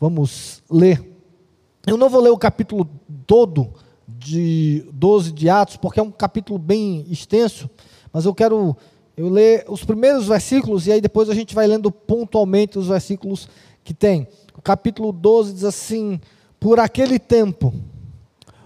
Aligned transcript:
vamos 0.00 0.62
ler. 0.70 1.02
Eu 1.86 1.96
não 1.96 2.08
vou 2.08 2.20
ler 2.20 2.30
o 2.30 2.38
capítulo 2.38 2.88
todo 3.26 3.72
de 4.06 4.84
12 4.92 5.32
de 5.32 5.48
Atos, 5.48 5.76
porque 5.76 6.00
é 6.00 6.02
um 6.02 6.10
capítulo 6.10 6.58
bem 6.58 7.06
extenso, 7.10 7.68
mas 8.12 8.24
eu 8.24 8.34
quero 8.34 8.76
eu 9.16 9.28
ler 9.28 9.64
os 9.68 9.84
primeiros 9.84 10.28
versículos 10.28 10.86
e 10.86 10.92
aí 10.92 11.00
depois 11.00 11.30
a 11.30 11.34
gente 11.34 11.54
vai 11.54 11.66
lendo 11.66 11.90
pontualmente 11.90 12.78
os 12.78 12.88
versículos 12.88 13.48
que 13.82 13.94
tem. 13.94 14.28
O 14.56 14.60
capítulo 14.60 15.10
12 15.12 15.54
diz 15.54 15.64
assim: 15.64 16.20
Por 16.60 16.78
aquele 16.78 17.18
tempo 17.18 17.72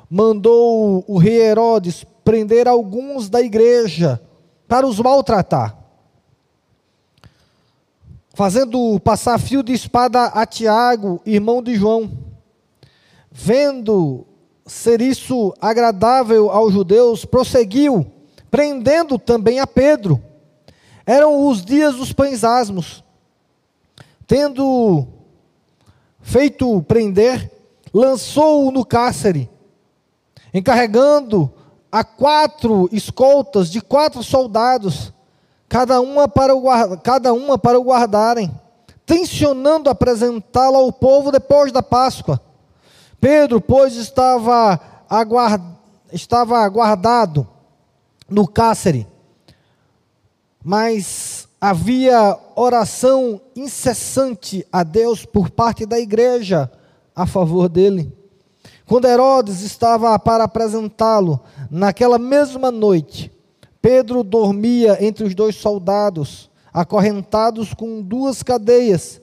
mandou 0.09 1.05
o 1.07 1.19
rei 1.19 1.41
Herodes 1.41 2.05
prender 2.25 2.67
alguns 2.67 3.29
da 3.29 3.41
igreja 3.41 4.21
para 4.67 4.87
os 4.87 4.99
maltratar, 4.99 5.77
fazendo 8.35 8.99
passar 9.01 9.39
fio 9.39 9.63
de 9.63 9.73
espada 9.73 10.27
a 10.27 10.47
Tiago, 10.47 11.21
irmão 11.27 11.63
de 11.63 11.75
João. 11.75 12.11
Vendo 13.31 14.27
ser 14.67 15.01
isso 15.01 15.55
agradável 15.61 16.51
aos 16.51 16.73
judeus, 16.73 17.25
prosseguiu, 17.25 18.07
prendendo 18.51 19.19
também 19.19 19.61
a 19.61 19.67
Pedro. 19.67 20.23
Eram 21.05 21.47
os 21.49 21.65
dias 21.65 21.97
dos 21.97 22.13
pães 22.13 22.45
asmos. 22.45 23.05
Tendo 24.27 25.07
feito 26.21 26.83
prender, 26.83 27.51
lançou-o 27.93 28.71
no 28.71 28.85
cárcere, 28.85 29.51
encarregando 30.55 31.53
a 31.91 32.05
quatro 32.05 32.89
escoltas 32.93 33.71
de 33.71 33.81
quatro 33.81 34.23
soldados, 34.23 35.13
cada 35.71 36.01
uma 36.01 36.27
para 36.27 36.53
o, 36.53 36.99
cada 36.99 37.33
uma 37.33 37.57
para 37.57 37.79
o 37.79 37.85
guardarem, 37.85 38.51
tensionando 39.07 39.89
apresentá-lo 39.89 40.77
ao 40.77 40.93
povo 40.93 41.31
depois 41.31 41.71
da 41.71 41.81
Páscoa. 41.81 42.41
Pedro, 43.21 43.61
pois, 43.61 43.95
estava, 43.95 44.81
aguard, 45.09 45.63
estava 46.13 46.69
guardado 46.69 47.47
no 48.29 48.49
cárcere, 48.49 49.07
mas 50.63 51.47
havia 51.61 52.37
oração 52.57 53.41
incessante 53.55 54.67
a 54.73 54.83
Deus 54.83 55.25
por 55.25 55.51
parte 55.51 55.87
da 55.87 56.01
igreja 56.01 56.69
a 57.15 57.27
favor 57.27 57.69
dele. 57.69 58.13
Quando 58.87 59.07
Herodes 59.07 59.61
estava 59.61 60.19
para 60.19 60.43
apresentá-lo, 60.43 61.39
naquela 61.71 62.19
mesma 62.19 62.73
noite, 62.73 63.31
Pedro 63.81 64.23
dormia 64.23 65.05
entre 65.05 65.25
os 65.25 65.35
dois 65.35 65.57
soldados, 65.57 66.51
acorrentados 66.73 67.75
com 67.75 68.03
duas 68.03 68.43
cadeias, 68.43 69.21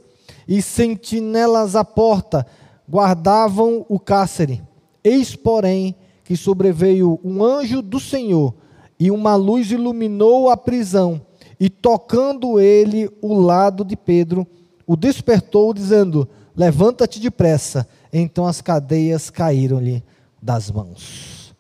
e 0.47 0.61
sentinelas 0.61 1.75
à 1.75 1.83
porta 1.83 2.45
guardavam 2.89 3.85
o 3.89 3.99
cárcere. 3.99 4.63
Eis, 5.03 5.35
porém, 5.35 5.95
que 6.23 6.35
sobreveio 6.35 7.19
um 7.23 7.43
anjo 7.43 7.81
do 7.81 7.99
Senhor, 7.99 8.53
e 8.99 9.11
uma 9.11 9.35
luz 9.35 9.71
iluminou 9.71 10.49
a 10.49 10.57
prisão 10.57 11.21
e 11.59 11.69
tocando 11.69 12.59
ele 12.59 13.09
o 13.21 13.33
lado 13.33 13.83
de 13.83 13.95
Pedro, 13.95 14.47
o 14.85 14.95
despertou, 14.95 15.73
dizendo: 15.73 16.27
Levanta-te 16.55 17.19
depressa. 17.19 17.87
Então 18.11 18.45
as 18.45 18.61
cadeias 18.61 19.29
caíram-lhe 19.29 20.03
das 20.41 20.71
mãos. 20.71 21.55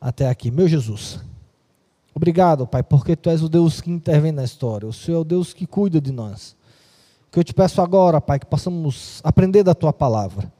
Até 0.00 0.28
aqui, 0.28 0.50
meu 0.50 0.68
Jesus. 0.68 1.20
Obrigado, 2.14 2.66
Pai, 2.66 2.82
porque 2.82 3.16
Tu 3.16 3.28
és 3.28 3.42
o 3.42 3.48
Deus 3.48 3.80
que 3.80 3.90
intervém 3.90 4.30
na 4.30 4.44
história. 4.44 4.86
O 4.86 4.92
Senhor 4.92 5.18
é 5.18 5.20
o 5.20 5.24
Deus 5.24 5.52
que 5.52 5.66
cuida 5.66 6.00
de 6.00 6.12
nós. 6.12 6.54
Que 7.30 7.40
eu 7.40 7.44
te 7.44 7.52
peço 7.52 7.82
agora, 7.82 8.20
Pai, 8.20 8.38
que 8.38 8.46
possamos 8.46 9.20
aprender 9.24 9.64
da 9.64 9.74
Tua 9.74 9.92
palavra. 9.92 10.52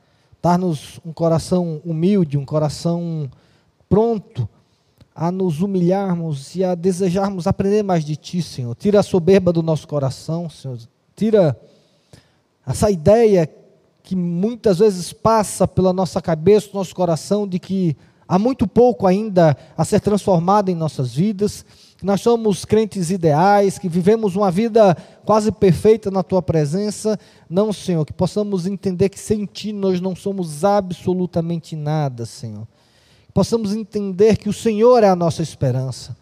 Dar-nos 0.42 1.00
um 1.06 1.12
coração 1.12 1.80
humilde, 1.84 2.36
um 2.36 2.44
coração 2.44 3.30
pronto 3.88 4.48
a 5.14 5.30
nos 5.30 5.60
humilharmos 5.60 6.56
e 6.56 6.64
a 6.64 6.74
desejarmos 6.74 7.46
aprender 7.46 7.84
mais 7.84 8.04
de 8.04 8.16
Ti, 8.16 8.42
Senhor. 8.42 8.74
Tira 8.74 8.98
a 8.98 9.04
soberba 9.04 9.52
do 9.52 9.62
nosso 9.62 9.86
coração, 9.86 10.50
Senhor. 10.50 10.76
Tira 11.14 11.56
essa 12.66 12.90
ideia 12.90 13.48
que 14.02 14.16
muitas 14.16 14.80
vezes 14.80 15.12
passa 15.12 15.68
pela 15.68 15.92
nossa 15.92 16.20
cabeça, 16.20 16.70
nosso 16.74 16.94
coração, 16.94 17.46
de 17.46 17.60
que 17.60 17.96
há 18.26 18.38
muito 18.38 18.66
pouco 18.66 19.06
ainda 19.06 19.56
a 19.76 19.84
ser 19.84 20.00
transformado 20.00 20.70
em 20.70 20.74
nossas 20.74 21.14
vidas, 21.14 21.64
que 21.96 22.04
nós 22.04 22.20
somos 22.20 22.64
crentes 22.64 23.10
ideais, 23.10 23.78
que 23.78 23.88
vivemos 23.88 24.36
uma 24.36 24.50
vida 24.50 24.96
quase 25.24 25.50
perfeita 25.50 26.10
na 26.10 26.22
Tua 26.22 26.42
presença. 26.42 27.18
Não, 27.48 27.72
Senhor, 27.72 28.04
que 28.04 28.12
possamos 28.12 28.66
entender 28.66 29.08
que 29.08 29.18
sem 29.18 29.44
Ti 29.46 29.72
nós 29.72 30.00
não 30.00 30.14
somos 30.14 30.64
absolutamente 30.64 31.76
nada, 31.76 32.26
Senhor 32.26 32.66
possamos 33.34 33.74
entender 33.74 34.36
que 34.36 34.48
o 34.48 34.52
Senhor 34.52 35.02
é 35.02 35.08
a 35.08 35.16
nossa 35.16 35.42
esperança 35.42 36.16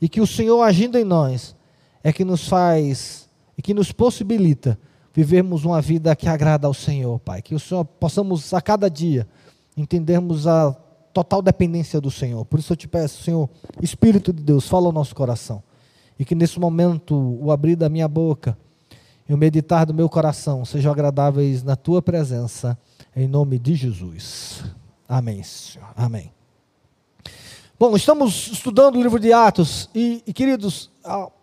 e 0.00 0.08
que 0.08 0.22
o 0.22 0.26
Senhor 0.26 0.62
agindo 0.62 0.96
em 0.96 1.04
nós 1.04 1.54
é 2.02 2.10
que 2.10 2.24
nos 2.24 2.48
faz 2.48 3.28
e 3.58 3.62
que 3.62 3.74
nos 3.74 3.92
possibilita 3.92 4.78
vivermos 5.12 5.66
uma 5.66 5.82
vida 5.82 6.16
que 6.16 6.26
agrada 6.26 6.66
ao 6.66 6.74
Senhor, 6.74 7.18
Pai. 7.20 7.42
Que 7.42 7.54
o 7.54 7.60
Senhor 7.60 7.84
possamos 7.84 8.52
a 8.54 8.60
cada 8.60 8.88
dia 8.88 9.28
entendermos 9.76 10.46
a 10.46 10.74
total 11.16 11.40
dependência 11.40 11.98
do 11.98 12.10
Senhor. 12.10 12.44
Por 12.44 12.60
isso 12.60 12.74
eu 12.74 12.76
te 12.76 12.86
peço, 12.86 13.22
Senhor, 13.22 13.48
Espírito 13.80 14.34
de 14.34 14.42
Deus, 14.42 14.68
fala 14.68 14.84
ao 14.86 14.92
nosso 14.92 15.14
coração. 15.14 15.62
E 16.18 16.26
que 16.26 16.34
nesse 16.34 16.60
momento 16.60 17.16
o 17.40 17.50
abrir 17.50 17.74
da 17.74 17.88
minha 17.88 18.06
boca 18.06 18.56
e 19.26 19.32
o 19.32 19.38
meditar 19.38 19.86
do 19.86 19.94
meu 19.94 20.10
coração 20.10 20.62
sejam 20.66 20.92
agradáveis 20.92 21.62
na 21.62 21.74
tua 21.74 22.02
presença, 22.02 22.78
em 23.16 23.26
nome 23.26 23.58
de 23.58 23.74
Jesus. 23.74 24.62
Amém, 25.08 25.42
Senhor. 25.42 25.88
Amém. 25.96 26.30
Bom, 27.78 27.96
estamos 27.96 28.50
estudando 28.52 28.96
o 28.96 29.02
livro 29.02 29.18
de 29.18 29.32
Atos 29.32 29.88
e, 29.94 30.22
e 30.26 30.34
queridos, 30.34 30.90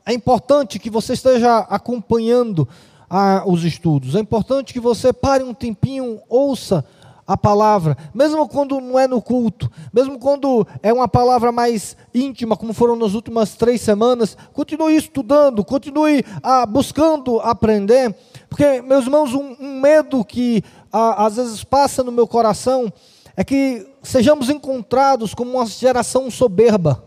é 0.05 0.13
importante 0.13 0.77
que 0.77 0.89
você 0.91 1.13
esteja 1.13 1.59
acompanhando 1.61 2.67
ah, 3.09 3.43
os 3.47 3.63
estudos. 3.63 4.13
É 4.13 4.19
importante 4.19 4.71
que 4.71 4.79
você 4.79 5.11
pare 5.11 5.43
um 5.43 5.53
tempinho, 5.53 6.21
ouça 6.29 6.85
a 7.25 7.37
palavra, 7.37 7.97
mesmo 8.13 8.47
quando 8.47 8.79
não 8.81 8.99
é 8.99 9.07
no 9.07 9.21
culto, 9.21 9.71
mesmo 9.93 10.19
quando 10.19 10.67
é 10.81 10.91
uma 10.91 11.07
palavra 11.07 11.51
mais 11.51 11.95
íntima, 12.13 12.57
como 12.57 12.73
foram 12.73 12.95
nas 12.95 13.13
últimas 13.13 13.55
três 13.55 13.81
semanas, 13.81 14.37
continue 14.51 14.95
estudando, 14.95 15.63
continue 15.63 16.23
ah, 16.41 16.65
buscando 16.65 17.39
aprender, 17.39 18.13
porque, 18.49 18.81
meus 18.81 19.05
irmãos, 19.05 19.33
um, 19.33 19.55
um 19.59 19.79
medo 19.79 20.23
que 20.25 20.63
ah, 20.91 21.25
às 21.25 21.37
vezes 21.37 21.63
passa 21.63 22.03
no 22.03 22.11
meu 22.11 22.27
coração 22.27 22.91
é 23.35 23.43
que 23.43 23.87
sejamos 24.03 24.49
encontrados 24.49 25.33
como 25.33 25.51
uma 25.51 25.65
geração 25.65 26.29
soberba, 26.29 27.03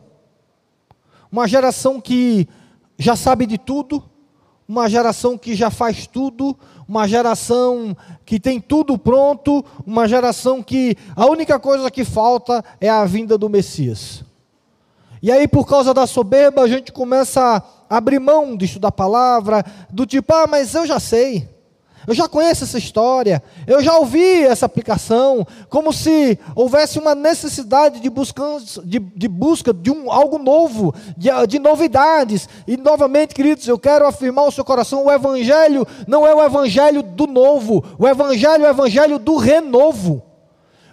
uma 1.31 1.47
geração 1.47 2.00
que 2.00 2.48
já 2.98 3.15
sabe 3.15 3.47
de 3.47 3.59
tudo, 3.59 4.03
uma 4.69 4.88
geração 4.88 5.38
que 5.38 5.54
já 5.54 5.71
faz 5.71 6.06
tudo, 6.06 6.56
uma 6.88 7.06
geração 7.06 7.97
que 8.25 8.41
tem 8.41 8.60
tudo 8.60 8.99
pronto, 8.99 9.65
uma 9.87 10.09
geração 10.09 10.62
que 10.62 10.97
a 11.15 11.27
única 11.27 11.59
coisa 11.59 11.91
que 11.91 12.04
falta 12.04 12.65
é 12.81 12.88
a 12.88 13.04
vinda 13.04 13.38
do 13.38 13.49
Messias. 13.49 14.25
E 15.22 15.32
aí, 15.32 15.49
por 15.49 15.66
causa 15.66 15.94
da 15.94 16.06
soberba, 16.06 16.62
a 16.62 16.69
gente 16.69 16.93
começa 16.93 17.62
a 17.88 17.97
abrir 17.97 18.19
mão 18.19 18.56
disso 18.56 18.78
da 18.78 18.93
palavra, 18.93 19.65
do 19.91 20.04
tipo, 20.04 20.32
ah, 20.34 20.47
mas 20.47 20.75
eu 20.75 20.87
já 20.87 21.00
sei. 21.00 21.48
Eu 22.06 22.15
já 22.15 22.28
conheço 22.28 22.65
essa 22.65 22.78
história, 22.78 23.43
eu 23.67 23.83
já 23.83 23.97
ouvi 23.99 24.44
essa 24.44 24.67
aplicação, 24.67 25.47
como 25.69 25.93
se 25.93 26.39
houvesse 26.55 26.99
uma 26.99 27.15
necessidade 27.15 28.00
de, 28.00 28.11
de, 28.84 28.99
de, 28.99 29.28
busca 29.28 29.75
de 29.75 29.91
um, 29.91 30.11
algo 30.11 30.39
novo, 30.39 30.95
de, 31.16 31.28
de 31.49 31.59
novidades. 31.59 32.49
E 32.66 32.77
novamente, 32.77 33.34
queridos, 33.34 33.66
eu 33.66 33.78
quero 33.78 34.06
afirmar 34.06 34.43
ao 34.43 34.53
seu 34.53 34.65
coração: 34.65 35.05
o 35.05 35.11
Evangelho 35.11 35.87
não 36.06 36.27
é 36.27 36.33
o 36.33 36.45
Evangelho 36.45 37.03
do 37.03 37.27
novo, 37.27 37.84
o 37.99 38.06
Evangelho 38.06 38.65
é 38.65 38.69
o 38.69 38.71
Evangelho 38.71 39.19
do 39.19 39.37
renovo. 39.37 40.22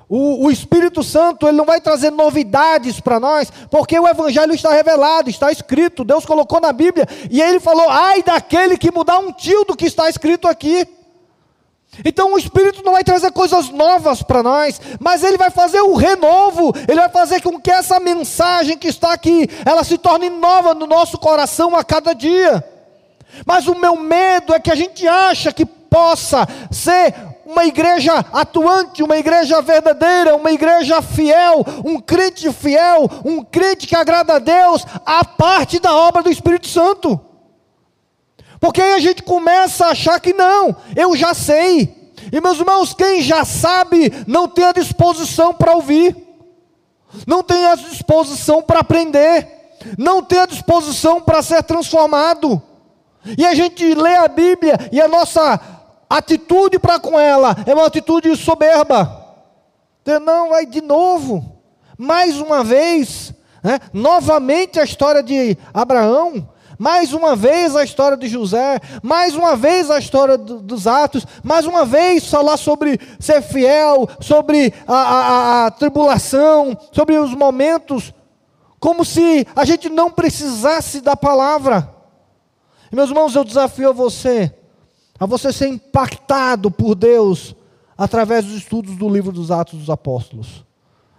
O, 0.10 0.46
o, 0.46 0.52
Espírito 0.52 1.02
Santo 1.02 1.48
ele 1.48 1.58
não 1.58 1.66
vai 1.66 1.82
trazer 1.82 2.12
novidades 2.12 3.00
para 3.00 3.20
nós, 3.20 3.52
porque 3.72 3.98
o 3.98 4.08
Evangelho 4.08 4.54
está 4.54 4.72
revelado, 4.72 5.30
está 5.30 5.52
escrito, 5.52 6.04
Deus 6.04 6.26
colocou 6.26 6.60
na 6.60 6.72
Bíblia, 6.72 7.08
e 7.32 7.42
ele 7.42 7.60
falou: 7.60 7.90
ai 7.90 8.22
daquele 8.22 8.78
que 8.78 8.92
mudar 8.92 9.18
um 9.20 9.32
tio 9.32 9.64
do 9.66 9.76
que 9.76 9.86
está 9.86 10.10
escrito 10.10 10.48
aqui. 10.48 10.88
Então 12.04 12.34
o 12.34 12.38
Espírito 12.38 12.84
não 12.84 12.94
vai 12.94 13.04
trazer 13.04 13.32
coisas 13.32 13.70
novas 13.70 14.22
para 14.24 14.42
nós, 14.42 14.80
mas 15.00 15.24
ele 15.24 15.38
vai 15.38 15.50
fazer 15.50 15.82
o 15.82 15.96
renovo, 15.96 16.74
ele 16.88 17.00
vai 17.00 17.10
fazer 17.10 17.42
com 17.42 17.60
que 17.60 17.70
essa 17.70 18.00
mensagem 18.00 18.78
que 18.78 18.88
está 18.88 19.14
aqui, 19.14 19.48
ela 19.66 19.84
se 19.84 19.98
torne 19.98 20.30
nova 20.30 20.74
no 20.74 20.88
nosso 20.88 21.18
coração 21.18 21.76
a 21.76 21.84
cada 21.84 22.14
dia. 22.14 22.64
Mas 23.46 23.68
o 23.68 23.76
meu 23.76 23.96
medo 23.96 24.54
é 24.54 24.60
que 24.60 24.72
a 24.72 24.76
gente 24.76 25.08
acha 25.08 25.52
que 25.52 25.66
possa 25.66 26.48
ser 26.72 27.14
uma 27.46 27.66
igreja 27.66 28.26
atuante, 28.32 29.04
uma 29.04 29.18
igreja 29.18 29.62
verdadeira, 29.62 30.36
uma 30.36 30.52
igreja 30.52 31.02
fiel, 31.02 31.64
um 31.86 32.00
crente 32.00 32.52
fiel, 32.52 33.10
um 33.24 33.44
crente 33.44 33.86
que 33.86 33.96
agrada 33.96 34.36
a 34.36 34.40
Deus, 34.40 34.86
a 35.06 35.24
parte 35.24 35.80
da 35.80 35.94
obra 35.96 36.24
do 36.24 36.32
Espírito 36.32 36.68
Santo. 36.68 37.20
Porque 38.64 38.82
aí 38.82 38.94
a 38.94 39.00
gente 39.00 39.22
começa 39.22 39.88
a 39.88 39.90
achar 39.90 40.22
que 40.22 40.32
não, 40.32 40.74
eu 40.96 41.18
já 41.18 41.34
sei. 41.34 42.14
E 42.32 42.40
meus 42.40 42.58
irmãos, 42.58 42.94
quem 42.94 43.22
já 43.22 43.44
sabe, 43.44 44.10
não 44.26 44.48
tem 44.48 44.64
a 44.64 44.72
disposição 44.72 45.54
para 45.54 45.74
ouvir, 45.74 46.16
não 47.28 47.44
tem 47.44 47.66
a 47.66 47.76
disposição 47.76 48.62
para 48.62 48.80
aprender, 48.80 49.76
não 49.98 50.24
tem 50.24 50.40
a 50.40 50.46
disposição 50.46 51.20
para 51.20 51.42
ser 51.42 51.62
transformado. 51.64 52.62
E 53.38 53.46
a 53.46 53.54
gente 53.54 53.94
lê 53.96 54.16
a 54.16 54.30
Bíblia 54.30 54.78
e 54.94 55.02
a 55.02 55.10
nossa 55.10 55.60
atitude 56.10 56.80
para 56.80 57.02
com 57.02 57.20
ela 57.20 57.58
é 57.66 57.74
uma 57.74 57.88
atitude 57.88 58.34
soberba. 58.38 59.36
Não, 60.22 60.52
vai 60.52 60.66
de 60.66 60.80
novo, 60.80 61.60
mais 61.98 62.40
uma 62.40 62.64
vez, 62.64 63.34
né? 63.62 63.78
novamente 63.92 64.80
a 64.80 64.86
história 64.86 65.22
de 65.22 65.58
Abraão, 65.74 66.48
mais 66.84 67.14
uma 67.14 67.34
vez 67.34 67.78
a 67.78 67.84
história 67.86 68.18
de 68.18 68.28
José, 68.28 68.78
mais 69.02 69.36
uma 69.36 69.56
vez 69.56 69.90
a 69.90 69.98
história 69.98 70.38
do, 70.38 70.60
dos 70.60 70.86
Atos, 70.86 71.26
mais 71.42 71.66
uma 71.66 71.86
vez 71.86 72.28
falar 72.28 72.58
sobre 72.58 73.00
ser 73.22 73.42
fiel, 73.42 74.06
sobre 74.20 74.74
a, 74.86 74.94
a, 74.94 75.66
a 75.68 75.72
tribulação, 75.72 76.78
sobre 76.92 77.18
os 77.18 77.34
momentos, 77.34 78.14
como 78.82 79.06
se 79.06 79.48
a 79.56 79.64
gente 79.64 79.88
não 79.88 80.12
precisasse 80.12 81.00
da 81.00 81.16
palavra. 81.16 81.90
Meus 82.92 83.08
irmãos, 83.08 83.34
eu 83.34 83.46
desafio 83.46 83.92
a 83.92 83.94
você, 83.94 84.54
a 85.18 85.26
você 85.26 85.54
ser 85.54 85.70
impactado 85.70 86.70
por 86.70 86.96
Deus 86.96 87.56
através 87.98 88.44
dos 88.44 88.56
estudos 88.56 88.98
do 88.98 89.08
livro 89.08 89.32
dos 89.32 89.52
Atos 89.52 89.80
dos 89.80 89.90
Apóstolos. 89.90 90.66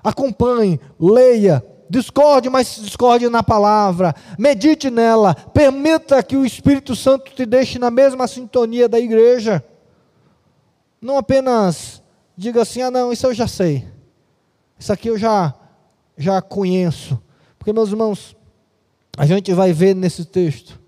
Acompanhe, 0.03 0.79
leia, 1.01 1.65
discorde, 1.89 2.49
mas 2.49 2.77
discorde 2.77 3.29
na 3.29 3.43
palavra, 3.43 4.15
medite 4.39 4.91
nela, 4.91 5.35
permita 5.35 6.23
que 6.23 6.37
o 6.37 6.45
Espírito 6.45 6.97
Santo 6.97 7.33
te 7.33 7.45
deixe 7.45 7.79
na 7.79 7.91
mesma 7.91 8.27
sintonia 8.27 8.89
da 8.89 8.99
igreja. 8.99 9.65
Não 11.01 11.19
apenas 11.19 12.03
diga 12.37 12.63
assim: 12.63 12.83
ah, 12.83 12.91
não, 12.91 13.13
isso 13.13 13.27
eu 13.27 13.35
já 13.35 13.47
sei, 13.47 13.87
isso 14.79 14.93
aqui 14.93 15.09
eu 15.09 15.19
já, 15.19 15.55
já 16.17 16.41
conheço. 16.41 17.21
Porque, 17.59 17.73
meus 17.73 17.91
irmãos, 17.91 18.37
a 19.17 19.27
gente 19.27 19.53
vai 19.53 19.73
ver 19.73 19.95
nesse 19.95 20.25
texto 20.25 20.81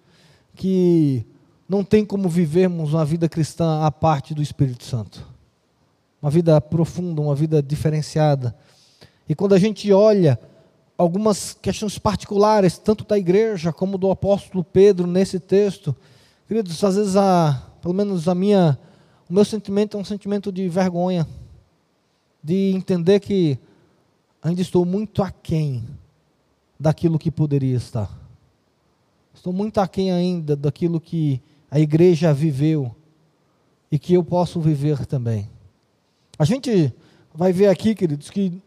que 0.54 1.24
não 1.68 1.84
tem 1.84 2.04
como 2.04 2.28
vivermos 2.28 2.94
uma 2.94 3.04
vida 3.04 3.28
cristã 3.28 3.82
à 3.82 3.90
parte 3.90 4.34
do 4.34 4.42
Espírito 4.42 4.84
Santo. 4.84 5.26
Uma 6.20 6.30
vida 6.30 6.60
profunda, 6.60 7.20
uma 7.20 7.34
vida 7.34 7.62
diferenciada. 7.62 8.54
E 9.28 9.34
quando 9.34 9.54
a 9.54 9.58
gente 9.58 9.92
olha 9.92 10.38
algumas 10.98 11.54
questões 11.54 11.98
particulares, 11.98 12.78
tanto 12.78 13.04
da 13.04 13.18
igreja 13.18 13.72
como 13.72 13.98
do 13.98 14.10
apóstolo 14.10 14.64
Pedro 14.64 15.06
nesse 15.06 15.38
texto. 15.38 15.94
Queridos, 16.48 16.82
às 16.82 16.96
vezes, 16.96 17.16
a, 17.16 17.70
pelo 17.82 17.92
menos 17.92 18.28
a 18.28 18.34
minha, 18.34 18.78
o 19.28 19.34
meu 19.34 19.44
sentimento 19.44 19.96
é 19.96 20.00
um 20.00 20.04
sentimento 20.04 20.50
de 20.50 20.68
vergonha, 20.68 21.26
de 22.42 22.72
entender 22.74 23.20
que 23.20 23.58
ainda 24.42 24.62
estou 24.62 24.84
muito 24.84 25.22
aquém 25.22 25.84
daquilo 26.78 27.18
que 27.18 27.30
poderia 27.30 27.76
estar. 27.76 28.10
Estou 29.34 29.52
muito 29.52 29.78
aquém 29.78 30.10
ainda 30.10 30.56
daquilo 30.56 31.00
que 31.00 31.42
a 31.70 31.78
igreja 31.78 32.32
viveu 32.32 32.94
e 33.90 33.98
que 33.98 34.14
eu 34.14 34.24
posso 34.24 34.60
viver 34.60 35.04
também. 35.04 35.48
A 36.38 36.44
gente 36.44 36.92
vai 37.34 37.52
ver 37.52 37.68
aqui, 37.68 37.94
queridos, 37.94 38.30
que 38.30 38.62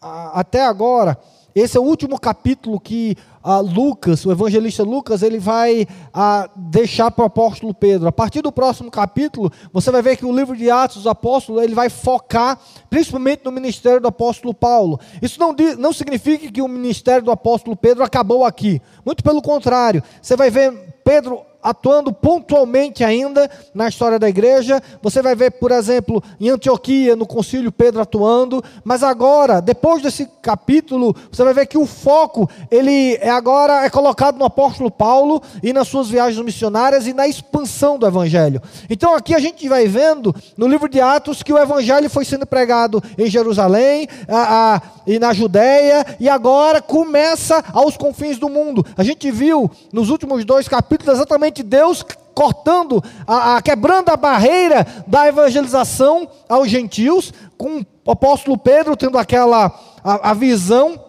a, 0.00 0.40
até 0.40 0.64
agora 0.64 1.18
esse 1.54 1.76
é 1.76 1.80
o 1.80 1.84
último 1.84 2.18
capítulo 2.18 2.78
que 2.78 3.16
ah, 3.42 3.60
Lucas, 3.60 4.26
o 4.26 4.30
evangelista 4.30 4.82
Lucas, 4.82 5.22
ele 5.22 5.38
vai 5.38 5.86
ah, 6.12 6.48
deixar 6.54 7.10
para 7.10 7.22
o 7.22 7.26
apóstolo 7.26 7.72
Pedro. 7.72 8.06
A 8.06 8.12
partir 8.12 8.42
do 8.42 8.52
próximo 8.52 8.90
capítulo, 8.90 9.50
você 9.72 9.90
vai 9.90 10.02
ver 10.02 10.16
que 10.16 10.26
o 10.26 10.36
livro 10.36 10.56
de 10.56 10.70
Atos 10.70 10.98
dos 10.98 11.06
Apóstolos 11.06 11.62
ele 11.62 11.74
vai 11.74 11.88
focar 11.88 12.60
principalmente 12.90 13.44
no 13.44 13.52
ministério 13.52 14.00
do 14.00 14.08
apóstolo 14.08 14.52
Paulo. 14.52 15.00
Isso 15.22 15.40
não, 15.40 15.54
não 15.78 15.92
significa 15.92 16.50
que 16.52 16.62
o 16.62 16.68
ministério 16.68 17.24
do 17.24 17.30
apóstolo 17.30 17.76
Pedro 17.76 18.04
acabou 18.04 18.44
aqui. 18.44 18.82
Muito 19.04 19.24
pelo 19.24 19.40
contrário. 19.40 20.02
Você 20.20 20.36
vai 20.36 20.50
ver 20.50 20.72
Pedro 21.02 21.40
atuando 21.62 22.12
pontualmente 22.12 23.02
ainda 23.02 23.50
na 23.74 23.88
história 23.88 24.18
da 24.18 24.28
igreja. 24.28 24.80
Você 25.02 25.20
vai 25.20 25.34
ver, 25.34 25.52
por 25.52 25.70
exemplo, 25.70 26.22
em 26.40 26.48
Antioquia, 26.48 27.16
no 27.16 27.26
concílio, 27.26 27.72
Pedro 27.72 28.00
atuando. 28.00 28.62
Mas 28.84 29.02
agora, 29.02 29.60
depois 29.60 30.02
desse 30.02 30.28
capítulo, 30.40 31.14
você 31.30 31.42
vai 31.44 31.54
ver 31.54 31.66
que 31.66 31.78
o 31.78 31.86
foco, 31.86 32.48
ele 32.70 33.16
é 33.16 33.30
agora 33.30 33.84
é 33.84 33.90
colocado 33.90 34.38
no 34.38 34.44
apóstolo 34.44 34.90
Paulo 34.90 35.42
e 35.62 35.72
nas 35.72 35.88
suas 35.88 36.08
viagens 36.08 36.44
missionárias 36.44 37.06
e 37.06 37.12
na 37.12 37.26
expansão 37.26 37.98
do 37.98 38.06
evangelho. 38.06 38.62
Então 38.88 39.14
aqui 39.14 39.34
a 39.34 39.38
gente 39.38 39.68
vai 39.68 39.86
vendo, 39.86 40.34
no 40.56 40.66
livro 40.66 40.88
de 40.88 41.00
Atos, 41.00 41.42
que 41.42 41.52
o 41.52 41.58
evangelho 41.58 42.08
foi 42.08 42.24
sendo 42.24 42.46
pregado 42.46 43.02
em 43.16 43.26
Jerusalém 43.26 44.08
a, 44.28 44.74
a, 44.74 44.82
e 45.06 45.18
na 45.18 45.32
Judéia, 45.32 46.04
e 46.20 46.28
agora 46.28 46.80
começa 46.80 47.64
aos 47.72 47.96
confins 47.96 48.38
do 48.38 48.48
mundo. 48.48 48.84
A 48.96 49.02
gente 49.02 49.30
viu 49.30 49.70
nos 49.92 50.10
últimos 50.10 50.44
dois 50.44 50.68
capítulos 50.68 51.14
exatamente 51.14 51.47
realmente 51.48 51.62
Deus 51.62 52.04
cortando, 52.34 53.02
a, 53.26 53.56
a, 53.56 53.62
quebrando 53.62 54.10
a 54.10 54.16
barreira 54.16 54.86
da 55.06 55.26
evangelização 55.26 56.28
aos 56.48 56.70
gentios, 56.70 57.32
com 57.56 57.84
o 58.04 58.10
apóstolo 58.10 58.56
Pedro 58.56 58.96
tendo 58.96 59.18
aquela 59.18 59.66
a, 60.04 60.30
a 60.30 60.34
visão 60.34 61.02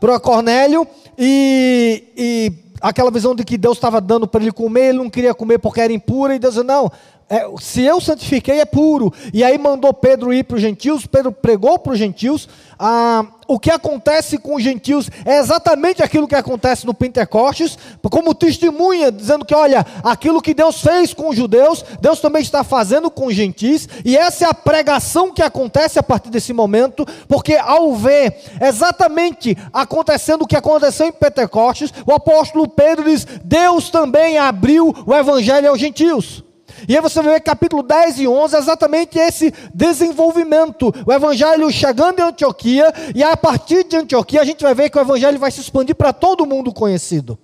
para 0.00 0.18
Cornélio 0.18 0.86
e, 1.16 2.04
e 2.16 2.52
aquela 2.80 3.10
visão 3.10 3.34
de 3.34 3.44
que 3.44 3.58
Deus 3.58 3.76
estava 3.76 4.00
dando 4.00 4.26
para 4.26 4.40
ele 4.42 4.52
comer, 4.52 4.88
ele 4.88 4.98
não 4.98 5.10
queria 5.10 5.34
comer 5.34 5.58
porque 5.58 5.80
era 5.80 5.92
impuro, 5.92 6.32
e 6.32 6.38
Deus 6.38 6.54
disse, 6.54 6.66
não, 6.66 6.90
é, 7.28 7.46
se 7.60 7.82
eu 7.82 8.00
santifiquei 8.00 8.60
é 8.60 8.64
puro. 8.64 9.12
E 9.34 9.44
aí 9.44 9.58
mandou 9.58 9.92
Pedro 9.92 10.32
ir 10.32 10.44
para 10.44 10.56
os 10.56 10.62
gentios, 10.62 11.06
Pedro 11.06 11.30
pregou 11.30 11.78
para 11.78 11.92
os 11.92 11.98
gentios. 11.98 12.48
Ah, 12.78 13.26
o 13.48 13.58
que 13.58 13.70
acontece 13.70 14.36
com 14.36 14.56
os 14.56 14.62
gentios 14.62 15.10
é 15.24 15.38
exatamente 15.38 16.02
aquilo 16.02 16.28
que 16.28 16.34
acontece 16.34 16.84
no 16.84 16.92
Pentecostes, 16.92 17.78
como 18.10 18.34
testemunha, 18.34 19.10
dizendo 19.10 19.44
que, 19.44 19.54
olha, 19.54 19.84
aquilo 20.04 20.42
que 20.42 20.52
Deus 20.52 20.82
fez 20.82 21.14
com 21.14 21.30
os 21.30 21.36
judeus, 21.36 21.82
Deus 22.00 22.20
também 22.20 22.42
está 22.42 22.62
fazendo 22.62 23.10
com 23.10 23.26
os 23.26 23.34
gentis, 23.34 23.88
e 24.04 24.16
essa 24.16 24.44
é 24.44 24.48
a 24.48 24.54
pregação 24.54 25.32
que 25.32 25.42
acontece 25.42 25.98
a 25.98 26.02
partir 26.02 26.28
desse 26.28 26.52
momento, 26.52 27.06
porque 27.26 27.56
ao 27.56 27.94
ver 27.94 28.36
exatamente 28.60 29.56
acontecendo 29.72 30.42
o 30.42 30.46
que 30.46 30.56
aconteceu 30.56 31.06
em 31.06 31.12
Pentecostes, 31.12 31.92
o 32.06 32.12
apóstolo 32.12 32.68
Pedro 32.68 33.04
diz: 33.04 33.26
Deus 33.42 33.88
também 33.88 34.36
abriu 34.36 34.94
o 35.06 35.14
evangelho 35.14 35.70
aos 35.70 35.80
gentios. 35.80 36.44
E 36.86 36.94
aí 36.94 37.00
você 37.00 37.22
vê 37.22 37.40
capítulo 37.40 37.82
10 37.82 38.20
e 38.20 38.28
11, 38.28 38.56
exatamente 38.56 39.18
esse 39.18 39.52
desenvolvimento. 39.74 40.92
O 41.06 41.12
evangelho 41.12 41.70
chegando 41.70 42.20
em 42.20 42.22
Antioquia, 42.22 42.92
e 43.14 43.22
a 43.22 43.36
partir 43.36 43.84
de 43.84 43.96
Antioquia 43.96 44.42
a 44.42 44.44
gente 44.44 44.62
vai 44.62 44.74
ver 44.74 44.90
que 44.90 44.98
o 44.98 45.00
evangelho 45.00 45.38
vai 45.38 45.50
se 45.50 45.60
expandir 45.60 45.94
para 45.94 46.12
todo 46.12 46.46
mundo 46.46 46.72
conhecido. 46.72 47.38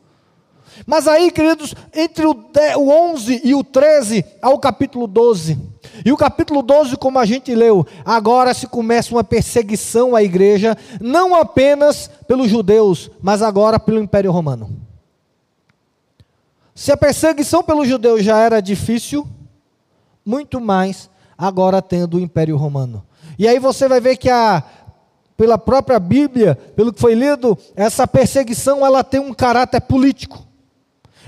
Mas 0.87 1.07
aí, 1.07 1.31
queridos, 1.31 1.75
entre 1.95 2.27
o 2.27 2.37
11 2.77 3.41
e 3.45 3.55
o 3.55 3.63
13 3.63 4.25
ao 4.43 4.59
capítulo 4.59 5.07
12. 5.07 5.57
E 6.05 6.11
o 6.11 6.17
capítulo 6.17 6.63
12, 6.63 6.97
como 6.97 7.19
a 7.19 7.25
gente 7.25 7.55
leu, 7.55 7.87
agora 8.05 8.53
se 8.53 8.67
começa 8.67 9.15
uma 9.15 9.23
perseguição 9.23 10.17
à 10.17 10.23
igreja, 10.23 10.77
não 11.01 11.35
apenas 11.35 12.11
pelos 12.27 12.51
judeus, 12.51 13.11
mas 13.23 13.41
agora 13.41 13.79
pelo 13.79 14.03
Império 14.03 14.33
Romano. 14.33 14.84
Se 16.75 16.91
a 16.91 16.97
perseguição 16.97 17.63
pelos 17.63 17.89
judeus 17.89 18.25
já 18.25 18.39
era 18.39 18.61
difícil, 18.61 19.29
muito 20.25 20.61
mais 20.61 21.09
agora 21.39 21.81
tendo 21.81 22.17
o 22.17 22.21
Império 22.21 22.57
Romano. 22.57 23.05
E 23.39 23.47
aí 23.47 23.59
você 23.59 23.89
vai 23.89 24.01
ver 24.01 24.17
que 24.17 24.31
a 24.31 24.63
pela 25.37 25.59
própria 25.59 25.99
Bíblia, 25.99 26.55
pelo 26.77 26.93
que 26.93 27.01
foi 27.01 27.15
lido, 27.15 27.59
essa 27.75 28.07
perseguição 28.07 28.87
ela 28.87 29.03
tem 29.03 29.21
um 29.21 29.35
caráter 29.35 29.81
político. 29.81 30.47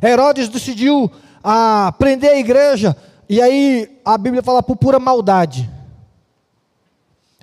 Herodes 0.03 0.49
decidiu 0.49 1.11
a, 1.43 1.93
prender 1.99 2.31
a 2.31 2.39
igreja, 2.39 2.97
e 3.29 3.43
aí 3.43 4.01
a 4.05 4.17
Bíblia 4.17 4.43
fala 4.43 4.63
por 4.63 4.77
pura 4.77 5.01
maldade. 5.01 5.69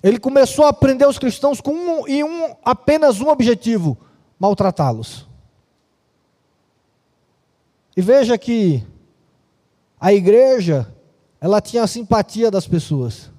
Ele 0.01 0.19
começou 0.19 0.65
a 0.65 0.74
prender 0.74 1.07
os 1.07 1.17
cristãos 1.17 1.60
com 1.60 1.72
um, 1.72 2.07
e 2.07 2.24
um, 2.24 2.55
apenas 2.63 3.22
um 3.22 3.29
objetivo: 3.29 3.98
maltratá-los. 4.39 5.25
E 7.95 8.01
veja 8.01 8.38
que 8.38 8.83
a 10.00 10.12
igreja, 10.13 10.93
ela 11.39 11.62
tinha 11.62 11.83
a 11.83 11.88
simpatia 11.88 12.50
das 12.50 12.67
pessoas. 12.67 13.29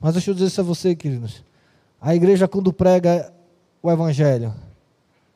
Mas 0.00 0.14
deixa 0.14 0.30
eu 0.30 0.34
dizer 0.34 0.46
isso 0.46 0.60
a 0.60 0.64
você, 0.64 0.94
queridos. 0.96 1.44
A 2.00 2.14
igreja, 2.14 2.48
quando 2.48 2.72
prega 2.72 3.32
o 3.82 3.90
evangelho, 3.90 4.54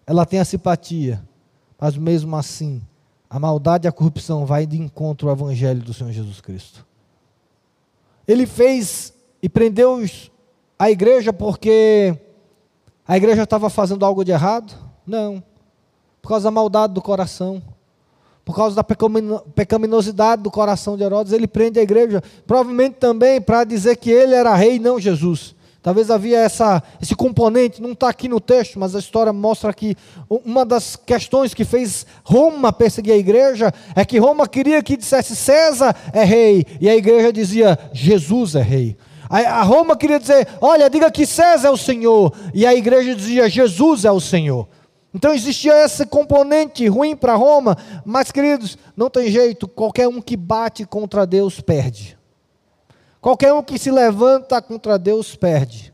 ela 0.07 0.25
tem 0.25 0.41
a 0.41 0.45
simpatia. 0.45 1.23
Mas 1.79 1.97
mesmo 1.97 2.35
assim, 2.37 2.83
a 3.29 3.39
maldade 3.39 3.87
e 3.87 3.89
a 3.89 3.93
corrupção 3.93 4.47
vai 4.47 4.67
de 4.67 4.81
encontro 4.81 5.29
ao 5.29 5.35
evangelho 5.35 5.83
do 5.83 5.93
Senhor 5.93 6.13
Jesus 6.13 6.41
Cristo. 6.41 6.87
Ele 8.27 8.47
fez 8.47 9.13
e 9.43 9.49
prendeu 9.49 10.05
a 10.79 10.91
igreja 10.91 11.33
porque 11.33 12.17
a 13.07 13.17
igreja 13.17 13.43
estava 13.43 13.69
fazendo 13.69 14.05
algo 14.05 14.25
de 14.25 14.31
errado? 14.31 14.73
Não. 15.07 15.43
Por 16.21 16.29
causa 16.29 16.45
da 16.45 16.51
maldade 16.51 16.95
do 16.95 17.03
coração 17.03 17.63
por 18.45 18.57
causa 18.57 18.75
da 18.75 18.85
pecaminosidade 18.85 20.43
do 20.43 20.51
coração 20.51 20.97
de 20.97 21.05
Herodes, 21.05 21.33
ele 21.33 21.47
prende 21.47 21.79
a 21.79 21.83
igreja, 21.83 22.23
provavelmente 22.47 22.95
também 22.95 23.41
para 23.41 23.65
dizer 23.65 23.97
que 23.97 24.11
ele 24.11 24.35
era 24.35 24.55
rei, 24.55 24.79
não 24.79 24.99
Jesus. 24.99 25.55
Talvez 25.83 26.13
havia 26.13 26.39
essa, 26.39 26.81
esse 27.01 27.15
componente, 27.15 27.83
não 27.83 27.91
está 27.91 28.09
aqui 28.09 28.29
no 28.29 28.41
texto, 28.41 28.79
mas 28.79 28.95
a 28.95 29.01
história 29.01 29.33
mostra 29.33 29.73
que 29.75 29.97
uma 30.29 30.65
das 30.65 30.95
questões 30.95 31.53
que 31.55 31.65
fez 31.65 32.07
Roma 32.23 32.73
perseguir 32.73 33.15
a 33.15 33.17
igreja 33.17 33.75
é 33.97 34.05
que 34.05 34.19
Roma 34.19 34.47
queria 34.47 34.81
que 34.81 34.97
dissesse 34.97 35.35
César 35.35 35.95
é 36.13 36.23
rei, 36.23 36.65
e 36.81 36.89
a 36.89 36.95
igreja 36.95 37.33
dizia 37.33 37.77
Jesus 37.93 38.55
é 38.55 38.63
rei. 38.63 38.97
A 39.29 39.63
Roma 39.63 39.97
queria 39.97 40.21
dizer, 40.21 40.47
olha, 40.61 40.91
diga 40.91 41.11
que 41.11 41.27
César 41.27 41.69
é 41.69 41.71
o 41.71 41.77
Senhor, 41.77 42.33
e 42.55 42.65
a 42.65 42.75
igreja 42.75 43.15
dizia 43.15 43.49
Jesus 43.49 44.05
é 44.05 44.13
o 44.13 44.21
Senhor. 44.21 44.69
Então 45.15 45.35
existia 45.35 45.85
esse 45.85 46.07
componente 46.07 46.87
ruim 46.89 47.15
para 47.15 47.35
Roma, 47.35 47.77
mas 48.05 48.33
queridos, 48.33 48.79
não 48.97 49.11
tem 49.11 49.31
jeito, 49.31 49.69
qualquer 49.69 50.09
um 50.09 50.23
que 50.23 50.37
bate 50.37 50.87
contra 50.87 51.27
Deus 51.27 51.61
perde. 51.61 52.19
Qualquer 53.21 53.53
um 53.53 53.63
que 53.63 53.79
se 53.79 53.91
levanta 53.91 54.61
contra 54.61 54.99
Deus 54.99 55.37
perde. 55.37 55.93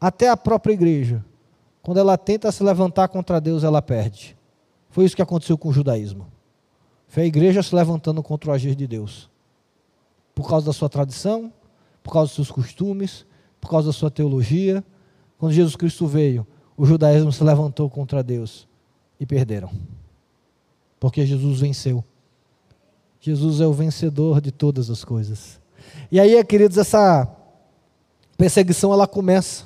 Até 0.00 0.28
a 0.28 0.36
própria 0.36 0.72
igreja. 0.72 1.24
Quando 1.82 1.98
ela 1.98 2.18
tenta 2.18 2.52
se 2.52 2.62
levantar 2.62 3.08
contra 3.08 3.40
Deus, 3.40 3.64
ela 3.64 3.80
perde. 3.80 4.36
Foi 4.90 5.04
isso 5.04 5.16
que 5.16 5.22
aconteceu 5.22 5.56
com 5.56 5.70
o 5.70 5.72
judaísmo. 5.72 6.30
Foi 7.08 7.22
a 7.22 7.26
igreja 7.26 7.62
se 7.62 7.74
levantando 7.74 8.22
contra 8.22 8.50
o 8.50 8.52
agir 8.52 8.74
de 8.74 8.86
Deus. 8.86 9.30
Por 10.34 10.48
causa 10.48 10.66
da 10.66 10.72
sua 10.72 10.88
tradição, 10.88 11.52
por 12.02 12.12
causa 12.12 12.28
dos 12.28 12.34
seus 12.34 12.50
costumes, 12.50 13.26
por 13.60 13.70
causa 13.70 13.88
da 13.88 13.92
sua 13.92 14.10
teologia. 14.10 14.84
Quando 15.38 15.52
Jesus 15.52 15.74
Cristo 15.74 16.06
veio, 16.06 16.46
o 16.78 16.86
judaísmo 16.86 17.32
se 17.32 17.42
levantou 17.42 17.90
contra 17.90 18.22
Deus 18.22 18.68
e 19.18 19.26
perderam. 19.26 19.68
Porque 21.00 21.26
Jesus 21.26 21.60
venceu. 21.60 22.04
Jesus 23.20 23.60
é 23.60 23.66
o 23.66 23.72
vencedor 23.72 24.40
de 24.40 24.52
todas 24.52 24.88
as 24.88 25.04
coisas. 25.04 25.60
E 26.10 26.20
aí, 26.20 26.42
queridos, 26.44 26.78
essa 26.78 27.28
perseguição 28.36 28.92
ela 28.92 29.08
começa. 29.08 29.64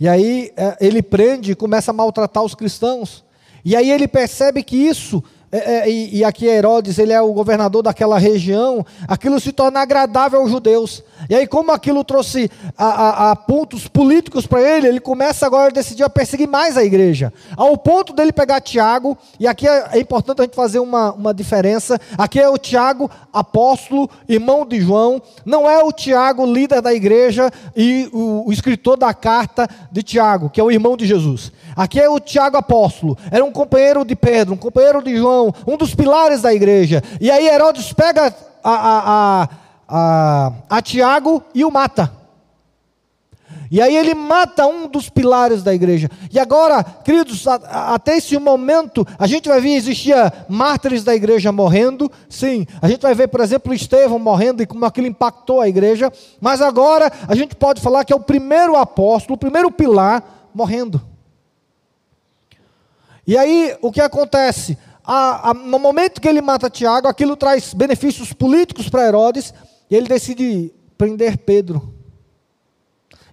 E 0.00 0.08
aí 0.08 0.52
é, 0.56 0.76
ele 0.80 1.00
prende 1.00 1.52
e 1.52 1.56
começa 1.56 1.92
a 1.92 1.94
maltratar 1.94 2.42
os 2.42 2.56
cristãos. 2.56 3.24
E 3.64 3.76
aí 3.76 3.88
ele 3.88 4.08
percebe 4.08 4.64
que 4.64 4.76
isso 4.76 5.22
é, 5.56 5.74
é, 5.78 5.90
e, 5.90 6.18
e, 6.18 6.24
aqui 6.24 6.46
Herodes, 6.46 6.98
ele 6.98 7.12
é 7.12 7.20
o 7.20 7.32
governador 7.32 7.82
daquela 7.82 8.18
região, 8.18 8.84
aquilo 9.08 9.40
se 9.40 9.52
torna 9.52 9.80
agradável 9.80 10.40
aos 10.40 10.50
judeus. 10.50 11.02
E 11.30 11.34
aí, 11.34 11.46
como 11.46 11.72
aquilo 11.72 12.04
trouxe 12.04 12.50
a, 12.76 12.84
a, 12.84 13.30
a 13.30 13.36
pontos 13.36 13.88
políticos 13.88 14.46
para 14.46 14.60
ele, 14.60 14.86
ele 14.86 15.00
começa 15.00 15.46
agora 15.46 15.68
a 15.68 15.72
decidir 15.72 16.02
a 16.02 16.10
perseguir 16.10 16.46
mais 16.46 16.76
a 16.76 16.84
igreja. 16.84 17.32
Ao 17.56 17.76
ponto 17.78 18.12
dele 18.12 18.32
pegar 18.32 18.60
Tiago, 18.60 19.16
e 19.40 19.46
aqui 19.46 19.66
é, 19.66 19.88
é 19.92 19.98
importante 19.98 20.40
a 20.40 20.44
gente 20.44 20.54
fazer 20.54 20.78
uma, 20.78 21.12
uma 21.12 21.32
diferença. 21.32 21.98
Aqui 22.18 22.38
é 22.38 22.48
o 22.48 22.58
Tiago, 22.58 23.10
apóstolo, 23.32 24.10
irmão 24.28 24.66
de 24.66 24.80
João, 24.80 25.22
não 25.44 25.68
é 25.68 25.82
o 25.82 25.90
Tiago, 25.90 26.44
líder 26.44 26.82
da 26.82 26.92
igreja, 26.92 27.50
e 27.74 28.10
o, 28.12 28.48
o 28.48 28.52
escritor 28.52 28.96
da 28.96 29.14
carta 29.14 29.68
de 29.90 30.02
Tiago, 30.02 30.50
que 30.50 30.60
é 30.60 30.64
o 30.64 30.70
irmão 30.70 30.96
de 30.96 31.06
Jesus. 31.06 31.50
Aqui 31.74 32.00
é 32.00 32.08
o 32.08 32.20
Tiago 32.20 32.56
apóstolo, 32.56 33.16
era 33.30 33.44
um 33.44 33.52
companheiro 33.52 34.04
de 34.04 34.14
Pedro, 34.16 34.54
um 34.54 34.58
companheiro 34.58 35.02
de 35.02 35.16
João, 35.16 35.45
um 35.66 35.76
dos 35.76 35.94
pilares 35.94 36.42
da 36.42 36.52
igreja. 36.52 37.02
E 37.20 37.30
aí 37.30 37.48
Herodes 37.48 37.92
pega 37.92 38.34
a, 38.62 38.70
a, 38.70 39.42
a, 39.42 39.48
a, 39.88 40.52
a 40.70 40.82
Tiago 40.82 41.42
e 41.54 41.64
o 41.64 41.70
mata. 41.70 42.12
E 43.70 43.80
aí 43.80 43.96
ele 43.96 44.14
mata 44.14 44.66
um 44.66 44.86
dos 44.86 45.08
pilares 45.08 45.62
da 45.62 45.74
igreja. 45.74 46.08
E 46.32 46.38
agora, 46.38 46.84
queridos, 46.84 47.46
até 47.46 48.16
esse 48.16 48.38
momento, 48.38 49.06
a 49.18 49.26
gente 49.26 49.48
vai 49.48 49.60
ver, 49.60 49.74
existia 49.74 50.32
mártires 50.48 51.02
da 51.02 51.14
igreja 51.14 51.50
morrendo, 51.50 52.10
sim. 52.28 52.66
A 52.80 52.88
gente 52.88 53.02
vai 53.02 53.14
ver, 53.14 53.28
por 53.28 53.40
exemplo, 53.40 53.74
Estevão 53.74 54.18
morrendo 54.18 54.62
e 54.62 54.66
como 54.66 54.84
aquilo 54.84 55.06
impactou 55.06 55.60
a 55.60 55.68
igreja. 55.68 56.12
Mas 56.40 56.60
agora, 56.60 57.10
a 57.26 57.34
gente 57.34 57.54
pode 57.54 57.80
falar 57.80 58.04
que 58.04 58.12
é 58.12 58.16
o 58.16 58.20
primeiro 58.20 58.76
apóstolo, 58.76 59.34
o 59.34 59.38
primeiro 59.38 59.70
pilar, 59.70 60.48
morrendo. 60.54 61.02
E 63.26 63.36
aí, 63.36 63.76
o 63.82 63.90
que 63.90 64.00
acontece? 64.00 64.78
A, 65.06 65.50
a, 65.50 65.54
no 65.54 65.78
momento 65.78 66.20
que 66.20 66.26
ele 66.26 66.42
mata 66.42 66.68
Tiago, 66.68 67.06
aquilo 67.06 67.36
traz 67.36 67.72
benefícios 67.72 68.32
políticos 68.32 68.88
para 68.88 69.06
Herodes, 69.06 69.54
e 69.88 69.94
ele 69.94 70.08
decide 70.08 70.74
prender 70.98 71.38
Pedro. 71.38 71.94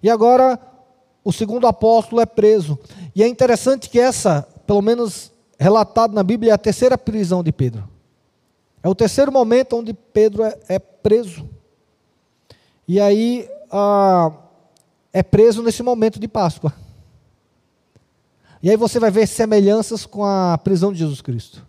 E 0.01 0.09
agora, 0.09 0.59
o 1.23 1.31
segundo 1.31 1.65
apóstolo 1.65 2.21
é 2.21 2.25
preso. 2.25 2.77
E 3.15 3.23
é 3.23 3.27
interessante 3.27 3.89
que 3.89 3.99
essa, 3.99 4.47
pelo 4.67 4.81
menos 4.81 5.31
relatado 5.57 6.13
na 6.13 6.21
Bíblia, 6.21 6.51
é 6.51 6.53
a 6.53 6.57
terceira 6.59 6.97
prisão 6.97 7.41
de 7.41 7.51
Pedro. 7.51 7.89
É 8.83 8.89
o 8.89 8.93
terceiro 8.93 9.31
momento 9.31 9.77
onde 9.77 9.93
Pedro 9.93 10.43
é, 10.43 10.57
é 10.67 10.77
preso. 10.77 11.49
E 12.87 12.99
aí, 12.99 13.49
ah, 13.71 14.31
é 15.11 15.23
preso 15.23 15.63
nesse 15.63 15.81
momento 15.81 16.19
de 16.19 16.27
Páscoa. 16.27 16.73
E 18.63 18.69
aí 18.69 18.77
você 18.77 18.97
vai 18.97 19.11
ver 19.11 19.27
semelhanças 19.27 20.05
com 20.05 20.23
a 20.23 20.57
prisão 20.57 20.93
de 20.93 20.99
Jesus 20.99 21.19
Cristo. 21.19 21.65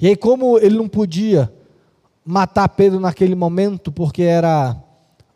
E 0.00 0.08
aí, 0.08 0.16
como 0.16 0.58
ele 0.58 0.76
não 0.76 0.88
podia 0.88 1.52
matar 2.24 2.68
Pedro 2.68 2.98
naquele 2.98 3.36
momento, 3.36 3.92
porque 3.92 4.22
era, 4.22 4.76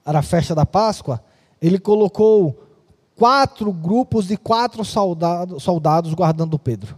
era 0.04 0.18
a 0.18 0.22
festa 0.22 0.52
da 0.52 0.66
Páscoa, 0.66 1.22
ele 1.62 1.78
colocou 1.78 2.60
quatro 3.16 3.72
grupos 3.72 4.26
de 4.26 4.36
quatro 4.36 4.84
soldados, 4.84 5.62
soldados 5.62 6.12
guardando 6.12 6.58
Pedro. 6.58 6.96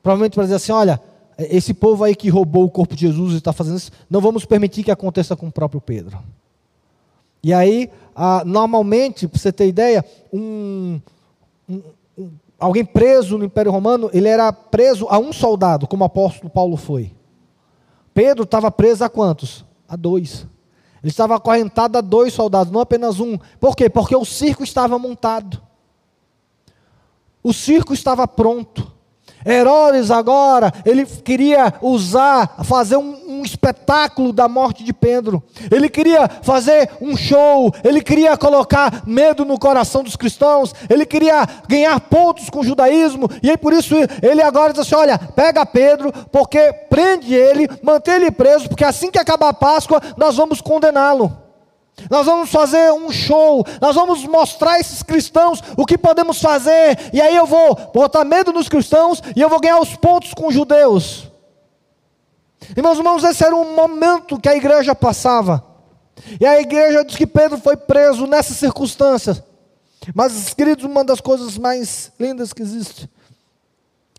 Provavelmente 0.00 0.34
para 0.34 0.44
dizer 0.44 0.56
assim: 0.56 0.70
olha, 0.70 1.00
esse 1.36 1.74
povo 1.74 2.04
aí 2.04 2.14
que 2.14 2.28
roubou 2.28 2.64
o 2.64 2.70
corpo 2.70 2.94
de 2.94 3.06
Jesus 3.06 3.34
e 3.34 3.38
está 3.38 3.52
fazendo 3.52 3.78
isso, 3.78 3.90
não 4.08 4.20
vamos 4.20 4.44
permitir 4.44 4.84
que 4.84 4.92
aconteça 4.92 5.34
com 5.34 5.48
o 5.48 5.52
próprio 5.52 5.80
Pedro. 5.80 6.18
E 7.42 7.52
aí, 7.52 7.90
ah, 8.14 8.44
normalmente, 8.44 9.26
para 9.26 9.40
você 9.40 9.52
ter 9.52 9.66
ideia, 9.66 10.04
um, 10.32 11.00
um, 11.68 11.82
alguém 12.58 12.84
preso 12.84 13.38
no 13.38 13.44
Império 13.44 13.70
Romano, 13.70 14.10
ele 14.12 14.28
era 14.28 14.52
preso 14.52 15.06
a 15.08 15.18
um 15.18 15.32
soldado, 15.32 15.86
como 15.86 16.02
o 16.02 16.06
apóstolo 16.06 16.50
Paulo 16.50 16.76
foi. 16.76 17.14
Pedro 18.12 18.44
estava 18.44 18.70
preso 18.70 19.04
a 19.04 19.08
quantos? 19.08 19.64
A 19.88 19.94
dois. 19.94 20.46
Ele 21.02 21.10
estava 21.10 21.36
acorrentado 21.36 21.96
a 21.96 22.00
dois 22.00 22.32
soldados, 22.32 22.72
não 22.72 22.80
apenas 22.80 23.20
um. 23.20 23.38
Por 23.60 23.76
quê? 23.76 23.88
Porque 23.88 24.16
o 24.16 24.24
circo 24.24 24.64
estava 24.64 24.98
montado. 24.98 25.62
O 27.42 27.52
circo 27.52 27.94
estava 27.94 28.26
pronto. 28.26 28.92
Herodes 29.48 30.10
agora, 30.10 30.70
ele 30.84 31.06
queria 31.06 31.72
usar, 31.80 32.56
fazer 32.64 32.98
um, 32.98 33.16
um, 33.26 33.42
espetáculo 33.42 34.30
da 34.30 34.46
morte 34.46 34.84
de 34.84 34.92
Pedro. 34.92 35.42
Ele 35.70 35.88
queria 35.88 36.28
fazer 36.42 36.90
um 37.00 37.16
show, 37.16 37.72
ele 37.82 38.02
queria 38.02 38.36
colocar 38.36 39.02
medo 39.06 39.46
no 39.46 39.58
coração 39.58 40.04
dos 40.04 40.16
cristãos, 40.16 40.74
ele 40.90 41.06
queria 41.06 41.46
ganhar 41.66 41.98
pontos 42.00 42.50
com 42.50 42.60
o 42.60 42.64
judaísmo, 42.64 43.30
e 43.42 43.48
aí 43.48 43.56
por 43.56 43.72
isso 43.72 43.94
ele 44.22 44.42
agora 44.42 44.72
diz 44.72 44.82
assim: 44.82 44.94
olha, 44.94 45.18
pega 45.18 45.64
Pedro, 45.64 46.12
porque 46.30 46.70
prende 46.90 47.34
ele, 47.34 47.68
mantém 47.82 48.16
ele 48.16 48.30
preso, 48.30 48.68
porque 48.68 48.84
assim 48.84 49.10
que 49.10 49.18
acabar 49.18 49.48
a 49.48 49.54
Páscoa, 49.54 50.02
nós 50.18 50.36
vamos 50.36 50.60
condená-lo. 50.60 51.47
Nós 52.10 52.26
vamos 52.26 52.50
fazer 52.50 52.92
um 52.92 53.10
show, 53.10 53.64
nós 53.80 53.94
vamos 53.94 54.24
mostrar 54.24 54.72
a 54.72 54.80
esses 54.80 55.02
cristãos 55.02 55.62
o 55.76 55.84
que 55.84 55.98
podemos 55.98 56.40
fazer, 56.40 56.98
e 57.12 57.20
aí 57.20 57.34
eu 57.34 57.46
vou 57.46 57.74
botar 57.92 58.24
medo 58.24 58.52
nos 58.52 58.68
cristãos 58.68 59.22
e 59.34 59.40
eu 59.40 59.48
vou 59.48 59.60
ganhar 59.60 59.80
os 59.80 59.96
pontos 59.96 60.32
com 60.32 60.46
os 60.46 60.54
judeus. 60.54 61.28
E 62.76 62.82
meus 62.82 62.98
irmãos, 62.98 63.24
esse 63.24 63.44
era 63.44 63.54
um 63.54 63.74
momento 63.74 64.38
que 64.38 64.48
a 64.48 64.56
igreja 64.56 64.94
passava. 64.94 65.64
E 66.40 66.46
a 66.46 66.60
igreja 66.60 67.04
diz 67.04 67.16
que 67.16 67.26
Pedro 67.26 67.58
foi 67.58 67.76
preso 67.76 68.26
nessas 68.26 68.56
circunstâncias. 68.56 69.42
Mas, 70.14 70.52
queridos, 70.54 70.84
uma 70.84 71.04
das 71.04 71.20
coisas 71.20 71.56
mais 71.56 72.12
lindas 72.18 72.52
que 72.52 72.62
existe 72.62 73.08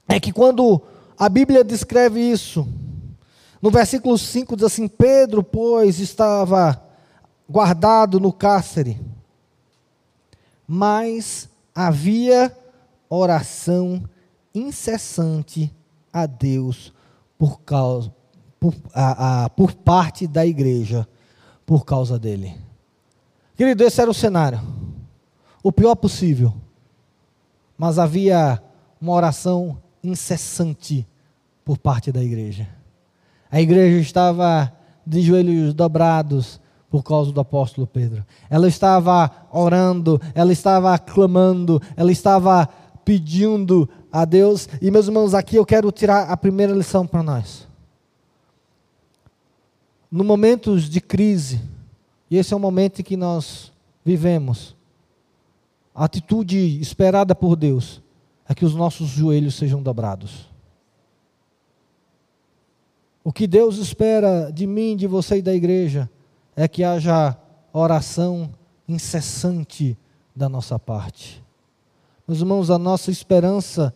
é 0.07 0.19
que 0.19 0.31
quando 0.31 0.81
a 1.17 1.27
Bíblia 1.29 1.63
descreve 1.63 2.19
isso, 2.19 2.67
no 3.62 3.69
versículo 3.69 4.17
5 4.17 4.55
diz 4.55 4.65
assim: 4.65 4.88
Pedro, 4.88 5.43
pois, 5.43 6.00
estava 6.00 6.81
guardado 7.50 8.20
no 8.20 8.32
cárcere. 8.32 9.01
Mas 10.68 11.50
havia 11.74 12.56
oração 13.10 14.03
incessante 14.53 15.74
a 16.13 16.25
Deus 16.25 16.94
por, 17.38 17.62
causa, 17.62 18.13
por, 18.60 18.75
a, 18.94 19.46
a, 19.46 19.50
por 19.50 19.74
parte 19.74 20.27
da 20.27 20.46
igreja, 20.46 21.08
por 21.65 21.86
causa 21.86 22.20
dele. 22.20 22.56
Querido, 23.56 23.84
esse 23.84 24.00
era 24.00 24.12
o 24.12 24.13
cenário. 24.13 24.62
O 25.63 25.72
pior 25.72 25.96
possível. 25.96 26.53
Mas 27.77 27.98
havia 27.98 28.62
uma 29.01 29.13
oração 29.13 29.82
incessante 30.03 31.08
por 31.63 31.77
parte 31.77 32.12
da 32.12 32.24
igreja. 32.24 32.68
A 33.51 33.60
igreja 33.60 34.00
estava 34.00 34.72
de 35.06 35.22
joelhos 35.22 35.74
dobrados, 35.74 36.60
por 36.89 37.03
causa 37.03 37.31
do 37.31 37.39
apóstolo 37.39 37.86
Pedro. 37.86 38.25
Ela 38.50 38.67
estava 38.67 39.31
orando, 39.51 40.19
ela 40.34 40.51
estava 40.51 40.98
clamando, 40.98 41.81
ela 41.96 42.12
estava 42.12 42.67
pedindo 43.05 43.88
a 44.12 44.25
Deus. 44.25 44.67
E 44.81 44.89
meus 44.89 45.05
irmãos, 45.05 45.34
aqui 45.34 45.55
eu 45.55 45.65
quero 45.65 45.91
tirar 45.91 46.29
a 46.29 46.36
primeira 46.36 46.74
lição 46.74 47.05
para 47.05 47.22
nós. 47.22 47.67
No 50.12 50.24
momentos 50.24 50.89
de 50.89 51.00
crise, 51.00 51.62
e 52.29 52.38
esse 52.38 52.53
é 52.53 52.58
o 52.58 52.60
momento 52.60 53.03
que 53.03 53.15
nós 53.15 53.72
vivemos, 54.03 54.75
a 55.93 56.05
atitude 56.05 56.79
esperada 56.81 57.36
por 57.36 57.55
Deus 57.55 58.01
é 58.48 58.55
que 58.55 58.65
os 58.65 58.74
nossos 58.74 59.10
joelhos 59.10 59.53
sejam 59.53 59.84
dobrados. 59.84 60.50
O 63.24 63.31
que 63.31 63.46
Deus 63.46 63.77
espera 63.77 64.50
de 64.50 64.65
mim, 64.65 64.96
de 64.96 65.05
você 65.05 65.38
e 65.38 65.41
da 65.41 65.53
igreja 65.53 66.10
é 66.61 66.67
que 66.67 66.83
haja 66.83 67.37
oração 67.71 68.53
incessante 68.85 69.97
da 70.35 70.49
nossa 70.49 70.77
parte. 70.77 71.41
Meus 72.27 72.41
irmãos, 72.41 72.69
a 72.69 72.77
nossa 72.77 73.09
esperança 73.09 73.95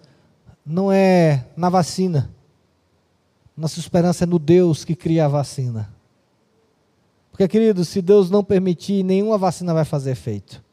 não 0.66 0.90
é 0.90 1.46
na 1.58 1.68
vacina. 1.68 2.34
Nossa 3.56 3.80
esperança 3.80 4.24
é 4.24 4.28
no 4.28 4.40
Deus 4.40 4.86
que 4.86 4.96
cria 4.96 5.26
a 5.26 5.28
vacina. 5.28 5.94
Porque, 7.32 7.50
querido, 7.50 7.84
se 7.84 8.02
Deus 8.02 8.30
não 8.30 8.42
permitir, 8.42 9.04
nenhuma 9.04 9.38
vacina 9.38 9.74
vai 9.74 9.84
fazer 9.84 10.12
efeito. 10.12 10.64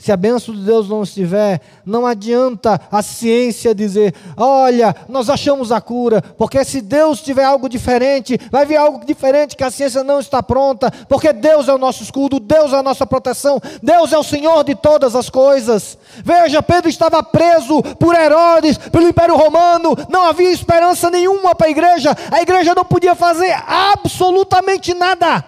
Se 0.00 0.10
a 0.10 0.16
bênção 0.16 0.54
de 0.54 0.62
Deus 0.62 0.88
não 0.88 1.02
estiver, 1.02 1.60
não 1.84 2.06
adianta 2.06 2.80
a 2.90 3.02
ciência 3.02 3.74
dizer: 3.74 4.14
olha, 4.34 4.96
nós 5.10 5.28
achamos 5.28 5.70
a 5.70 5.78
cura, 5.78 6.22
porque 6.22 6.64
se 6.64 6.80
Deus 6.80 7.20
tiver 7.20 7.44
algo 7.44 7.68
diferente, 7.68 8.40
vai 8.50 8.64
vir 8.64 8.76
algo 8.76 9.04
diferente 9.04 9.54
que 9.54 9.62
a 9.62 9.70
ciência 9.70 10.02
não 10.02 10.18
está 10.18 10.42
pronta, 10.42 10.90
porque 11.06 11.34
Deus 11.34 11.68
é 11.68 11.74
o 11.74 11.78
nosso 11.78 12.02
escudo, 12.02 12.40
Deus 12.40 12.72
é 12.72 12.76
a 12.76 12.82
nossa 12.82 13.06
proteção, 13.06 13.60
Deus 13.82 14.10
é 14.10 14.16
o 14.16 14.22
Senhor 14.22 14.64
de 14.64 14.74
todas 14.74 15.14
as 15.14 15.28
coisas. 15.28 15.98
Veja, 16.24 16.62
Pedro 16.62 16.88
estava 16.88 17.22
preso 17.22 17.82
por 17.98 18.14
Herodes, 18.14 18.78
pelo 18.78 19.06
Império 19.06 19.36
Romano, 19.36 19.94
não 20.08 20.24
havia 20.24 20.50
esperança 20.50 21.10
nenhuma 21.10 21.54
para 21.54 21.66
a 21.66 21.70
igreja, 21.70 22.16
a 22.30 22.40
igreja 22.40 22.74
não 22.74 22.86
podia 22.86 23.14
fazer 23.14 23.52
absolutamente 23.66 24.94
nada. 24.94 25.44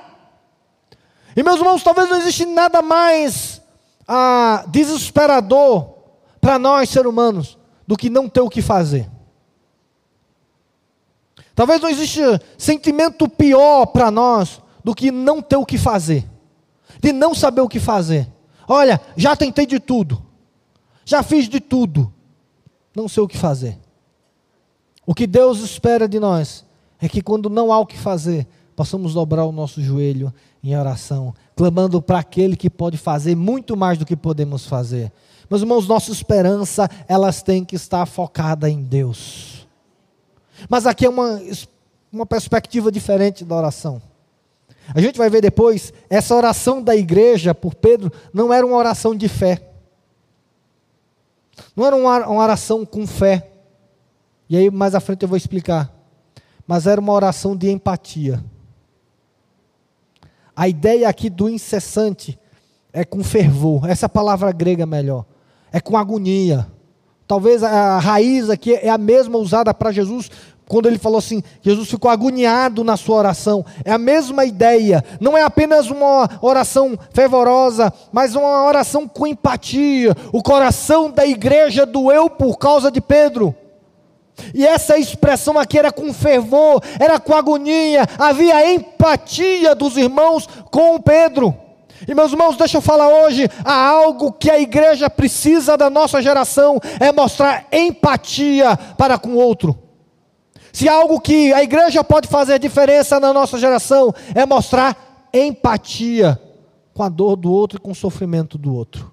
E 1.34 1.42
meus 1.42 1.56
irmãos, 1.56 1.82
talvez 1.82 2.10
não 2.10 2.18
existe 2.18 2.44
nada 2.44 2.82
mais 2.82 3.61
ah, 4.06 4.64
desesperador 4.68 5.94
para 6.40 6.58
nós, 6.58 6.88
seres 6.88 7.08
humanos, 7.08 7.58
do 7.86 7.96
que 7.96 8.10
não 8.10 8.28
ter 8.28 8.40
o 8.40 8.48
que 8.48 8.62
fazer. 8.62 9.08
Talvez 11.54 11.80
não 11.80 11.88
exista 11.88 12.40
sentimento 12.56 13.28
pior 13.28 13.86
para 13.86 14.10
nós 14.10 14.60
do 14.82 14.94
que 14.94 15.10
não 15.10 15.40
ter 15.40 15.56
o 15.56 15.66
que 15.66 15.78
fazer, 15.78 16.26
de 17.00 17.12
não 17.12 17.34
saber 17.34 17.60
o 17.60 17.68
que 17.68 17.78
fazer. 17.78 18.28
Olha, 18.66 19.00
já 19.16 19.36
tentei 19.36 19.66
de 19.66 19.78
tudo, 19.78 20.22
já 21.04 21.22
fiz 21.22 21.48
de 21.48 21.60
tudo, 21.60 22.12
não 22.96 23.08
sei 23.08 23.22
o 23.22 23.28
que 23.28 23.36
fazer. 23.36 23.78
O 25.06 25.14
que 25.14 25.26
Deus 25.26 25.60
espera 25.60 26.08
de 26.08 26.18
nós 26.18 26.64
é 27.00 27.08
que 27.08 27.20
quando 27.20 27.50
não 27.50 27.72
há 27.72 27.78
o 27.78 27.86
que 27.86 27.98
fazer, 27.98 28.46
possamos 28.74 29.14
dobrar 29.14 29.44
o 29.44 29.52
nosso 29.52 29.82
joelho 29.82 30.32
em 30.62 30.76
oração, 30.76 31.34
clamando 31.62 32.02
para 32.02 32.18
aquele 32.18 32.56
que 32.56 32.68
pode 32.68 32.96
fazer 32.96 33.36
muito 33.36 33.76
mais 33.76 33.96
do 33.96 34.04
que 34.04 34.16
podemos 34.16 34.66
fazer. 34.66 35.12
Meus 35.48 35.62
irmãos, 35.62 35.86
nossa 35.86 36.10
esperança, 36.10 36.90
elas 37.06 37.40
têm 37.40 37.64
que 37.64 37.76
estar 37.76 38.04
focada 38.04 38.68
em 38.68 38.82
Deus. 38.82 39.64
Mas 40.68 40.88
aqui 40.88 41.06
é 41.06 41.08
uma, 41.08 41.40
uma 42.12 42.26
perspectiva 42.26 42.90
diferente 42.90 43.44
da 43.44 43.54
oração. 43.54 44.02
A 44.92 45.00
gente 45.00 45.16
vai 45.16 45.30
ver 45.30 45.40
depois, 45.40 45.92
essa 46.10 46.34
oração 46.34 46.82
da 46.82 46.96
igreja 46.96 47.54
por 47.54 47.76
Pedro 47.76 48.10
não 48.34 48.52
era 48.52 48.66
uma 48.66 48.76
oração 48.76 49.14
de 49.14 49.28
fé. 49.28 49.70
Não 51.76 51.86
era 51.86 51.94
uma, 51.94 52.28
oração 52.28 52.84
com 52.84 53.06
fé. 53.06 53.52
E 54.48 54.56
aí 54.56 54.68
mais 54.68 54.96
à 54.96 55.00
frente 55.00 55.22
eu 55.22 55.28
vou 55.28 55.36
explicar. 55.36 55.94
Mas 56.66 56.88
era 56.88 57.00
uma 57.00 57.12
oração 57.12 57.56
de 57.56 57.70
empatia. 57.70 58.42
A 60.54 60.68
ideia 60.68 61.08
aqui 61.08 61.30
do 61.30 61.48
incessante 61.48 62.38
é 62.92 63.04
com 63.04 63.24
fervor, 63.24 63.88
essa 63.88 64.08
palavra 64.08 64.52
grega 64.52 64.84
melhor, 64.84 65.24
é 65.72 65.80
com 65.80 65.96
agonia. 65.96 66.66
Talvez 67.26 67.62
a 67.62 67.98
raiz 67.98 68.50
aqui 68.50 68.74
é 68.74 68.90
a 68.90 68.98
mesma 68.98 69.38
usada 69.38 69.72
para 69.72 69.92
Jesus 69.92 70.30
quando 70.72 70.86
ele 70.86 70.98
falou 70.98 71.18
assim: 71.18 71.42
Jesus 71.60 71.88
ficou 71.88 72.10
agoniado 72.10 72.82
na 72.82 72.96
sua 72.96 73.16
oração. 73.16 73.64
É 73.84 73.92
a 73.92 73.98
mesma 73.98 74.44
ideia, 74.44 75.04
não 75.20 75.36
é 75.36 75.42
apenas 75.42 75.90
uma 75.90 76.28
oração 76.40 76.98
fervorosa, 77.12 77.92
mas 78.10 78.34
uma 78.34 78.64
oração 78.64 79.06
com 79.06 79.26
empatia. 79.26 80.16
O 80.32 80.42
coração 80.42 81.10
da 81.10 81.26
igreja 81.26 81.84
doeu 81.84 82.28
por 82.30 82.58
causa 82.58 82.90
de 82.90 83.00
Pedro. 83.00 83.54
E 84.54 84.66
essa 84.66 84.98
expressão 84.98 85.58
aqui 85.58 85.78
era 85.78 85.92
com 85.92 86.12
fervor, 86.12 86.82
era 86.98 87.18
com 87.18 87.34
agonia, 87.34 88.06
havia 88.18 88.74
empatia 88.74 89.74
dos 89.74 89.96
irmãos 89.96 90.48
com 90.70 91.00
Pedro. 91.00 91.54
E 92.06 92.14
meus 92.14 92.32
irmãos, 92.32 92.56
deixa 92.56 92.78
eu 92.78 92.82
falar 92.82 93.08
hoje, 93.08 93.48
há 93.64 93.88
algo 93.88 94.32
que 94.32 94.50
a 94.50 94.58
igreja 94.58 95.08
precisa 95.08 95.76
da 95.76 95.88
nossa 95.88 96.20
geração, 96.20 96.78
é 96.98 97.12
mostrar 97.12 97.66
empatia 97.70 98.76
para 98.96 99.18
com 99.18 99.30
o 99.30 99.36
outro. 99.36 99.78
Se 100.72 100.88
há 100.88 100.94
algo 100.94 101.20
que 101.20 101.52
a 101.52 101.62
igreja 101.62 102.02
pode 102.02 102.28
fazer 102.28 102.58
diferença 102.58 103.20
na 103.20 103.32
nossa 103.32 103.58
geração, 103.58 104.12
é 104.34 104.44
mostrar 104.46 105.28
empatia 105.32 106.40
com 106.94 107.02
a 107.02 107.08
dor 107.08 107.36
do 107.36 107.52
outro 107.52 107.78
e 107.78 107.80
com 107.80 107.90
o 107.90 107.94
sofrimento 107.94 108.58
do 108.58 108.74
outro. 108.74 109.12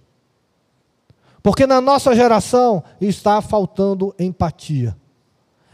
Porque 1.44 1.68
na 1.68 1.80
nossa 1.80 2.16
geração 2.16 2.84
está 3.00 3.42
faltando 3.42 4.14
empatia. 4.20 4.96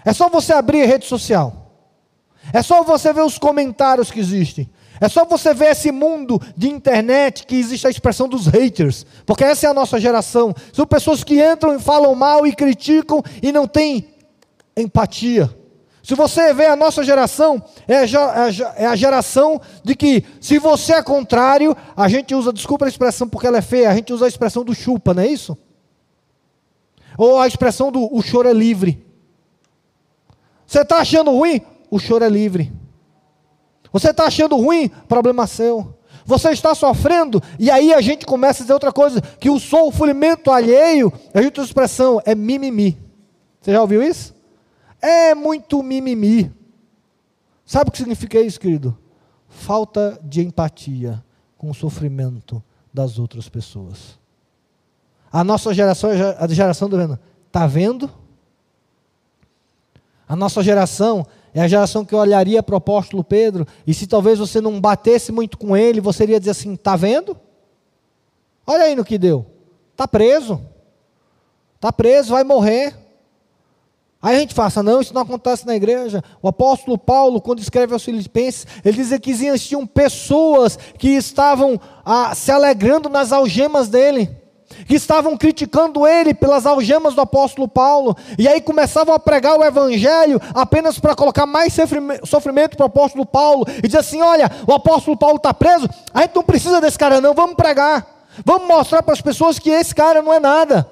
É 0.05 0.13
só 0.13 0.29
você 0.29 0.53
abrir 0.53 0.83
a 0.83 0.85
rede 0.85 1.05
social. 1.05 1.65
É 2.53 2.61
só 2.61 2.83
você 2.83 3.11
ver 3.11 3.23
os 3.23 3.39
comentários 3.39 4.11
que 4.11 4.19
existem. 4.19 4.69
É 5.01 5.09
só 5.09 5.25
você 5.25 5.53
ver 5.53 5.71
esse 5.71 5.91
mundo 5.91 6.39
de 6.55 6.69
internet 6.69 7.45
que 7.45 7.55
existe 7.55 7.87
a 7.87 7.89
expressão 7.89 8.29
dos 8.29 8.47
haters. 8.47 9.05
Porque 9.25 9.43
essa 9.43 9.65
é 9.65 9.69
a 9.69 9.73
nossa 9.73 9.99
geração. 9.99 10.53
São 10.71 10.85
pessoas 10.85 11.23
que 11.23 11.43
entram 11.43 11.75
e 11.75 11.79
falam 11.79 12.13
mal 12.15 12.45
e 12.45 12.55
criticam 12.55 13.21
e 13.41 13.51
não 13.51 13.67
têm 13.67 14.07
empatia. 14.77 15.49
Se 16.03 16.13
você 16.13 16.53
vê 16.53 16.67
a 16.67 16.75
nossa 16.75 17.03
geração, 17.03 17.61
é, 17.87 18.03
é, 18.03 18.83
é 18.83 18.85
a 18.85 18.95
geração 18.95 19.59
de 19.83 19.95
que, 19.95 20.23
se 20.39 20.59
você 20.59 20.93
é 20.93 21.01
contrário, 21.01 21.75
a 21.97 22.07
gente 22.07 22.35
usa, 22.35 22.53
desculpa 22.53 22.85
a 22.85 22.87
expressão 22.87 23.27
porque 23.27 23.47
ela 23.47 23.57
é 23.57 23.61
feia, 23.61 23.89
a 23.89 23.95
gente 23.95 24.13
usa 24.13 24.25
a 24.25 24.27
expressão 24.27 24.63
do 24.63 24.75
chupa, 24.75 25.15
não 25.15 25.23
é 25.23 25.27
isso? 25.27 25.57
Ou 27.17 27.39
a 27.39 27.47
expressão 27.47 27.91
do 27.91 28.07
o 28.15 28.21
choro 28.21 28.47
é 28.47 28.53
livre. 28.53 29.04
Você 30.65 30.81
está 30.81 30.97
achando 30.97 31.31
ruim? 31.31 31.61
O 31.89 31.99
choro 31.99 32.23
é 32.23 32.29
livre. 32.29 32.71
Você 33.91 34.09
está 34.09 34.25
achando 34.25 34.55
ruim? 34.55 34.89
Problema 35.07 35.47
seu. 35.47 35.95
Você 36.25 36.49
está 36.49 36.73
sofrendo? 36.73 37.41
E 37.59 37.69
aí 37.69 37.93
a 37.93 38.01
gente 38.01 38.25
começa 38.25 38.61
a 38.61 38.63
dizer 38.63 38.73
outra 38.73 38.91
coisa: 38.91 39.21
que 39.21 39.49
o 39.49 39.59
sofrimento 39.59 40.51
alheio, 40.51 41.13
a 41.33 41.41
gente 41.41 41.59
usa 41.59 41.69
expressão, 41.69 42.21
é 42.25 42.33
mimimi. 42.33 42.97
Você 43.61 43.71
já 43.71 43.81
ouviu 43.81 44.01
isso? 44.01 44.33
É 45.01 45.35
muito 45.35 45.81
mimimi. 45.83 46.51
Sabe 47.65 47.89
o 47.89 47.91
que 47.91 47.97
significa 47.97 48.39
isso, 48.39 48.59
querido? 48.59 48.97
Falta 49.47 50.19
de 50.23 50.41
empatia 50.41 51.23
com 51.57 51.69
o 51.69 51.73
sofrimento 51.73 52.61
das 52.93 53.19
outras 53.19 53.47
pessoas. 53.47 54.19
A 55.31 55.43
nossa 55.43 55.73
geração 55.73 56.09
a 56.09 56.47
geração 56.47 56.89
do 56.89 56.97
vendo. 56.97 57.19
Está 57.47 57.67
vendo? 57.67 58.09
A 60.27 60.35
nossa 60.35 60.63
geração 60.63 61.25
é 61.53 61.61
a 61.61 61.67
geração 61.67 62.03
que 62.03 62.15
olharia 62.15 62.61
para 62.61 62.73
o 62.73 62.77
apóstolo 62.77 63.23
Pedro, 63.23 63.65
e 63.85 63.93
se 63.93 64.07
talvez 64.07 64.39
você 64.39 64.59
não 64.59 64.81
batesse 64.81 65.31
muito 65.31 65.57
com 65.57 65.77
ele, 65.77 66.01
você 66.01 66.23
iria 66.23 66.39
dizer 66.39 66.51
assim: 66.51 66.73
está 66.73 66.95
vendo? 66.95 67.37
Olha 68.67 68.83
aí 68.83 68.95
no 68.95 69.05
que 69.05 69.17
deu. 69.17 69.45
Está 69.91 70.07
preso. 70.07 70.61
Está 71.75 71.93
preso, 71.93 72.31
vai 72.31 72.43
morrer. 72.43 72.95
Aí 74.21 74.37
a 74.37 74.39
gente 74.39 74.55
fala, 74.55 74.81
não, 74.81 75.01
isso 75.01 75.13
não 75.13 75.21
acontece 75.21 75.67
na 75.67 75.75
igreja. 75.75 76.23
O 76.41 76.47
apóstolo 76.47 76.97
Paulo, 76.97 77.39
quando 77.39 77.59
escreve 77.59 77.93
aos 77.93 78.03
Filipenses, 78.03 78.65
ele 78.83 78.97
diz 78.97 79.15
que 79.19 79.29
existiam 79.29 79.85
pessoas 79.85 80.77
que 80.97 81.09
estavam 81.09 81.79
ah, 82.03 82.33
se 82.33 82.51
alegrando 82.51 83.07
nas 83.07 83.31
algemas 83.31 83.87
dele 83.87 84.35
que 84.87 84.95
estavam 84.95 85.37
criticando 85.37 86.05
ele 86.05 86.33
pelas 86.33 86.65
algemas 86.65 87.13
do 87.13 87.21
apóstolo 87.21 87.67
Paulo, 87.67 88.15
e 88.37 88.47
aí 88.47 88.61
começavam 88.61 89.13
a 89.13 89.19
pregar 89.19 89.57
o 89.57 89.63
evangelho 89.63 90.41
apenas 90.53 90.99
para 90.99 91.15
colocar 91.15 91.45
mais 91.45 91.75
sofrimento 92.23 92.75
para 92.75 92.83
o 92.83 92.87
apóstolo 92.87 93.25
Paulo, 93.25 93.65
e 93.83 93.87
dizer 93.87 93.99
assim: 93.99 94.21
olha, 94.21 94.51
o 94.67 94.73
apóstolo 94.73 95.17
Paulo 95.17 95.37
está 95.37 95.53
preso, 95.53 95.89
a 96.13 96.21
gente 96.21 96.35
não 96.35 96.43
precisa 96.43 96.81
desse 96.81 96.97
cara, 96.97 97.21
não, 97.21 97.33
vamos 97.33 97.55
pregar, 97.55 98.05
vamos 98.43 98.67
mostrar 98.67 99.03
para 99.03 99.13
as 99.13 99.21
pessoas 99.21 99.59
que 99.59 99.69
esse 99.69 99.93
cara 99.93 100.21
não 100.21 100.33
é 100.33 100.39
nada. 100.39 100.89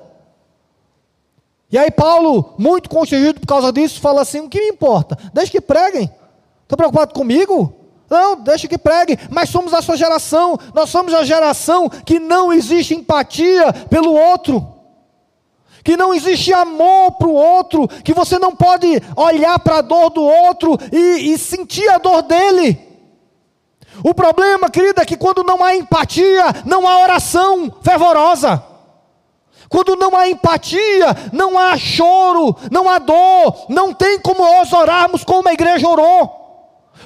E 1.72 1.78
aí 1.78 1.90
Paulo, 1.90 2.54
muito 2.58 2.88
constrangido 2.88 3.40
por 3.40 3.48
causa 3.48 3.72
disso, 3.72 4.00
fala 4.00 4.22
assim: 4.22 4.42
o 4.42 4.50
que 4.50 4.60
me 4.60 4.70
importa? 4.70 5.18
Deixa 5.34 5.52
que 5.52 5.62
preguem. 5.62 6.10
Estão 6.64 6.78
preocupados 6.78 7.14
comigo? 7.14 7.83
Não, 8.10 8.36
deixa 8.36 8.68
que 8.68 8.78
pregue, 8.78 9.18
mas 9.30 9.50
somos 9.50 9.74
a 9.74 9.82
sua 9.82 9.98
geração, 9.98 10.58
nós 10.74 10.90
somos 10.90 11.14
a 11.14 11.24
geração 11.24 11.90
que 11.90 12.20
não 12.20 12.54
existe 12.54 12.94
empatia 12.94 13.74
pelo 13.90 14.14
outro, 14.14 14.68
que 15.84 15.98
não 15.98 16.14
existe 16.14 16.54
amor 16.54 17.14
para 17.14 17.28
o 17.28 17.34
outro, 17.34 17.88
que 17.88 18.14
você 18.14 18.38
não 18.38 18.56
pode 18.56 18.88
olhar 19.16 19.58
para 19.60 19.78
a 19.78 19.82
dor 19.82 20.10
do 20.10 20.24
outro 20.24 20.78
e, 20.92 21.34
e, 21.34 21.38
sentir 21.38 21.90
a 21.90 21.98
dor 21.98 22.22
dele. 22.22 22.80
O 24.04 24.14
problema, 24.14 24.70
querida, 24.70 25.02
é 25.02 25.06
que 25.06 25.18
quando 25.18 25.44
não 25.44 25.64
há 25.64 25.76
empatia, 25.76 26.46
não 26.66 26.88
há 26.88 27.00
oração 27.00 27.72
fervorosa. 27.82 28.64
Quando 29.70 29.96
não 29.96 30.16
há 30.16 30.30
empatia, 30.30 31.16
não 31.32 31.58
há 31.58 31.76
choro, 31.78 32.56
não 32.72 32.88
há 32.88 33.00
dor, 33.00 33.66
não 33.70 33.94
tem 33.94 34.20
como 34.20 34.44
nós 34.44 34.72
orarmos 34.72 35.24
como 35.24 35.50
a 35.50 35.54
igreja 35.54 35.88
orou. 35.88 36.43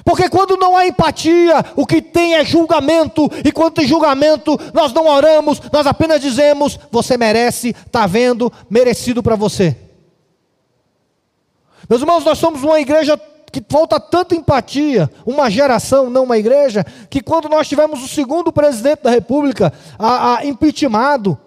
Porque 0.08 0.30
quando 0.30 0.56
não 0.56 0.74
há 0.74 0.86
empatia, 0.86 1.62
o 1.76 1.84
que 1.84 2.00
tem 2.00 2.34
é 2.34 2.42
julgamento, 2.42 3.30
e 3.44 3.52
quando 3.52 3.74
tem 3.74 3.86
julgamento, 3.86 4.58
nós 4.72 4.90
não 4.90 5.06
oramos, 5.06 5.60
nós 5.70 5.86
apenas 5.86 6.18
dizemos: 6.22 6.78
você 6.90 7.18
merece, 7.18 7.76
está 7.86 8.06
vendo, 8.06 8.50
merecido 8.70 9.22
para 9.22 9.36
você. 9.36 9.76
Meus 11.90 12.00
irmãos, 12.00 12.24
nós 12.24 12.38
somos 12.38 12.62
uma 12.62 12.80
igreja 12.80 13.20
que 13.52 13.62
falta 13.68 14.00
tanta 14.00 14.34
empatia, 14.34 15.10
uma 15.26 15.50
geração, 15.50 16.08
não 16.08 16.24
uma 16.24 16.38
igreja, 16.38 16.86
que 17.10 17.20
quando 17.20 17.46
nós 17.46 17.68
tivemos 17.68 18.02
o 18.02 18.08
segundo 18.08 18.50
presidente 18.50 19.02
da 19.02 19.10
República 19.10 19.70
a, 19.98 20.38
a 20.38 20.46
impeachmentado, 20.46 21.38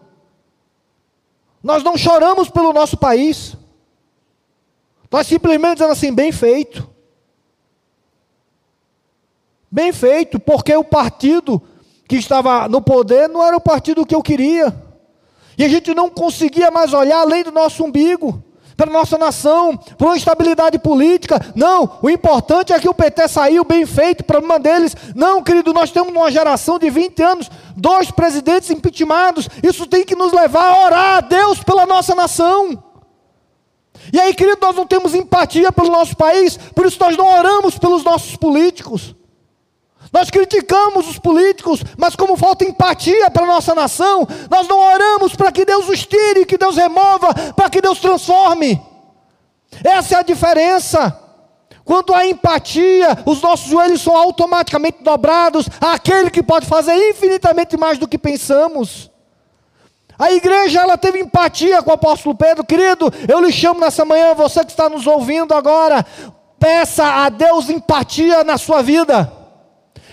nós 1.63 1.81
não 1.81 1.97
choramos 1.97 2.47
pelo 2.47 2.71
nosso 2.71 2.95
país, 2.95 3.57
nós 5.09 5.25
simplesmente 5.25 5.77
dizemos 5.77 5.97
assim: 5.97 6.13
bem 6.13 6.31
feito. 6.31 6.90
Bem 9.71 9.93
feito, 9.93 10.39
porque 10.39 10.75
o 10.75 10.83
partido 10.83 11.61
que 12.07 12.17
estava 12.17 12.67
no 12.67 12.81
poder 12.81 13.29
não 13.29 13.41
era 13.41 13.55
o 13.55 13.61
partido 13.61 14.05
que 14.05 14.13
eu 14.13 14.21
queria. 14.21 14.75
E 15.57 15.63
a 15.63 15.69
gente 15.69 15.93
não 15.93 16.09
conseguia 16.09 16.69
mais 16.69 16.93
olhar 16.93 17.19
além 17.19 17.43
do 17.43 17.51
nosso 17.51 17.83
umbigo, 17.83 18.43
para 18.75 18.89
a 18.89 18.93
nossa 18.93 19.17
nação, 19.17 19.77
para 19.77 20.07
uma 20.07 20.17
estabilidade 20.17 20.79
política. 20.79 21.39
Não, 21.55 21.99
o 22.01 22.09
importante 22.09 22.73
é 22.73 22.79
que 22.79 22.89
o 22.89 22.93
PT 22.93 23.27
saiu 23.27 23.63
bem 23.63 23.85
feito, 23.85 24.23
problema 24.23 24.59
deles. 24.59 24.95
Não, 25.15 25.43
querido, 25.43 25.71
nós 25.71 25.91
temos 25.91 26.11
uma 26.11 26.31
geração 26.31 26.79
de 26.79 26.89
20 26.89 27.21
anos, 27.21 27.51
dois 27.77 28.09
presidentes 28.09 28.71
impeachmentados. 28.71 29.47
Isso 29.61 29.85
tem 29.85 30.03
que 30.03 30.15
nos 30.15 30.33
levar 30.33 30.65
a 30.65 30.85
orar 30.85 31.17
a 31.17 31.21
Deus 31.21 31.63
pela 31.63 31.85
nossa 31.85 32.15
nação. 32.15 32.83
E 34.11 34.19
aí, 34.19 34.33
querido, 34.33 34.57
nós 34.61 34.75
não 34.75 34.87
temos 34.87 35.13
empatia 35.13 35.71
pelo 35.71 35.91
nosso 35.91 36.17
país, 36.17 36.57
por 36.57 36.85
isso 36.85 36.97
nós 36.99 37.15
não 37.15 37.37
oramos 37.37 37.77
pelos 37.77 38.03
nossos 38.03 38.35
políticos. 38.35 39.15
Nós 40.11 40.29
criticamos 40.29 41.07
os 41.07 41.17
políticos, 41.17 41.81
mas 41.97 42.15
como 42.15 42.35
falta 42.35 42.65
empatia 42.65 43.31
para 43.31 43.43
a 43.43 43.47
nossa 43.47 43.73
nação, 43.73 44.27
nós 44.49 44.67
não 44.67 44.77
oramos 44.77 45.35
para 45.35 45.51
que 45.51 45.63
Deus 45.63 45.87
os 45.87 46.05
tire, 46.05 46.45
que 46.45 46.57
Deus 46.57 46.75
remova, 46.75 47.33
para 47.55 47.69
que 47.69 47.81
Deus 47.81 47.99
transforme. 47.99 48.81
Essa 49.83 50.15
é 50.15 50.19
a 50.19 50.23
diferença. 50.23 51.17
Quando 51.85 52.13
há 52.13 52.25
empatia, 52.25 53.17
os 53.25 53.41
nossos 53.41 53.69
joelhos 53.69 54.01
são 54.01 54.15
automaticamente 54.15 55.01
dobrados 55.01 55.67
àquele 55.79 56.29
que 56.29 56.43
pode 56.43 56.65
fazer 56.65 56.93
infinitamente 57.09 57.77
mais 57.77 57.97
do 57.97 58.07
que 58.07 58.17
pensamos. 58.17 59.09
A 60.19 60.31
igreja 60.33 60.81
ela 60.81 60.97
teve 60.97 61.19
empatia 61.19 61.81
com 61.81 61.89
o 61.89 61.93
apóstolo 61.93 62.35
Pedro, 62.35 62.65
querido. 62.65 63.11
Eu 63.27 63.39
lhe 63.39 63.51
chamo 63.51 63.79
nessa 63.79 64.05
manhã, 64.05 64.35
você 64.35 64.63
que 64.63 64.71
está 64.71 64.89
nos 64.89 65.07
ouvindo 65.07 65.53
agora, 65.53 66.05
peça 66.59 67.03
a 67.03 67.29
Deus 67.29 67.69
empatia 67.69 68.43
na 68.43 68.57
sua 68.57 68.83
vida. 68.83 69.40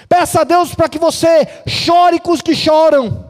Peça 0.09 0.41
a 0.41 0.45
Deus 0.45 0.75
para 0.75 0.89
que 0.89 0.99
você 0.99 1.47
chore 1.67 2.19
com 2.19 2.33
os 2.33 2.41
que 2.41 2.55
choram, 2.55 3.27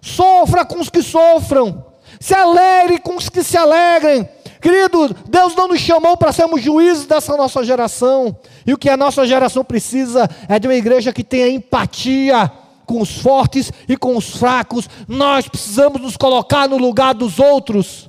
sofra 0.00 0.64
com 0.64 0.80
os 0.80 0.88
que 0.88 1.02
sofram, 1.02 1.84
se 2.18 2.34
alegre 2.34 2.98
com 2.98 3.16
os 3.16 3.28
que 3.28 3.42
se 3.42 3.56
alegrem. 3.56 4.26
Querido, 4.60 5.14
Deus 5.28 5.54
não 5.54 5.68
nos 5.68 5.80
chamou 5.80 6.16
para 6.16 6.32
sermos 6.32 6.62
juízes 6.62 7.06
dessa 7.06 7.36
nossa 7.36 7.62
geração, 7.62 8.36
e 8.66 8.72
o 8.72 8.78
que 8.78 8.88
a 8.88 8.96
nossa 8.96 9.26
geração 9.26 9.62
precisa 9.62 10.28
é 10.48 10.58
de 10.58 10.66
uma 10.66 10.74
igreja 10.74 11.12
que 11.12 11.22
tenha 11.22 11.48
empatia 11.48 12.50
com 12.86 13.02
os 13.02 13.18
fortes 13.18 13.70
e 13.86 13.96
com 13.96 14.16
os 14.16 14.30
fracos. 14.36 14.88
Nós 15.06 15.46
precisamos 15.46 16.00
nos 16.00 16.16
colocar 16.16 16.66
no 16.66 16.78
lugar 16.78 17.12
dos 17.12 17.38
outros. 17.38 18.08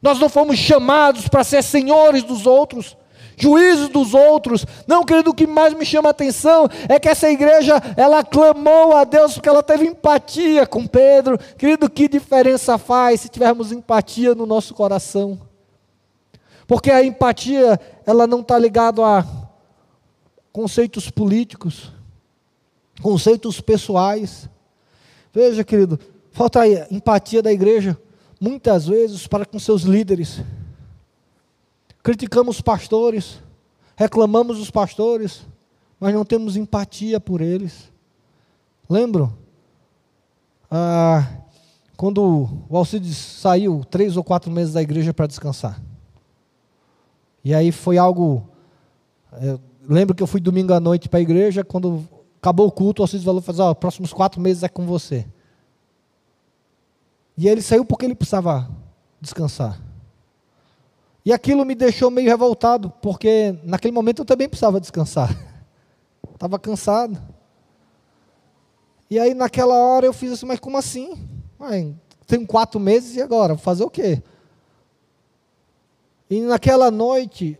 Nós 0.00 0.20
não 0.20 0.28
fomos 0.28 0.56
chamados 0.56 1.26
para 1.26 1.42
ser 1.42 1.62
senhores 1.62 2.22
dos 2.22 2.46
outros 2.46 2.96
juízos 3.40 3.88
dos 3.88 4.14
outros. 4.14 4.66
Não, 4.86 5.02
querido, 5.02 5.30
o 5.30 5.34
que 5.34 5.46
mais 5.46 5.72
me 5.74 5.84
chama 5.84 6.10
a 6.10 6.12
atenção 6.12 6.68
é 6.88 7.00
que 7.00 7.08
essa 7.08 7.28
igreja, 7.28 7.74
ela 7.96 8.22
clamou 8.22 8.94
a 8.94 9.04
Deus 9.04 9.34
porque 9.34 9.48
ela 9.48 9.62
teve 9.62 9.86
empatia 9.86 10.66
com 10.66 10.86
Pedro. 10.86 11.38
Querido, 11.56 11.88
que 11.88 12.06
diferença 12.06 12.76
faz 12.76 13.22
se 13.22 13.28
tivermos 13.28 13.72
empatia 13.72 14.34
no 14.34 14.44
nosso 14.44 14.74
coração? 14.74 15.40
Porque 16.66 16.90
a 16.90 17.02
empatia, 17.02 17.80
ela 18.06 18.26
não 18.26 18.40
está 18.40 18.58
ligada 18.58 19.02
a 19.04 19.24
conceitos 20.52 21.10
políticos, 21.10 21.90
conceitos 23.02 23.60
pessoais. 23.60 24.48
Veja, 25.32 25.64
querido, 25.64 25.98
falta 26.30 26.60
empatia 26.90 27.42
da 27.42 27.50
igreja, 27.50 27.96
muitas 28.40 28.86
vezes, 28.86 29.26
para 29.26 29.46
com 29.46 29.58
seus 29.58 29.82
líderes 29.82 30.42
criticamos 32.02 32.56
os 32.56 32.62
pastores, 32.62 33.40
reclamamos 33.96 34.58
os 34.58 34.70
pastores, 34.70 35.46
mas 35.98 36.14
não 36.14 36.24
temos 36.24 36.56
empatia 36.56 37.20
por 37.20 37.40
eles. 37.40 37.90
Lembro? 38.88 39.36
Ah, 40.70 41.26
quando 41.96 42.48
o 42.68 42.76
Alcides 42.76 43.16
saiu 43.16 43.84
três 43.84 44.16
ou 44.16 44.24
quatro 44.24 44.50
meses 44.50 44.72
da 44.72 44.80
igreja 44.80 45.12
para 45.12 45.26
descansar. 45.26 45.82
E 47.44 47.54
aí 47.54 47.70
foi 47.70 47.98
algo. 47.98 48.48
É, 49.32 49.58
lembro 49.88 50.14
que 50.14 50.22
eu 50.22 50.26
fui 50.26 50.40
domingo 50.40 50.72
à 50.72 50.80
noite 50.80 51.08
para 51.08 51.18
a 51.18 51.22
igreja, 51.22 51.62
quando 51.62 52.08
acabou 52.38 52.66
o 52.66 52.72
culto, 52.72 53.02
o 53.02 53.04
Alcides 53.04 53.24
falou: 53.24 53.42
fazer, 53.42 53.62
ó, 53.62 53.74
próximos 53.74 54.12
quatro 54.12 54.40
meses 54.40 54.62
é 54.62 54.68
com 54.68 54.86
você. 54.86 55.26
E 57.36 57.48
ele 57.48 57.62
saiu 57.62 57.84
porque 57.84 58.04
ele 58.04 58.14
precisava 58.14 58.68
descansar. 59.20 59.80
E 61.24 61.32
aquilo 61.32 61.64
me 61.64 61.74
deixou 61.74 62.10
meio 62.10 62.28
revoltado, 62.28 62.90
porque 63.02 63.58
naquele 63.62 63.92
momento 63.92 64.22
eu 64.22 64.24
também 64.24 64.48
precisava 64.48 64.80
descansar. 64.80 65.36
Estava 66.32 66.58
cansado. 66.58 67.20
E 69.10 69.18
aí 69.18 69.34
naquela 69.34 69.74
hora 69.74 70.06
eu 70.06 70.12
fiz 70.12 70.32
assim, 70.32 70.46
mas 70.46 70.58
como 70.58 70.78
assim? 70.78 71.18
Tenho 72.26 72.46
quatro 72.46 72.80
meses 72.80 73.16
e 73.16 73.20
agora? 73.20 73.56
Fazer 73.56 73.84
o 73.84 73.90
quê? 73.90 74.22
E 76.30 76.40
naquela 76.40 76.90
noite, 76.90 77.58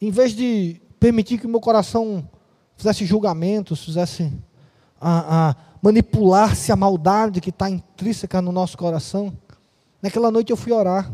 em 0.00 0.10
vez 0.10 0.32
de 0.32 0.80
permitir 1.00 1.38
que 1.38 1.46
o 1.46 1.48
meu 1.48 1.60
coração 1.60 2.28
fizesse 2.76 3.06
julgamentos, 3.06 3.84
fizesse 3.84 4.32
a, 5.00 5.48
a 5.48 5.56
manipular-se 5.82 6.70
a 6.70 6.76
maldade 6.76 7.40
que 7.40 7.50
está 7.50 7.70
intrínseca 7.70 8.42
no 8.42 8.52
nosso 8.52 8.76
coração, 8.76 9.36
naquela 10.02 10.30
noite 10.30 10.50
eu 10.50 10.56
fui 10.56 10.72
orar. 10.72 11.10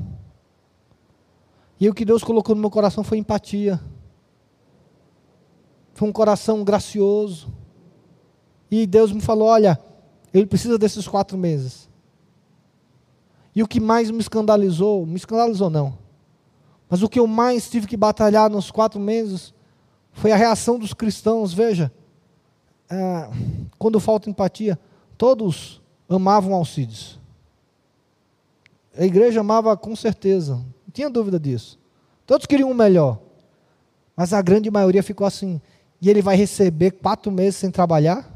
E 1.81 1.89
o 1.89 1.95
que 1.95 2.05
Deus 2.05 2.23
colocou 2.23 2.55
no 2.55 2.61
meu 2.61 2.71
coração 2.71 3.03
foi 3.03 3.19
empatia. 3.19 3.81
Foi 5.93 6.09
um 6.09 6.13
coração 6.13 6.65
gracioso. 6.65 7.53
E 8.71 8.87
Deus 8.87 9.13
me 9.13 9.21
falou: 9.21 9.49
olha, 9.49 9.79
ele 10.33 10.47
precisa 10.47 10.79
desses 10.79 11.07
quatro 11.07 11.39
meses. 11.39 11.89
E 13.55 13.63
o 13.63 13.69
que 13.69 13.81
mais 13.81 14.11
me 14.11 14.19
escandalizou, 14.19 15.07
me 15.07 15.15
escandalizou 15.15 15.71
não, 15.71 15.97
mas 16.89 17.03
o 17.03 17.09
que 17.09 17.21
eu 17.21 17.27
mais 17.27 17.71
tive 17.71 17.87
que 17.87 17.97
batalhar 17.97 18.51
nos 18.51 18.71
quatro 18.71 19.01
meses 19.01 19.55
foi 20.13 20.33
a 20.33 20.37
reação 20.37 20.79
dos 20.79 20.93
cristãos. 20.93 21.53
Veja, 21.53 21.93
é, 22.91 23.31
quando 23.79 24.01
falta 24.01 24.29
empatia, 24.29 24.79
todos 25.17 25.81
amavam 26.09 26.55
Alcides. 26.55 27.19
A 28.97 29.05
igreja 29.05 29.41
amava 29.41 29.77
com 29.77 29.95
certeza, 29.97 30.65
tinha 30.95 31.11
dúvida 31.11 31.39
disso. 31.39 31.79
Todos 32.25 32.47
queriam 32.47 32.71
o 32.71 32.75
melhor. 32.75 33.19
Mas 34.17 34.33
a 34.33 34.41
grande 34.41 34.71
maioria 34.71 35.03
ficou 35.03 35.27
assim. 35.27 35.61
E 36.01 36.09
ele 36.09 36.23
vai 36.23 36.37
receber 36.37 36.93
quatro 36.93 37.33
meses 37.33 37.57
sem 37.57 37.71
trabalhar? 37.71 38.31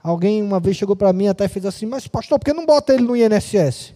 Alguém 0.00 0.40
uma 0.40 0.60
vez 0.60 0.76
chegou 0.76 0.94
para 0.94 1.12
mim 1.12 1.26
até 1.26 1.48
fez 1.48 1.66
assim, 1.66 1.86
mas 1.86 2.06
pastor, 2.06 2.38
por 2.38 2.44
que 2.44 2.52
não 2.52 2.64
bota 2.64 2.94
ele 2.94 3.02
no 3.02 3.16
INSS? 3.16 3.94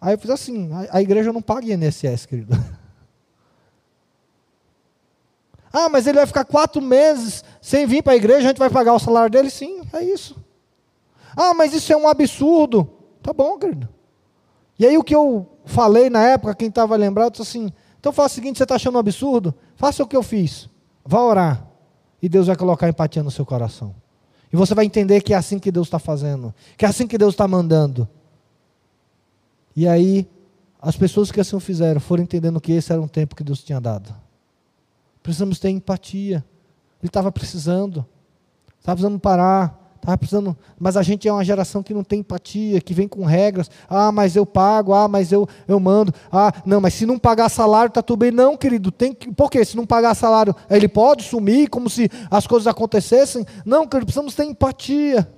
Aí 0.00 0.14
eu 0.14 0.18
fiz 0.18 0.30
assim, 0.30 0.70
a, 0.72 0.98
a 0.98 1.02
igreja 1.02 1.32
não 1.32 1.42
paga 1.42 1.72
INSS, 1.72 2.26
querido. 2.26 2.54
ah, 5.72 5.88
mas 5.88 6.06
ele 6.06 6.18
vai 6.18 6.26
ficar 6.26 6.44
quatro 6.44 6.80
meses 6.80 7.42
sem 7.60 7.86
vir 7.86 8.02
para 8.02 8.12
a 8.12 8.16
igreja, 8.16 8.46
a 8.46 8.50
gente 8.50 8.58
vai 8.58 8.70
pagar 8.70 8.94
o 8.94 8.98
salário 8.98 9.30
dele? 9.30 9.50
Sim, 9.50 9.82
é 9.92 10.02
isso. 10.02 10.36
Ah, 11.36 11.54
mas 11.54 11.72
isso 11.72 11.92
é 11.92 11.96
um 11.96 12.06
absurdo. 12.06 12.88
Tá 13.22 13.32
bom, 13.32 13.58
querido. 13.58 13.88
E 14.78 14.86
aí 14.86 14.98
o 14.98 15.04
que 15.04 15.14
eu 15.14 15.58
falei 15.64 16.10
na 16.10 16.22
época, 16.22 16.54
quem 16.54 16.68
estava 16.68 16.96
lembrado, 16.96 17.32
disse 17.32 17.42
assim, 17.42 17.72
então 17.98 18.12
faça 18.12 18.32
o 18.32 18.34
seguinte, 18.34 18.58
você 18.58 18.64
está 18.64 18.74
achando 18.74 18.96
um 18.96 18.98
absurdo? 18.98 19.54
Faça 19.76 20.02
o 20.02 20.06
que 20.06 20.16
eu 20.16 20.22
fiz. 20.22 20.68
Vá 21.04 21.20
orar. 21.20 21.66
E 22.20 22.28
Deus 22.28 22.46
vai 22.46 22.56
colocar 22.56 22.88
empatia 22.88 23.22
no 23.22 23.30
seu 23.30 23.46
coração. 23.46 23.94
E 24.52 24.56
você 24.56 24.74
vai 24.74 24.84
entender 24.84 25.20
que 25.20 25.34
é 25.34 25.36
assim 25.36 25.58
que 25.58 25.70
Deus 25.72 25.86
está 25.86 25.98
fazendo, 25.98 26.54
que 26.76 26.84
é 26.84 26.88
assim 26.88 27.06
que 27.06 27.18
Deus 27.18 27.34
está 27.34 27.48
mandando. 27.48 28.08
E 29.74 29.88
aí, 29.88 30.28
as 30.80 30.96
pessoas 30.96 31.32
que 31.32 31.40
assim 31.40 31.56
o 31.56 31.60
fizeram 31.60 32.00
foram 32.00 32.22
entendendo 32.22 32.60
que 32.60 32.72
esse 32.72 32.92
era 32.92 33.00
um 33.00 33.08
tempo 33.08 33.34
que 33.34 33.42
Deus 33.42 33.64
tinha 33.64 33.80
dado. 33.80 34.14
Precisamos 35.22 35.58
ter 35.58 35.70
empatia. 35.70 36.44
Ele 37.00 37.08
estava 37.08 37.32
precisando, 37.32 38.06
estava 38.78 38.96
precisando 38.96 39.18
parar, 39.18 39.83
estava 40.04 40.18
precisando. 40.18 40.56
Mas 40.78 40.96
a 40.96 41.02
gente 41.02 41.26
é 41.26 41.32
uma 41.32 41.44
geração 41.44 41.82
que 41.82 41.92
não 41.92 42.04
tem 42.04 42.20
empatia, 42.20 42.80
que 42.80 42.94
vem 42.94 43.08
com 43.08 43.24
regras. 43.24 43.70
Ah, 43.88 44.12
mas 44.12 44.36
eu 44.36 44.46
pago, 44.46 44.94
ah, 44.94 45.08
mas 45.08 45.32
eu, 45.32 45.48
eu 45.66 45.80
mando. 45.80 46.14
Ah, 46.30 46.52
não, 46.64 46.80
mas 46.80 46.94
se 46.94 47.06
não 47.06 47.18
pagar 47.18 47.48
salário, 47.48 47.88
está 47.88 48.02
tudo 48.02 48.20
bem. 48.20 48.30
Não, 48.30 48.56
querido, 48.56 48.90
tem 48.90 49.12
que. 49.12 49.32
Por 49.32 49.50
quê? 49.50 49.64
Se 49.64 49.76
não 49.76 49.86
pagar 49.86 50.14
salário, 50.14 50.54
ele 50.70 50.88
pode 50.88 51.24
sumir 51.24 51.68
como 51.68 51.90
se 51.90 52.10
as 52.30 52.46
coisas 52.46 52.66
acontecessem? 52.66 53.44
Não, 53.64 53.86
querido, 53.86 54.06
precisamos 54.06 54.34
ter 54.34 54.44
empatia. 54.44 55.28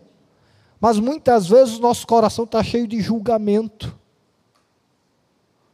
Mas 0.81 0.99
muitas 0.99 1.47
vezes 1.47 1.79
o 1.79 1.83
nosso 1.83 2.07
coração 2.07 2.45
está 2.45 2.63
cheio 2.63 2.87
de 2.87 3.01
julgamento 3.01 3.97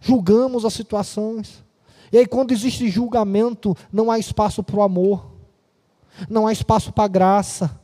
julgamos 0.03 0.65
as 0.65 0.75
situações. 0.75 1.65
E 2.11 2.19
aí, 2.19 2.27
quando 2.27 2.53
existe 2.53 2.91
julgamento, 2.91 3.75
não 3.91 4.11
há 4.11 4.19
espaço 4.19 4.63
para 4.63 4.77
o 4.77 4.83
amor, 4.83 5.31
não 6.29 6.47
há 6.47 6.53
espaço 6.53 6.93
para 6.93 7.05
a 7.05 7.09
graça. 7.09 7.81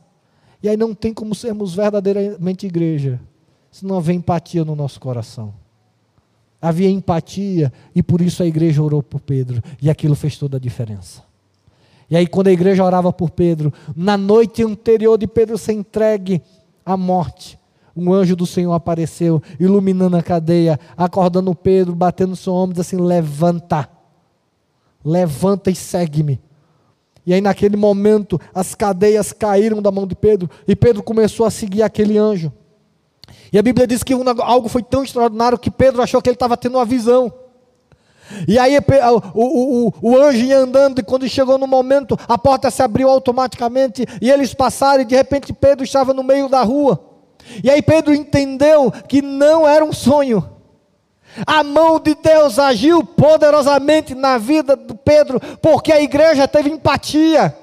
E 0.61 0.69
aí 0.69 0.75
não 0.75 0.93
tem 0.93 1.13
como 1.13 1.33
sermos 1.33 1.73
verdadeiramente 1.73 2.67
igreja, 2.67 3.19
se 3.71 3.85
não 3.85 3.97
haver 3.97 4.13
empatia 4.13 4.65
no 4.65 4.75
nosso 4.75 4.99
coração. 4.99 5.53
Havia 6.61 6.89
empatia 6.89 7.71
e 7.95 8.03
por 8.03 8.19
isso 8.19 8.43
a 8.43 8.45
igreja 8.45 8.83
orou 8.83 9.01
por 9.01 9.21
Pedro, 9.21 9.61
e 9.81 9.89
aquilo 9.89 10.15
fez 10.15 10.37
toda 10.37 10.57
a 10.57 10.59
diferença. 10.59 11.23
E 12.09 12.17
aí, 12.17 12.25
quando 12.25 12.47
a 12.47 12.51
igreja 12.51 12.83
orava 12.83 13.13
por 13.13 13.29
Pedro, 13.29 13.71
na 13.95 14.17
noite 14.17 14.63
anterior 14.63 15.17
de 15.17 15.27
Pedro 15.27 15.57
ser 15.57 15.73
entregue 15.73 16.41
à 16.83 16.97
morte, 16.97 17.59
um 17.95 18.11
anjo 18.11 18.35
do 18.35 18.47
Senhor 18.47 18.73
apareceu, 18.73 19.41
iluminando 19.59 20.17
a 20.17 20.23
cadeia, 20.23 20.79
acordando 20.97 21.53
Pedro, 21.53 21.95
batendo 21.95 22.31
no 22.31 22.35
seu 22.35 22.53
ombro, 22.53 22.81
assim: 22.81 22.97
levanta, 22.97 23.87
levanta 25.05 25.69
e 25.69 25.75
segue-me. 25.75 26.39
E 27.29 27.33
aí, 27.35 27.41
naquele 27.41 27.77
momento, 27.77 28.41
as 28.55 28.73
cadeias 28.73 29.31
caíram 29.31 29.83
da 29.83 29.91
mão 29.91 30.07
de 30.07 30.15
Pedro, 30.15 30.49
e 30.67 30.75
Pedro 30.75 31.03
começou 31.03 31.45
a 31.45 31.51
seguir 31.51 31.83
aquele 31.83 32.17
anjo. 32.17 32.51
E 33.53 33.59
a 33.59 33.61
Bíblia 33.61 33.85
diz 33.85 34.01
que 34.01 34.13
algo 34.41 34.67
foi 34.67 34.81
tão 34.81 35.03
extraordinário 35.03 35.59
que 35.59 35.69
Pedro 35.69 36.01
achou 36.01 36.23
que 36.23 36.27
ele 36.27 36.35
estava 36.35 36.57
tendo 36.57 36.79
uma 36.79 36.85
visão. 36.85 37.31
E 38.47 38.57
aí 38.57 38.75
o, 39.35 39.43
o, 39.43 39.93
o, 40.01 40.17
anjo 40.17 40.43
ia 40.43 40.57
andando, 40.57 40.97
e 40.97 41.03
quando 41.03 41.29
chegou 41.29 41.59
no 41.59 41.67
momento, 41.67 42.17
a 42.27 42.35
porta 42.35 42.71
se 42.71 42.81
abriu 42.81 43.07
automaticamente, 43.07 44.07
e 44.19 44.31
eles 44.31 44.55
passaram, 44.55 45.03
e 45.03 45.05
de 45.05 45.15
repente 45.15 45.53
Pedro 45.53 45.83
estava 45.83 46.15
no 46.15 46.23
meio 46.23 46.49
da 46.49 46.63
rua. 46.63 46.99
E 47.63 47.69
aí 47.69 47.83
Pedro 47.83 48.11
entendeu 48.11 48.91
que 49.07 49.21
não 49.21 49.67
era 49.67 49.85
um 49.85 49.93
sonho. 49.93 50.43
A 51.45 51.63
mão 51.63 51.99
de 51.99 52.15
Deus 52.15 52.57
agiu 52.59 53.03
poderosamente 53.03 54.15
na 54.15 54.37
vida 54.37 54.75
de 54.75 54.93
Pedro, 54.93 55.39
porque 55.61 55.91
a 55.91 56.01
igreja 56.01 56.47
teve 56.47 56.69
empatia. 56.69 57.55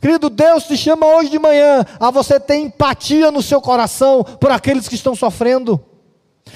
Querido, 0.00 0.28
Deus 0.28 0.64
te 0.64 0.76
chama 0.76 1.06
hoje 1.06 1.30
de 1.30 1.38
manhã 1.38 1.84
a 1.98 2.10
você 2.10 2.38
ter 2.38 2.56
empatia 2.56 3.30
no 3.30 3.42
seu 3.42 3.60
coração 3.60 4.22
por 4.22 4.50
aqueles 4.50 4.88
que 4.88 4.94
estão 4.94 5.14
sofrendo. 5.14 5.80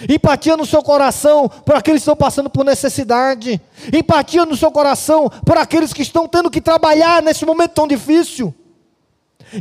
Empatia 0.08 0.56
no 0.56 0.64
seu 0.64 0.82
coração 0.82 1.48
por 1.48 1.74
aqueles 1.74 2.00
que 2.00 2.04
estão 2.04 2.16
passando 2.16 2.48
por 2.48 2.64
necessidade. 2.64 3.60
Empatia 3.92 4.44
no 4.46 4.56
seu 4.56 4.70
coração 4.70 5.28
por 5.44 5.58
aqueles 5.58 5.92
que 5.92 6.02
estão 6.02 6.28
tendo 6.28 6.50
que 6.50 6.60
trabalhar 6.60 7.22
nesse 7.22 7.44
momento 7.44 7.72
tão 7.72 7.88
difícil. 7.88 8.54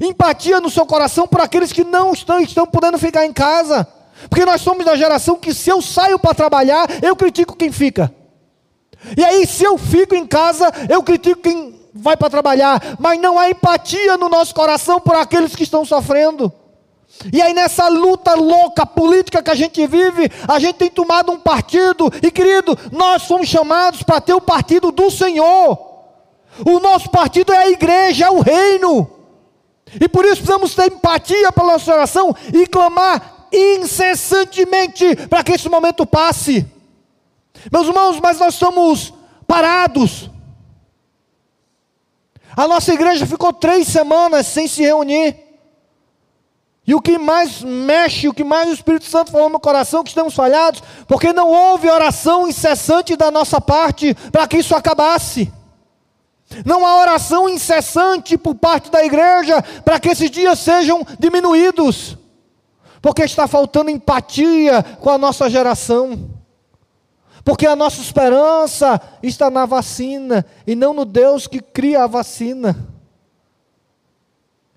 Empatia 0.01 0.61
no 0.61 0.69
seu 0.69 0.85
coração 0.85 1.27
por 1.27 1.41
aqueles 1.41 1.73
que 1.73 1.83
não 1.83 2.13
estão, 2.13 2.39
estão 2.39 2.67
podendo 2.67 2.99
ficar 2.99 3.25
em 3.25 3.33
casa. 3.33 3.87
Porque 4.27 4.45
nós 4.45 4.61
somos 4.61 4.83
da 4.83 4.95
geração 4.95 5.37
que 5.37 5.53
se 5.53 5.69
eu 5.69 5.81
saio 5.81 6.19
para 6.19 6.33
trabalhar, 6.33 6.87
eu 7.01 7.15
critico 7.15 7.55
quem 7.55 7.71
fica. 7.71 8.13
E 9.15 9.23
aí, 9.23 9.47
se 9.47 9.63
eu 9.63 9.77
fico 9.77 10.13
em 10.15 10.25
casa, 10.25 10.71
eu 10.89 11.01
critico 11.03 11.41
quem 11.41 11.79
vai 11.93 12.17
para 12.17 12.29
trabalhar. 12.29 12.81
Mas 12.99 13.19
não 13.19 13.39
há 13.39 13.49
empatia 13.49 14.17
no 14.17 14.27
nosso 14.27 14.53
coração 14.53 14.99
por 14.99 15.15
aqueles 15.15 15.55
que 15.55 15.63
estão 15.63 15.85
sofrendo. 15.85 16.51
E 17.31 17.41
aí, 17.41 17.53
nessa 17.53 17.87
luta 17.87 18.33
louca 18.35 18.85
política 18.85 19.41
que 19.41 19.49
a 19.49 19.55
gente 19.55 19.85
vive, 19.87 20.29
a 20.47 20.59
gente 20.59 20.75
tem 20.75 20.89
tomado 20.89 21.31
um 21.31 21.39
partido. 21.39 22.11
E 22.21 22.29
querido, 22.29 22.77
nós 22.91 23.23
fomos 23.23 23.47
chamados 23.47 24.03
para 24.03 24.21
ter 24.21 24.33
o 24.33 24.41
partido 24.41 24.91
do 24.91 25.09
Senhor. 25.09 25.87
O 26.65 26.79
nosso 26.79 27.09
partido 27.09 27.53
é 27.53 27.57
a 27.57 27.69
igreja, 27.69 28.25
é 28.25 28.29
o 28.29 28.41
reino. 28.41 29.09
E 29.99 30.07
por 30.07 30.25
isso 30.25 30.37
precisamos 30.37 30.75
ter 30.75 30.91
empatia 30.91 31.51
pela 31.51 31.73
nossa 31.73 31.93
oração 31.93 32.35
e 32.53 32.67
clamar 32.67 33.38
incessantemente 33.51 35.15
para 35.27 35.43
que 35.43 35.53
esse 35.53 35.69
momento 35.69 36.05
passe. 36.05 36.65
Meus 37.71 37.87
irmãos, 37.87 38.19
mas 38.21 38.39
nós 38.39 38.53
estamos 38.53 39.13
parados. 39.47 40.29
A 42.55 42.67
nossa 42.67 42.93
igreja 42.93 43.25
ficou 43.25 43.53
três 43.53 43.87
semanas 43.87 44.47
sem 44.47 44.67
se 44.67 44.81
reunir. 44.81 45.49
E 46.85 46.95
o 46.95 47.01
que 47.01 47.19
mais 47.19 47.61
mexe, 47.61 48.27
o 48.27 48.33
que 48.33 48.43
mais 48.43 48.67
o 48.67 48.73
Espírito 48.73 49.05
Santo 49.05 49.31
falou 49.31 49.47
no 49.47 49.59
coração, 49.59 50.03
que 50.03 50.09
estamos 50.09 50.33
falhados, 50.33 50.81
porque 51.07 51.31
não 51.31 51.49
houve 51.49 51.87
oração 51.87 52.47
incessante 52.47 53.15
da 53.15 53.29
nossa 53.29 53.61
parte 53.61 54.15
para 54.31 54.47
que 54.47 54.57
isso 54.57 54.75
acabasse. 54.75 55.53
Não 56.65 56.85
há 56.85 56.99
oração 56.99 57.47
incessante 57.47 58.37
por 58.37 58.55
parte 58.55 58.89
da 58.89 59.05
igreja 59.05 59.61
para 59.85 59.99
que 59.99 60.09
esses 60.09 60.31
dias 60.31 60.57
sejam 60.57 61.05
diminuídos, 61.19 62.17
porque 63.01 63.23
está 63.23 63.47
faltando 63.47 63.89
empatia 63.89 64.83
com 64.99 65.09
a 65.09 65.17
nossa 65.17 65.49
geração, 65.49 66.29
porque 67.43 67.65
a 67.65 67.75
nossa 67.75 68.01
esperança 68.01 69.01
está 69.23 69.49
na 69.49 69.65
vacina 69.65 70.45
e 70.67 70.75
não 70.75 70.93
no 70.93 71.05
Deus 71.05 71.47
que 71.47 71.61
cria 71.61 72.03
a 72.03 72.07
vacina. 72.07 72.75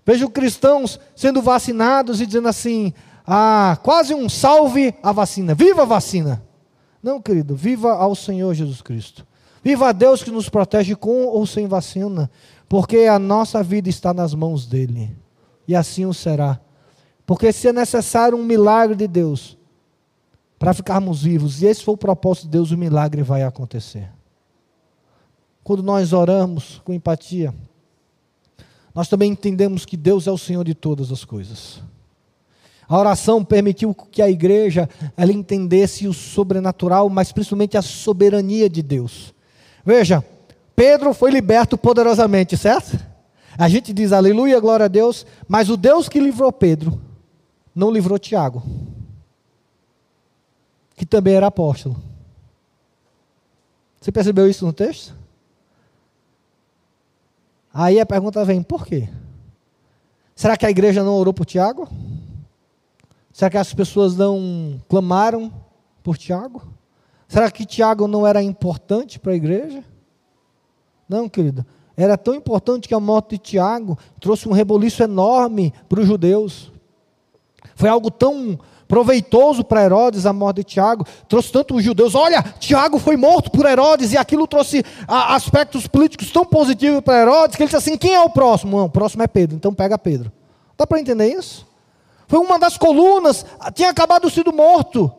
Vejo 0.05 0.31
cristãos 0.31 0.99
sendo 1.15 1.43
vacinados 1.43 2.21
e 2.21 2.27
dizendo 2.27 2.49
assim: 2.49 2.93
ah, 3.27 3.79
quase 3.83 4.15
um 4.15 4.29
salve 4.29 4.95
a 5.03 5.13
vacina, 5.13 5.55
viva 5.55 5.83
a 5.83 5.87
vacina. 5.87 6.43
Não, 7.03 7.21
querido, 7.21 7.57
viva 7.57 7.93
ao 7.93 8.15
Senhor 8.15 8.55
Jesus 8.55 8.81
Cristo. 8.81 9.27
Viva 9.63 9.89
a 9.89 9.93
Deus 9.93 10.23
que 10.23 10.31
nos 10.31 10.49
protege 10.49 10.95
com 10.97 11.27
ou 11.27 11.47
sem 11.47 11.67
vacina, 11.67 12.31
porque 12.69 13.01
a 13.01 13.19
nossa 13.19 13.63
vida 13.63 13.89
está 13.89 14.13
nas 14.13 14.35
mãos 14.35 14.67
dele. 14.67 15.17
E 15.67 15.75
assim 15.75 16.05
o 16.05 16.15
será. 16.15 16.61
Porque 17.33 17.51
se 17.51 17.67
é 17.67 17.73
necessário 17.73 18.37
um 18.37 18.45
milagre 18.45 18.95
de 18.95 19.09
Deus 19.09 19.57
para 20.59 20.75
ficarmos 20.75 21.23
vivos, 21.23 21.63
e 21.63 21.67
esse 21.67 21.83
for 21.83 21.93
o 21.93 21.97
propósito 21.97 22.45
de 22.45 22.51
Deus, 22.51 22.71
o 22.71 22.77
milagre 22.77 23.23
vai 23.23 23.43
acontecer. 23.43 24.11
Quando 25.65 25.83
nós 25.83 26.13
oramos 26.13 26.83
com 26.85 26.93
empatia, 26.93 27.55
nós 28.95 29.09
também 29.09 29.33
entendemos 29.33 29.87
que 29.87 29.97
Deus 29.97 30.27
é 30.27 30.31
o 30.31 30.37
Senhor 30.37 30.63
de 30.63 30.75
todas 30.75 31.11
as 31.11 31.25
coisas. 31.25 31.81
A 32.87 32.99
oração 32.99 33.43
permitiu 33.43 33.95
que 33.95 34.21
a 34.21 34.29
igreja 34.29 34.87
ela 35.17 35.33
entendesse 35.33 36.07
o 36.07 36.13
sobrenatural, 36.13 37.09
mas 37.09 37.33
principalmente 37.33 37.79
a 37.79 37.83
soberania 37.83 38.69
de 38.69 38.83
Deus. 38.83 39.33
Veja, 39.87 40.23
Pedro 40.77 41.15
foi 41.15 41.31
liberto 41.31 41.79
poderosamente, 41.79 42.59
certo? 42.59 43.03
A 43.57 43.71
gente 43.71 43.91
diz 43.91 44.13
aleluia, 44.13 44.61
glória 44.61 44.85
a 44.85 44.89
Deus, 44.89 45.25
mas 45.49 45.71
o 45.71 45.79
Deus 45.79 46.11
que 46.11 46.21
livrou 46.21 46.53
Pedro 46.53 47.11
não 47.75 47.91
livrou 47.91 48.19
Tiago, 48.19 48.63
que 50.95 51.07
também 51.07 51.35
era 51.35 51.47
apóstolo. 51.47 51.97
Você 54.01 54.11
percebeu 54.11 54.49
isso 54.49 54.67
no 54.67 54.73
texto? 54.73 55.15
Aí 57.73 58.01
a 58.01 58.07
pergunta 58.07 58.45
vem: 58.45 58.63
por 58.63 58.85
quê? 58.85 59.09
Será 60.35 60.57
que 60.57 60.67
a 60.67 60.71
igreja 60.71 61.03
não 61.05 61.15
orou 61.15 61.33
por 61.33 61.47
Tiago? 61.47 61.89
Será 63.33 63.51
que 63.51 63.57
as 63.57 63.73
pessoas 63.73 64.17
não 64.17 64.83
clamaram 64.89 65.53
por 66.03 66.19
Tiago? 66.19 66.63
Será 67.29 67.51
que 67.51 67.65
Tiago 67.65 68.07
não 68.07 68.27
era 68.27 68.43
importante 68.43 69.19
para 69.19 69.33
a 69.33 69.37
igreja? 69.37 69.85
Não, 71.09 71.29
querido. 71.29 71.65
Era 71.97 72.19
tão 72.19 72.35
importante 72.35 72.89
que 72.89 72.95
a 72.95 73.01
morte 73.01 73.37
de 73.37 73.39
Tiago 73.39 73.99
trouxe 74.19 74.49
um 74.49 74.53
reboliço 74.53 75.03
enorme 75.03 75.73
para 75.89 76.01
os 76.01 76.07
judeus. 76.07 76.72
Foi 77.75 77.89
algo 77.89 78.11
tão 78.11 78.59
proveitoso 78.93 79.65
para 79.65 79.83
Herodes 79.83 80.27
a 80.27 80.35
morte 80.35 80.57
de 80.57 80.65
Tiago, 80.65 81.07
trouxe 81.27 81.51
tanto 81.51 81.75
os 81.75 81.83
judeus, 81.83 82.15
olha, 82.15 82.43
Tiago 82.61 82.99
foi 82.99 83.17
morto 83.17 83.51
por 83.51 83.65
Herodes, 83.65 84.13
e 84.13 84.19
aquilo 84.19 84.47
trouxe 84.47 84.85
a, 85.09 85.35
aspectos 85.35 85.87
políticos 85.87 86.31
tão 86.31 86.45
positivos 86.45 87.01
para 87.01 87.23
Herodes, 87.23 87.57
que 87.57 87.63
ele 87.63 87.69
disse 87.69 87.77
assim, 87.77 87.97
quem 87.97 88.13
é 88.13 88.21
o 88.21 88.29
próximo? 88.29 88.77
Não, 88.77 88.85
o 88.85 88.91
próximo 88.91 89.23
é 89.23 89.27
Pedro, 89.27 89.57
então 89.57 89.73
pega 89.73 89.97
Pedro. 89.97 90.31
Dá 90.77 90.87
para 90.87 91.01
entender 91.01 91.27
isso? 91.35 91.67
Foi 92.29 92.39
uma 92.39 92.59
das 92.59 92.77
colunas, 92.77 93.47
tinha 93.75 93.89
acabado 93.89 94.29
sido 94.29 94.53
morto. 94.53 95.11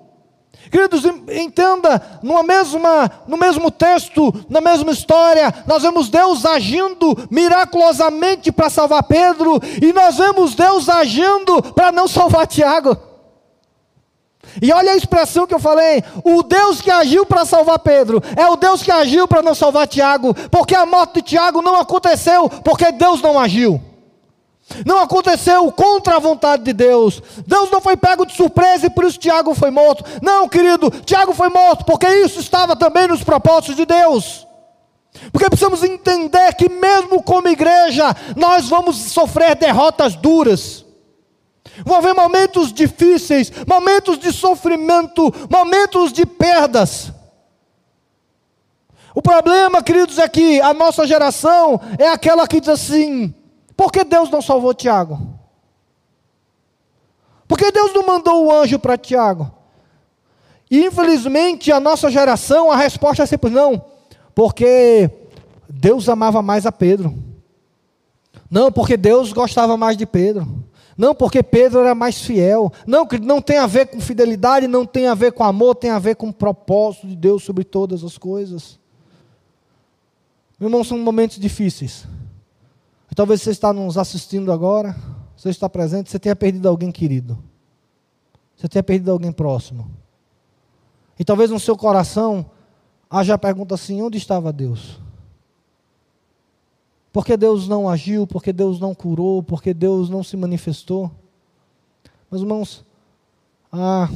Queridos, 0.71 1.03
entenda, 1.31 2.19
numa 2.23 2.41
mesma, 2.41 3.11
no 3.27 3.37
mesmo 3.37 3.69
texto, 3.69 4.33
na 4.49 4.61
mesma 4.61 4.91
história, 4.91 5.53
nós 5.67 5.83
vemos 5.83 6.09
Deus 6.09 6.45
agindo 6.45 7.15
miraculosamente 7.29 8.51
para 8.51 8.69
salvar 8.69 9.03
Pedro, 9.03 9.59
e 9.81 9.93
nós 9.93 10.17
vemos 10.17 10.55
Deus 10.55 10.89
agindo 10.89 11.61
para 11.73 11.91
não 11.91 12.07
salvar 12.07 12.47
Tiago. 12.47 12.97
E 14.61 14.71
olha 14.71 14.91
a 14.91 14.97
expressão 14.97 15.47
que 15.47 15.53
eu 15.53 15.59
falei: 15.59 16.03
o 16.23 16.43
Deus 16.43 16.81
que 16.81 16.91
agiu 16.91 17.25
para 17.25 17.45
salvar 17.45 17.79
Pedro 17.79 18.21
é 18.35 18.47
o 18.47 18.55
Deus 18.55 18.81
que 18.81 18.91
agiu 18.91 19.27
para 19.27 19.41
não 19.41 19.55
salvar 19.55 19.87
Tiago, 19.87 20.33
porque 20.49 20.75
a 20.75 20.85
morte 20.85 21.15
de 21.15 21.21
Tiago 21.21 21.61
não 21.61 21.75
aconteceu 21.75 22.49
porque 22.49 22.91
Deus 22.91 23.21
não 23.21 23.39
agiu. 23.39 23.81
Não 24.85 24.99
aconteceu 24.99 25.71
contra 25.71 26.15
a 26.15 26.19
vontade 26.19 26.63
de 26.63 26.73
Deus. 26.73 27.21
Deus 27.45 27.69
não 27.69 27.81
foi 27.81 27.97
pego 27.97 28.25
de 28.25 28.33
surpresa 28.33 28.87
e 28.87 28.89
por 28.89 29.03
isso 29.03 29.19
Tiago 29.19 29.53
foi 29.53 29.69
morto. 29.69 30.03
Não, 30.21 30.47
querido, 30.47 30.89
Tiago 30.89 31.33
foi 31.33 31.49
morto 31.49 31.85
porque 31.85 32.07
isso 32.07 32.39
estava 32.39 32.75
também 32.75 33.07
nos 33.07 33.23
propósitos 33.23 33.75
de 33.75 33.85
Deus. 33.85 34.47
Porque 35.31 35.47
precisamos 35.47 35.83
entender 35.83 36.55
que, 36.55 36.67
mesmo 36.69 37.21
como 37.21 37.47
igreja, 37.47 38.15
nós 38.35 38.67
vamos 38.67 38.95
sofrer 38.95 39.55
derrotas 39.55 40.15
duras. 40.15 40.83
Vão 41.85 41.97
haver 41.97 42.13
momentos 42.13 42.73
difíceis, 42.73 43.51
momentos 43.67 44.17
de 44.17 44.31
sofrimento, 44.31 45.33
momentos 45.49 46.11
de 46.11 46.25
perdas. 46.25 47.11
O 49.15 49.21
problema, 49.21 49.83
queridos, 49.83 50.17
é 50.17 50.27
que 50.27 50.59
a 50.61 50.73
nossa 50.73 51.05
geração 51.05 51.79
é 51.99 52.07
aquela 52.09 52.47
que 52.47 52.59
diz 52.59 52.69
assim: 52.69 53.33
por 53.75 53.91
que 53.91 54.03
Deus 54.03 54.29
não 54.29 54.41
salvou 54.41 54.73
Tiago? 54.73 55.39
Por 57.47 57.57
que 57.57 57.71
Deus 57.71 57.93
não 57.93 58.05
mandou 58.05 58.45
o 58.45 58.51
anjo 58.51 58.79
para 58.79 58.97
Tiago? 58.97 59.51
E 60.69 60.85
infelizmente 60.85 61.71
a 61.71 61.79
nossa 61.79 62.09
geração, 62.09 62.71
a 62.71 62.75
resposta 62.75 63.23
é 63.23 63.25
sempre 63.25 63.49
não, 63.49 63.83
porque 64.33 65.09
Deus 65.69 66.09
amava 66.09 66.41
mais 66.41 66.65
a 66.65 66.71
Pedro. 66.71 67.15
Não, 68.49 68.71
porque 68.71 68.95
Deus 68.97 69.33
gostava 69.33 69.75
mais 69.77 69.97
de 69.97 70.05
Pedro. 70.05 70.63
Não, 70.97 71.15
porque 71.15 71.41
Pedro 71.41 71.79
era 71.79 71.95
mais 71.95 72.21
fiel. 72.21 72.71
Não, 72.85 73.07
não 73.21 73.41
tem 73.41 73.57
a 73.57 73.65
ver 73.65 73.87
com 73.87 73.99
fidelidade, 73.99 74.67
não 74.67 74.85
tem 74.85 75.07
a 75.07 75.15
ver 75.15 75.31
com 75.31 75.43
amor, 75.43 75.75
tem 75.75 75.89
a 75.89 75.99
ver 75.99 76.15
com 76.15 76.29
o 76.29 76.33
propósito 76.33 77.07
de 77.07 77.15
Deus 77.15 77.43
sobre 77.43 77.63
todas 77.63 78.03
as 78.03 78.17
coisas. 78.17 78.79
Meu 80.59 80.69
irmão, 80.69 80.83
são 80.83 80.97
momentos 80.99 81.39
difíceis. 81.39 82.05
E 83.13 83.15
talvez 83.15 83.43
você 83.43 83.51
está 83.51 83.71
nos 83.71 83.95
assistindo 83.95 84.51
agora, 84.51 84.95
você 85.37 85.49
está 85.51 85.69
presente, 85.69 86.09
você 86.09 86.17
tenha 86.17 86.35
perdido 86.35 86.67
alguém 86.67 86.91
querido. 86.91 87.37
Você 88.57 88.67
tenha 88.67 88.81
perdido 88.81 89.11
alguém 89.11 89.31
próximo. 89.31 89.87
E 91.19 91.23
talvez 91.23 91.51
no 91.51 91.59
seu 91.59 91.77
coração 91.77 92.43
haja 93.07 93.35
a 93.35 93.37
pergunta 93.37 93.75
assim: 93.75 94.01
onde 94.01 94.17
estava 94.17 94.51
Deus? 94.51 94.99
Porque 97.11 97.37
Deus 97.37 97.67
não 97.67 97.87
agiu, 97.87 98.25
porque 98.25 98.51
Deus 98.51 98.79
não 98.79 98.95
curou, 98.95 99.43
porque 99.43 99.75
Deus 99.75 100.09
não 100.09 100.23
se 100.23 100.35
manifestou. 100.35 101.11
Meus 102.31 102.41
irmãos, 102.41 102.83
ah, 103.71 104.09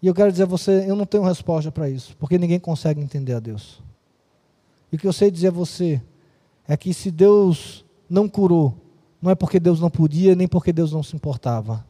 e 0.00 0.06
eu 0.06 0.14
quero 0.14 0.30
dizer 0.30 0.44
a 0.44 0.46
você, 0.46 0.88
eu 0.88 0.94
não 0.94 1.04
tenho 1.04 1.24
resposta 1.24 1.72
para 1.72 1.90
isso, 1.90 2.16
porque 2.16 2.38
ninguém 2.38 2.60
consegue 2.60 3.00
entender 3.00 3.32
a 3.32 3.40
Deus. 3.40 3.82
E 4.92 4.94
o 4.94 4.98
que 5.00 5.08
eu 5.08 5.12
sei 5.12 5.32
dizer 5.32 5.48
a 5.48 5.50
você 5.50 6.00
é 6.66 6.76
que 6.76 6.94
se 6.94 7.10
Deus 7.10 7.84
não 8.08 8.28
curou, 8.28 8.74
não 9.20 9.30
é 9.30 9.34
porque 9.34 9.60
Deus 9.60 9.80
não 9.80 9.90
podia, 9.90 10.34
nem 10.34 10.48
porque 10.48 10.72
Deus 10.72 10.92
não 10.92 11.02
se 11.02 11.14
importava, 11.14 11.86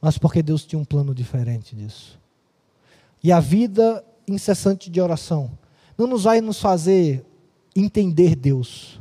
mas 0.00 0.18
porque 0.18 0.42
Deus 0.42 0.64
tinha 0.64 0.78
um 0.78 0.84
plano 0.84 1.14
diferente 1.14 1.74
disso. 1.74 2.20
E 3.22 3.30
a 3.30 3.40
vida 3.40 4.04
incessante 4.26 4.90
de 4.90 5.00
oração 5.00 5.50
não 5.96 6.06
nos 6.06 6.24
vai 6.24 6.40
nos 6.40 6.60
fazer 6.60 7.24
entender 7.74 8.34
Deus, 8.34 9.00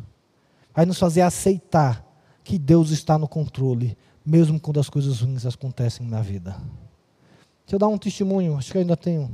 vai 0.74 0.86
nos 0.86 1.00
fazer 1.00 1.22
aceitar 1.22 2.06
que 2.44 2.58
Deus 2.58 2.92
está 2.92 3.18
no 3.18 3.28
controle, 3.28 3.98
mesmo 4.26 4.60
quando 4.60 4.80
as 4.80 4.90
coisas 4.90 5.22
ruins 5.22 5.46
acontecem 5.46 6.06
na 6.08 6.22
vida. 6.22 6.52
Deixa 7.66 7.76
eu 7.76 7.80
dar 7.80 7.88
um 7.88 7.98
testemunho, 7.98 8.58
acho 8.58 8.72
que 8.72 8.78
ainda 8.78 8.98
tenho, 8.98 9.32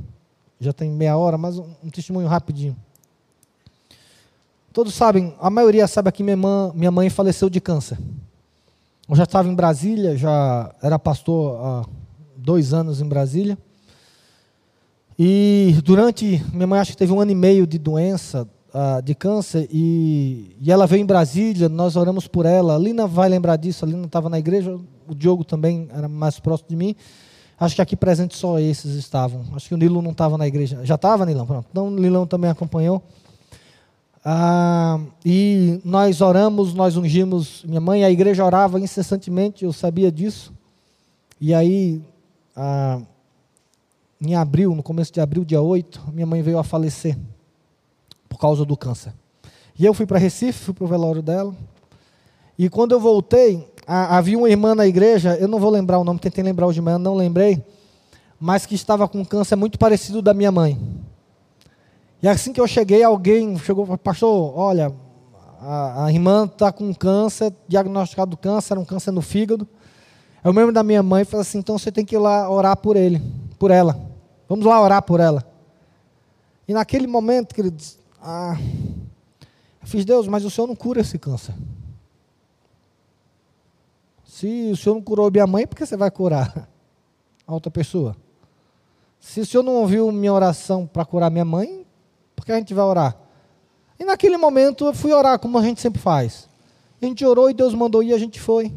já 0.60 0.72
tem 0.72 0.90
meia 0.90 1.16
hora, 1.16 1.36
mas 1.36 1.58
um, 1.58 1.74
um 1.82 1.90
testemunho 1.90 2.28
rapidinho. 2.28 2.76
Todos 4.78 4.94
sabem, 4.94 5.34
a 5.40 5.50
maioria 5.50 5.88
sabe 5.88 6.08
aqui, 6.08 6.22
minha 6.22 6.36
mãe, 6.36 6.70
minha 6.72 6.90
mãe 6.92 7.10
faleceu 7.10 7.50
de 7.50 7.60
câncer. 7.60 7.98
Eu 9.08 9.16
já 9.16 9.24
estava 9.24 9.48
em 9.48 9.54
Brasília, 9.56 10.16
já 10.16 10.72
era 10.80 10.96
pastor 10.96 11.58
há 11.60 11.84
dois 12.36 12.72
anos 12.72 13.00
em 13.00 13.04
Brasília. 13.04 13.58
E 15.18 15.74
durante, 15.82 16.40
minha 16.52 16.64
mãe 16.64 16.78
acho 16.78 16.92
que 16.92 16.96
teve 16.96 17.12
um 17.12 17.20
ano 17.20 17.32
e 17.32 17.34
meio 17.34 17.66
de 17.66 17.76
doença, 17.76 18.48
uh, 18.72 19.02
de 19.02 19.16
câncer 19.16 19.68
e, 19.68 20.54
e, 20.60 20.70
ela 20.70 20.86
veio 20.86 21.02
em 21.02 21.06
Brasília, 21.06 21.68
nós 21.68 21.96
oramos 21.96 22.28
por 22.28 22.46
ela. 22.46 22.76
A 22.76 22.78
Lina 22.78 23.04
vai 23.08 23.28
lembrar 23.28 23.56
disso, 23.56 23.84
a 23.84 23.88
Lina 23.88 24.06
estava 24.06 24.28
na 24.28 24.38
igreja, 24.38 24.78
o 25.08 25.12
Diogo 25.12 25.42
também 25.42 25.88
era 25.92 26.06
mais 26.06 26.38
próximo 26.38 26.68
de 26.68 26.76
mim. 26.76 26.94
Acho 27.58 27.74
que 27.74 27.82
aqui 27.82 27.96
presente 27.96 28.36
só 28.36 28.60
esses 28.60 28.94
estavam. 28.94 29.44
Acho 29.56 29.66
que 29.66 29.74
o 29.74 29.76
Nilo 29.76 30.00
não 30.00 30.12
estava 30.12 30.38
na 30.38 30.46
igreja. 30.46 30.78
Já 30.84 30.94
estava, 30.94 31.26
Nilão? 31.26 31.46
Pronto. 31.46 31.66
Então 31.68 31.88
o 31.88 31.90
Nilão 31.90 32.28
também 32.28 32.48
acompanhou. 32.48 33.02
Ah, 34.24 35.00
e 35.24 35.80
nós 35.84 36.20
oramos, 36.20 36.74
nós 36.74 36.96
ungimos 36.96 37.64
minha 37.64 37.80
mãe, 37.80 38.04
a 38.04 38.10
igreja 38.10 38.44
orava 38.44 38.80
incessantemente, 38.80 39.64
eu 39.64 39.72
sabia 39.72 40.10
disso. 40.10 40.52
E 41.40 41.54
aí, 41.54 42.02
ah, 42.54 43.00
em 44.20 44.34
abril, 44.34 44.74
no 44.74 44.82
começo 44.82 45.12
de 45.12 45.20
abril, 45.20 45.44
dia 45.44 45.62
8, 45.62 46.10
minha 46.12 46.26
mãe 46.26 46.42
veio 46.42 46.58
a 46.58 46.64
falecer 46.64 47.16
por 48.28 48.38
causa 48.38 48.64
do 48.64 48.76
câncer. 48.76 49.12
E 49.78 49.84
eu 49.84 49.94
fui 49.94 50.06
para 50.06 50.18
Recife, 50.18 50.58
fui 50.58 50.74
para 50.74 50.84
o 50.84 50.88
velório 50.88 51.22
dela. 51.22 51.54
E 52.58 52.68
quando 52.68 52.92
eu 52.92 52.98
voltei, 52.98 53.66
havia 53.86 54.36
uma 54.36 54.50
irmã 54.50 54.74
na 54.74 54.86
igreja, 54.86 55.36
eu 55.36 55.46
não 55.46 55.60
vou 55.60 55.70
lembrar 55.70 55.98
o 55.98 56.04
nome, 56.04 56.18
tentei 56.18 56.42
lembrar 56.42 56.66
hoje 56.66 56.80
de 56.80 56.82
manhã, 56.82 56.98
não 56.98 57.14
lembrei, 57.14 57.64
mas 58.40 58.66
que 58.66 58.74
estava 58.74 59.06
com 59.06 59.24
câncer 59.24 59.54
muito 59.54 59.78
parecido 59.78 60.20
da 60.20 60.34
minha 60.34 60.50
mãe. 60.50 60.78
E 62.22 62.28
assim 62.28 62.52
que 62.52 62.60
eu 62.60 62.66
cheguei, 62.66 63.02
alguém 63.02 63.56
chegou 63.58 63.84
e 63.84 63.86
falou, 63.86 63.98
pastor, 63.98 64.58
olha, 64.58 64.92
a, 65.60 66.06
a 66.06 66.12
irmã 66.12 66.46
está 66.46 66.72
com 66.72 66.92
câncer, 66.92 67.54
diagnosticado 67.68 68.36
câncer, 68.36 68.74
era 68.74 68.80
um 68.80 68.84
câncer 68.84 69.12
no 69.12 69.22
fígado. 69.22 69.66
Eu 70.42 70.52
mesmo 70.52 70.72
da 70.72 70.82
minha 70.82 71.02
mãe 71.02 71.24
falei 71.24 71.42
assim, 71.42 71.58
então 71.58 71.78
você 71.78 71.92
tem 71.92 72.04
que 72.04 72.16
ir 72.16 72.18
lá 72.18 72.48
orar 72.50 72.76
por 72.76 72.96
ele, 72.96 73.22
por 73.58 73.70
ela. 73.70 73.98
Vamos 74.48 74.64
lá 74.64 74.80
orar 74.80 75.02
por 75.02 75.20
ela. 75.20 75.44
E 76.66 76.72
naquele 76.72 77.06
momento, 77.06 77.54
queridos, 77.54 77.98
ah, 78.20 78.56
eu 79.80 79.86
fiz, 79.86 80.04
Deus, 80.04 80.26
mas 80.26 80.44
o 80.44 80.50
Senhor 80.50 80.66
não 80.66 80.76
cura 80.76 81.00
esse 81.00 81.18
câncer. 81.18 81.54
Se 84.24 84.70
o 84.72 84.76
Senhor 84.76 84.94
não 84.94 85.02
curou 85.02 85.30
minha 85.30 85.46
mãe, 85.46 85.66
por 85.66 85.76
que 85.76 85.86
você 85.86 85.96
vai 85.96 86.10
curar 86.10 86.68
a 87.46 87.54
outra 87.54 87.70
pessoa? 87.70 88.16
Se 89.18 89.40
o 89.40 89.46
Senhor 89.46 89.62
não 89.62 89.74
ouviu 89.74 90.12
minha 90.12 90.32
oração 90.32 90.86
para 90.86 91.04
curar 91.04 91.30
minha 91.30 91.44
mãe, 91.44 91.84
por 92.38 92.46
que 92.46 92.52
a 92.52 92.56
gente 92.56 92.72
vai 92.72 92.84
orar? 92.84 93.16
E 93.98 94.04
naquele 94.04 94.36
momento 94.36 94.86
eu 94.86 94.94
fui 94.94 95.12
orar, 95.12 95.40
como 95.40 95.58
a 95.58 95.62
gente 95.62 95.80
sempre 95.80 96.00
faz. 96.00 96.48
A 97.02 97.04
gente 97.04 97.26
orou 97.26 97.50
e 97.50 97.52
Deus 97.52 97.74
mandou 97.74 98.00
ir, 98.00 98.14
a 98.14 98.18
gente 98.18 98.40
foi. 98.40 98.72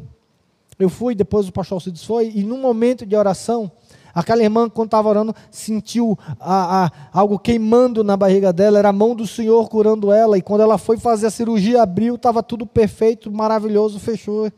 Eu 0.79 0.89
fui, 0.89 1.13
depois 1.13 1.47
o 1.47 1.51
pastor 1.51 1.75
Alcides 1.75 2.03
foi, 2.03 2.31
e 2.33 2.43
num 2.43 2.59
momento 2.59 3.05
de 3.05 3.15
oração, 3.15 3.71
Aquela 4.13 4.43
irmã, 4.43 4.67
quando 4.67 4.87
estava 4.87 5.07
orando, 5.07 5.33
sentiu 5.49 6.19
a, 6.37 6.85
a, 6.87 6.91
algo 7.13 7.39
queimando 7.39 8.03
na 8.03 8.17
barriga 8.17 8.51
dela, 8.51 8.77
era 8.77 8.89
a 8.89 8.93
mão 8.93 9.15
do 9.15 9.25
Senhor 9.25 9.69
curando 9.69 10.11
ela. 10.11 10.37
E 10.37 10.41
quando 10.41 10.59
ela 10.59 10.77
foi 10.77 10.97
fazer 10.97 11.27
a 11.27 11.31
cirurgia, 11.31 11.81
abriu, 11.81 12.15
estava 12.15 12.43
tudo 12.43 12.65
perfeito, 12.65 13.31
maravilhoso, 13.31 14.01
fechou. 14.01 14.51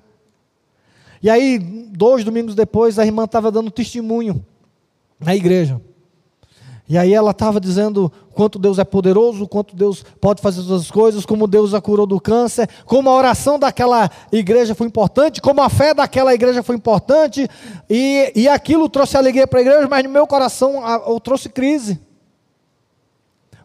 E 1.21 1.29
aí, 1.29 1.59
dois 1.59 2.23
domingos 2.23 2.55
depois, 2.55 2.97
a 2.97 3.05
irmã 3.05 3.25
estava 3.25 3.51
dando 3.51 3.69
testemunho 3.69 4.43
na 5.19 5.35
igreja. 5.35 5.79
E 6.87 6.97
aí 6.97 7.13
ela 7.13 7.31
estava 7.31 7.59
dizendo 7.59 8.11
quanto 8.33 8.59
Deus 8.59 8.79
é 8.79 8.83
poderoso, 8.83 9.47
quanto 9.47 9.75
Deus 9.75 10.03
pode 10.19 10.41
fazer 10.41 10.61
todas 10.63 10.81
as 10.81 10.91
coisas, 10.91 11.25
como 11.25 11.47
Deus 11.47 11.73
a 11.73 11.81
curou 11.81 12.05
do 12.05 12.19
câncer, 12.19 12.69
como 12.85 13.09
a 13.09 13.15
oração 13.15 13.57
daquela 13.57 14.09
igreja 14.31 14.75
foi 14.75 14.87
importante, 14.87 15.41
como 15.41 15.61
a 15.61 15.69
fé 15.69 15.93
daquela 15.93 16.33
igreja 16.33 16.61
foi 16.63 16.75
importante, 16.75 17.47
e, 17.89 18.31
e 18.35 18.47
aquilo 18.47 18.89
trouxe 18.89 19.17
alegria 19.17 19.47
para 19.47 19.59
a 19.59 19.61
igreja, 19.61 19.87
mas 19.89 20.03
no 20.03 20.09
meu 20.09 20.27
coração 20.27 20.83
eu 21.07 21.19
trouxe 21.19 21.49
crise. 21.49 21.99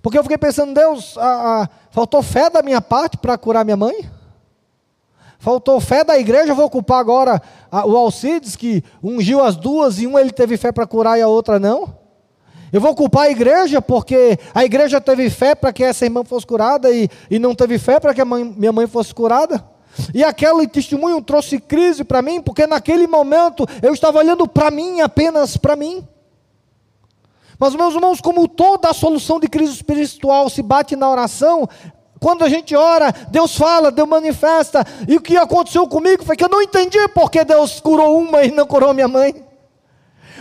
Porque 0.01 0.19
eu 0.19 0.23
fiquei 0.23 0.39
pensando, 0.39 0.73
Deus, 0.73 1.19
a, 1.19 1.63
a, 1.63 1.69
faltou 1.91 2.23
fé 2.23 2.49
da 2.49 2.63
minha 2.63 2.81
parte 2.81 3.17
para 3.17 3.37
curar 3.37 3.65
minha 3.65 3.77
mãe? 3.77 4.09
Faltou 5.39 5.81
fé 5.81 6.03
da 6.03 6.19
igreja, 6.19 6.53
eu 6.53 6.57
vou 6.57 6.71
culpar 6.71 6.99
agora 6.99 7.41
a, 7.71 7.87
o 7.87 7.97
Alcides, 7.97 8.57
que 8.57 8.83
ungiu 9.03 9.43
as 9.43 9.57
duas 9.57 9.99
e 9.99 10.07
uma 10.07 10.21
ele 10.21 10.33
teve 10.33 10.57
fé 10.57 10.73
para 10.73 10.87
curar 10.87 11.19
e 11.19 11.23
a 11.23 11.29
outra 11.29 11.59
não? 11.59 11.98
Eu 12.73 12.81
vou 12.81 12.95
culpar 12.95 13.25
a 13.25 13.31
igreja 13.31 13.81
porque 13.81 14.39
a 14.55 14.65
igreja 14.65 15.01
teve 15.01 15.31
fé 15.31 15.55
para 15.55 15.73
que 15.73 15.83
essa 15.83 16.05
irmã 16.05 16.23
fosse 16.25 16.47
curada 16.47 16.91
e, 16.91 17.09
e 17.31 17.39
não 17.39 17.55
teve 17.55 17.79
fé 17.79 17.99
para 17.99 18.13
que 18.13 18.23
mãe, 18.25 18.45
minha 18.45 18.73
mãe 18.73 18.87
fosse 18.87 19.15
curada? 19.15 19.65
E 20.15 20.23
aquele 20.23 20.67
testemunho 20.67 21.21
trouxe 21.23 21.59
crise 21.59 22.05
para 22.05 22.23
mim, 22.23 22.41
porque 22.41 22.67
naquele 22.67 23.07
momento 23.07 23.67
eu 23.83 23.93
estava 23.93 24.19
olhando 24.19 24.47
para 24.47 24.71
mim, 24.71 25.01
apenas 25.01 25.57
para 25.57 25.75
mim. 25.75 26.07
Mas, 27.59 27.75
meus 27.75 27.95
irmãos, 27.95 28.21
como 28.21 28.47
toda 28.47 28.89
a 28.89 28.95
solução 28.95 29.41
de 29.41 29.49
crise 29.49 29.73
espiritual 29.73 30.49
se 30.49 30.63
bate 30.63 30.95
na 30.95 31.11
oração, 31.11 31.69
quando 32.21 32.45
a 32.45 32.49
gente 32.49 32.77
ora, 32.77 33.13
Deus 33.31 33.57
fala, 33.57 33.91
Deus 33.91 34.09
manifesta. 34.09 34.85
E 35.09 35.17
o 35.17 35.21
que 35.21 35.37
aconteceu 35.37 35.87
comigo 35.89 36.25
foi 36.25 36.37
que 36.37 36.45
eu 36.45 36.49
não 36.49 36.63
entendi 36.63 37.09
porque 37.09 37.45
Deus 37.45 37.81
curou 37.81 38.19
uma 38.19 38.45
e 38.45 38.51
não 38.53 38.67
curou 38.67 38.95
minha 38.95 39.09
mãe. 39.09 39.48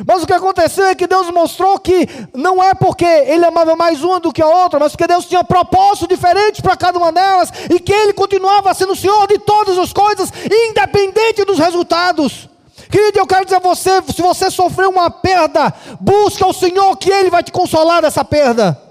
Mas 0.05 0.23
o 0.23 0.27
que 0.27 0.33
aconteceu 0.33 0.85
é 0.85 0.95
que 0.95 1.07
Deus 1.07 1.29
mostrou 1.31 1.79
que 1.79 2.07
não 2.33 2.63
é 2.63 2.73
porque 2.73 3.05
Ele 3.05 3.45
amava 3.45 3.75
mais 3.75 4.03
uma 4.03 4.19
do 4.19 4.31
que 4.31 4.41
a 4.41 4.47
outra, 4.47 4.79
mas 4.79 4.91
porque 4.91 5.07
Deus 5.07 5.25
tinha 5.25 5.43
propósito 5.43 6.07
diferente 6.07 6.61
para 6.61 6.75
cada 6.75 6.97
uma 6.97 7.11
delas 7.11 7.51
e 7.69 7.79
que 7.79 7.93
Ele 7.93 8.13
continuava 8.13 8.73
sendo 8.73 8.93
o 8.93 8.95
Senhor 8.95 9.27
de 9.27 9.39
todas 9.39 9.77
as 9.77 9.93
coisas, 9.93 10.31
independente 10.69 11.43
dos 11.45 11.57
resultados. 11.57 12.49
Querido, 12.89 13.19
eu 13.19 13.27
quero 13.27 13.45
dizer 13.45 13.57
a 13.57 13.59
você: 13.59 14.01
se 14.13 14.21
você 14.21 14.49
sofreu 14.51 14.89
uma 14.89 15.09
perda, 15.09 15.73
busca 15.99 16.45
o 16.45 16.53
Senhor 16.53 16.95
que 16.97 17.11
Ele 17.11 17.29
vai 17.29 17.43
te 17.43 17.51
consolar 17.51 18.01
dessa 18.01 18.23
perda. 18.23 18.86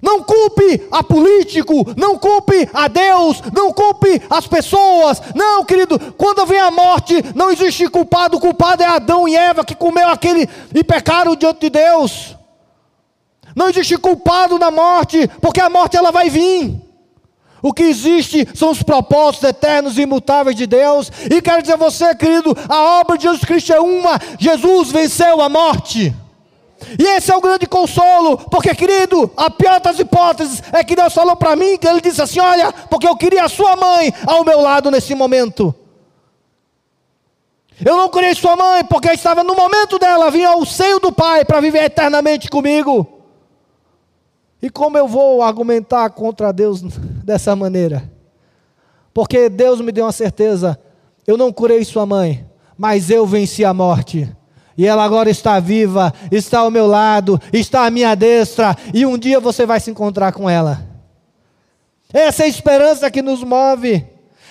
Não 0.00 0.22
culpe 0.22 0.86
a 0.90 1.02
político, 1.02 1.84
não 1.96 2.18
culpe 2.18 2.68
a 2.72 2.88
Deus, 2.88 3.42
não 3.52 3.72
culpe 3.72 4.22
as 4.30 4.46
pessoas. 4.46 5.20
Não, 5.34 5.64
querido, 5.64 5.98
quando 6.16 6.46
vem 6.46 6.60
a 6.60 6.70
morte, 6.70 7.14
não 7.34 7.50
existe 7.50 7.88
culpado. 7.88 8.36
O 8.36 8.40
culpado 8.40 8.82
é 8.82 8.86
Adão 8.86 9.28
e 9.28 9.36
Eva 9.36 9.64
que 9.64 9.74
comeu 9.74 10.08
aquele 10.08 10.48
e 10.74 10.84
pecaram 10.84 11.34
diante 11.34 11.60
de 11.62 11.70
Deus. 11.70 12.36
Não 13.54 13.68
existe 13.68 13.96
culpado 13.98 14.58
na 14.58 14.70
morte, 14.70 15.28
porque 15.40 15.60
a 15.60 15.68
morte 15.68 15.96
ela 15.96 16.12
vai 16.12 16.30
vir. 16.30 16.80
O 17.60 17.72
que 17.72 17.82
existe 17.82 18.46
são 18.54 18.70
os 18.70 18.82
propósitos 18.84 19.48
eternos 19.48 19.98
e 19.98 20.02
imutáveis 20.02 20.56
de 20.56 20.66
Deus. 20.66 21.10
E 21.28 21.42
quero 21.42 21.60
dizer 21.60 21.74
a 21.74 21.76
você, 21.76 22.14
querido, 22.14 22.56
a 22.68 23.00
obra 23.00 23.16
de 23.16 23.24
Jesus 23.24 23.44
Cristo 23.44 23.72
é 23.72 23.80
uma. 23.80 24.18
Jesus 24.38 24.92
venceu 24.92 25.40
a 25.40 25.48
morte. 25.48 26.14
E 26.98 27.02
esse 27.16 27.32
é 27.32 27.36
o 27.36 27.40
grande 27.40 27.66
consolo, 27.66 28.38
porque, 28.38 28.74
querido, 28.74 29.30
a 29.36 29.50
pior 29.50 29.80
das 29.80 29.98
hipóteses 29.98 30.62
é 30.72 30.84
que 30.84 30.94
Deus 30.94 31.12
falou 31.12 31.36
para 31.36 31.56
mim, 31.56 31.76
que 31.76 31.86
Ele 31.86 32.00
disse 32.00 32.22
assim: 32.22 32.40
Olha, 32.40 32.72
porque 32.72 33.06
eu 33.06 33.16
queria 33.16 33.44
a 33.44 33.48
sua 33.48 33.76
mãe 33.76 34.12
ao 34.26 34.44
meu 34.44 34.60
lado 34.60 34.90
nesse 34.90 35.14
momento. 35.14 35.74
Eu 37.84 37.96
não 37.96 38.08
criei 38.08 38.34
sua 38.34 38.56
mãe, 38.56 38.84
porque 38.84 39.08
estava 39.08 39.44
no 39.44 39.54
momento 39.54 39.98
dela, 39.98 40.30
vinha 40.30 40.48
ao 40.48 40.64
seio 40.64 40.98
do 40.98 41.12
Pai 41.12 41.44
para 41.44 41.60
viver 41.60 41.84
eternamente 41.84 42.48
comigo. 42.48 43.06
E 44.60 44.68
como 44.68 44.98
eu 44.98 45.06
vou 45.06 45.42
argumentar 45.42 46.10
contra 46.10 46.52
Deus 46.52 46.82
dessa 47.24 47.54
maneira? 47.54 48.10
Porque 49.12 49.48
Deus 49.48 49.80
me 49.80 49.90
deu 49.90 50.04
uma 50.04 50.12
certeza: 50.12 50.78
eu 51.26 51.36
não 51.36 51.52
curei 51.52 51.84
sua 51.84 52.06
mãe, 52.06 52.46
mas 52.76 53.10
eu 53.10 53.26
venci 53.26 53.64
a 53.64 53.74
morte 53.74 54.32
e 54.78 54.86
ela 54.86 55.02
agora 55.02 55.28
está 55.28 55.58
viva, 55.58 56.14
está 56.30 56.60
ao 56.60 56.70
meu 56.70 56.86
lado, 56.86 57.40
está 57.52 57.84
à 57.84 57.90
minha 57.90 58.14
destra, 58.14 58.76
e 58.94 59.04
um 59.04 59.18
dia 59.18 59.40
você 59.40 59.66
vai 59.66 59.80
se 59.80 59.90
encontrar 59.90 60.32
com 60.32 60.48
ela. 60.48 60.86
Essa 62.12 62.44
é 62.44 62.46
a 62.46 62.48
esperança 62.48 63.10
que 63.10 63.20
nos 63.20 63.42
move. 63.42 64.06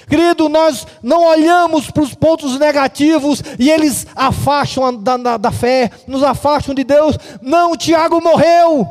Querido, 0.08 0.48
nós 0.50 0.86
não 1.02 1.26
olhamos 1.26 1.90
para 1.90 2.04
os 2.04 2.14
pontos 2.14 2.60
negativos 2.60 3.42
e 3.58 3.70
eles 3.70 4.06
afastam 4.16 4.96
da, 4.96 5.18
da, 5.18 5.38
da 5.38 5.52
fé, 5.52 5.92
nos 6.06 6.24
afastam 6.24 6.76
de 6.76 6.84
Deus. 6.84 7.18
Não, 7.42 7.76
Tiago 7.76 8.22
morreu. 8.22 8.88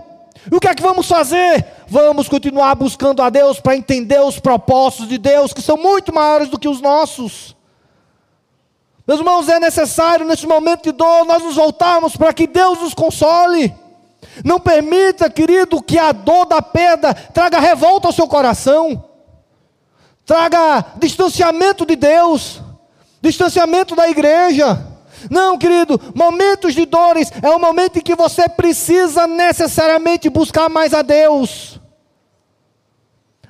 O 0.50 0.60
que 0.60 0.68
é 0.68 0.74
que 0.74 0.82
vamos 0.82 1.08
fazer? 1.08 1.64
Vamos 1.88 2.28
continuar 2.28 2.74
buscando 2.74 3.22
a 3.22 3.30
Deus 3.30 3.60
para 3.60 3.76
entender 3.76 4.20
os 4.20 4.38
propósitos 4.38 5.08
de 5.08 5.18
Deus, 5.18 5.52
que 5.52 5.62
são 5.62 5.76
muito 5.76 6.14
maiores 6.14 6.48
do 6.48 6.58
que 6.58 6.68
os 6.68 6.80
nossos. 6.80 7.55
Meus 9.06 9.20
irmãos, 9.20 9.48
é 9.48 9.60
necessário 9.60 10.26
nesse 10.26 10.46
momento 10.46 10.82
de 10.82 10.92
dor 10.92 11.24
nós 11.24 11.42
nos 11.42 11.54
voltarmos 11.54 12.16
para 12.16 12.32
que 12.32 12.46
Deus 12.46 12.80
nos 12.80 12.92
console. 12.92 13.72
Não 14.44 14.58
permita, 14.58 15.30
querido, 15.30 15.80
que 15.80 15.96
a 15.96 16.10
dor 16.10 16.44
da 16.46 16.60
perda 16.60 17.14
traga 17.14 17.60
revolta 17.60 18.08
ao 18.08 18.12
seu 18.12 18.26
coração, 18.26 19.04
traga 20.24 20.84
distanciamento 20.96 21.86
de 21.86 21.94
Deus, 21.94 22.60
distanciamento 23.22 23.94
da 23.94 24.08
igreja. 24.08 24.84
Não, 25.30 25.56
querido, 25.56 26.00
momentos 26.14 26.74
de 26.74 26.84
dores 26.84 27.30
é 27.40 27.48
o 27.50 27.60
momento 27.60 27.98
em 27.98 28.02
que 28.02 28.14
você 28.14 28.48
precisa 28.48 29.26
necessariamente 29.26 30.28
buscar 30.28 30.68
mais 30.68 30.92
a 30.92 31.02
Deus. 31.02 31.75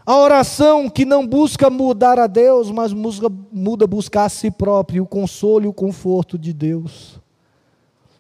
A 0.07 0.16
oração 0.16 0.88
que 0.88 1.04
não 1.04 1.26
busca 1.26 1.68
mudar 1.68 2.16
a 2.16 2.28
Deus, 2.28 2.70
mas 2.70 2.92
busca, 2.92 3.26
muda 3.50 3.88
buscar 3.88 4.26
a 4.26 4.28
si 4.28 4.52
próprio, 4.52 5.02
o 5.02 5.07
consolo 5.07 5.64
e 5.64 5.68
o 5.68 5.72
conforto 5.72 6.38
de 6.38 6.52
Deus. 6.52 7.20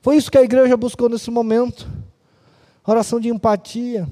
Foi 0.02 0.16
isso 0.16 0.28
que 0.28 0.36
a 0.36 0.42
igreja 0.42 0.76
buscou 0.76 1.08
nesse 1.08 1.30
momento. 1.30 1.88
Oração 2.84 3.20
de 3.20 3.28
empatia, 3.28 4.08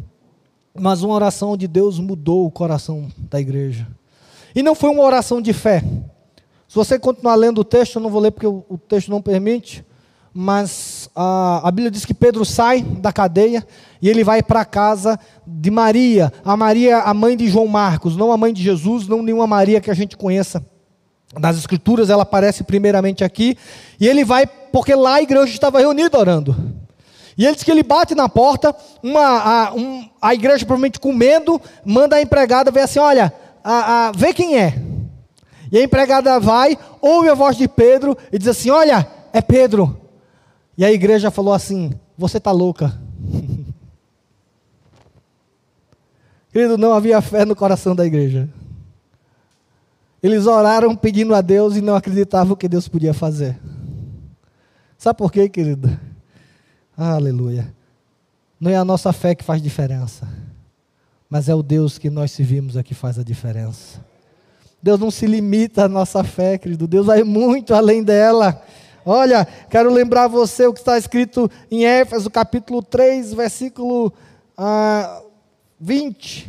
mas 0.73 1.03
uma 1.03 1.15
oração 1.15 1.51
onde 1.51 1.67
Deus 1.67 1.99
mudou 1.99 2.47
o 2.47 2.51
coração 2.51 3.09
da 3.29 3.41
igreja. 3.41 3.89
E 4.55 4.63
não 4.63 4.77
foi 4.77 4.91
uma 4.91 5.03
oração 5.03 5.43
de 5.43 5.53
fé. 5.53 5.83
Se 6.69 6.77
você 6.77 6.97
continuar 6.97 7.35
lendo 7.35 7.61
o 7.61 7.65
texto, 7.65 7.97
eu 7.97 8.03
não 8.03 8.11
vou 8.11 8.21
ler 8.21 8.31
porque 8.31 8.47
o, 8.47 8.65
o 8.69 8.79
texto 8.79 9.11
não 9.11 9.21
permite, 9.21 9.85
mas 10.37 11.09
a, 11.15 11.69
a 11.69 11.71
Bíblia 11.71 11.93
diz 11.93 12.05
que 12.05 12.13
Pedro 12.13 12.45
sai 12.45 12.83
da 12.83 13.13
cadeia 13.13 13.65
e 14.03 14.09
ele 14.09 14.25
vai 14.25 14.43
para 14.43 14.63
a 14.63 14.65
casa 14.65 15.19
de 15.47 15.71
Maria, 15.71 16.33
a 16.45 16.57
Maria, 16.57 16.99
a 16.99 17.15
mãe 17.15 17.37
de 17.37 17.49
João 17.49 17.69
Marcos, 17.69 18.17
não 18.17 18.33
a 18.33 18.37
mãe 18.37 18.53
de 18.53 18.61
Jesus, 18.61 19.07
não 19.07 19.23
nenhuma 19.23 19.47
Maria 19.47 19.81
que 19.81 19.91
a 19.91 19.95
gente 19.95 20.17
conheça. 20.17 20.67
Nas 21.39 21.57
escrituras 21.57 22.11
ela 22.11 22.25
aparece 22.25 22.65
primeiramente 22.65 23.23
aqui, 23.23 23.57
e 24.01 24.09
ele 24.09 24.25
vai 24.25 24.45
porque 24.47 24.95
lá 24.95 25.15
a 25.15 25.23
igreja 25.23 25.53
estava 25.53 25.79
reunida 25.79 26.19
orando. 26.19 26.55
E 27.39 27.45
ele 27.45 27.55
diz 27.55 27.65
que 27.65 27.71
ele 27.71 27.83
bate 27.83 28.15
na 28.15 28.29
porta, 28.29 28.75
uma, 29.03 29.21
a, 29.21 29.75
um, 29.75 30.09
a 30.21 30.35
igreja 30.35 30.65
provavelmente 30.67 31.01
com 31.01 31.13
medo, 31.13 31.61
manda 31.85 32.17
a 32.17 32.23
empregada 32.23 32.71
ver 32.71 32.81
assim: 32.81 32.99
olha, 32.99 33.33
a, 33.63 34.09
a, 34.09 34.13
vê 34.13 34.33
quem 34.33 34.59
é. 34.59 34.75
E 35.71 35.79
a 35.79 35.83
empregada 35.83 36.39
vai, 36.39 36.79
ouve 37.01 37.29
a 37.29 37.35
voz 37.35 37.57
de 37.57 37.67
Pedro 37.67 38.17
e 38.33 38.39
diz 38.39 38.49
assim: 38.49 38.71
olha, 38.71 39.07
é 39.33 39.41
Pedro. 39.41 40.04
E 40.77 40.85
a 40.85 40.93
igreja 40.93 41.31
falou 41.31 41.55
assim: 41.55 41.93
você 42.17 42.39
está 42.39 42.51
louca. 42.51 42.99
Querido, 46.51 46.79
não 46.79 46.93
havia 46.93 47.21
fé 47.21 47.45
no 47.45 47.57
coração 47.57 47.95
da 47.97 48.07
igreja. 48.07 48.49
Eles 50.23 50.47
oraram 50.47 50.97
pedindo 50.97 51.35
a 51.35 51.41
Deus 51.41 51.77
e 51.77 51.81
não 51.81 51.95
acreditavam 51.95 52.57
que 52.57 52.69
Deus 52.69 52.89
podia 52.89 53.13
fazer. 53.13 53.59
Sabe 54.97 55.19
por 55.19 55.31
quê, 55.31 55.49
querido? 55.51 55.99
Aleluia. 56.97 57.75
Não 58.59 58.71
é 58.71 58.77
a 58.77 58.85
nossa 58.85 59.13
fé 59.13 59.35
que 59.35 59.45
faz 59.45 59.61
diferença, 59.61 60.27
mas 61.29 61.49
é 61.49 61.55
o 61.55 61.63
Deus 61.63 61.99
que 61.99 62.09
nós 62.09 62.31
servimos 62.31 62.77
aqui 62.77 62.91
que 62.91 62.95
faz 62.95 63.19
a 63.19 63.23
diferença. 63.23 64.03
Deus 64.83 64.99
não 65.01 65.11
se 65.11 65.27
limita 65.27 65.85
à 65.85 65.89
nossa 65.89 66.23
fé, 66.23 66.57
querido. 66.57 66.87
Deus 66.87 67.07
vai 67.07 67.23
muito 67.23 67.75
além 67.75 68.03
dela. 68.03 68.63
Olha, 69.07 69.47
quero 69.69 69.93
lembrar 69.93 70.29
você 70.29 70.67
o 70.67 70.73
que 70.73 70.81
está 70.81 70.97
escrito 70.97 71.51
em 71.71 71.85
Éfeso, 71.85 72.31
capítulo 72.31 72.83
3, 72.83 73.35
versículo 73.35 74.13
ah, 74.57 75.21
20. 75.79 76.49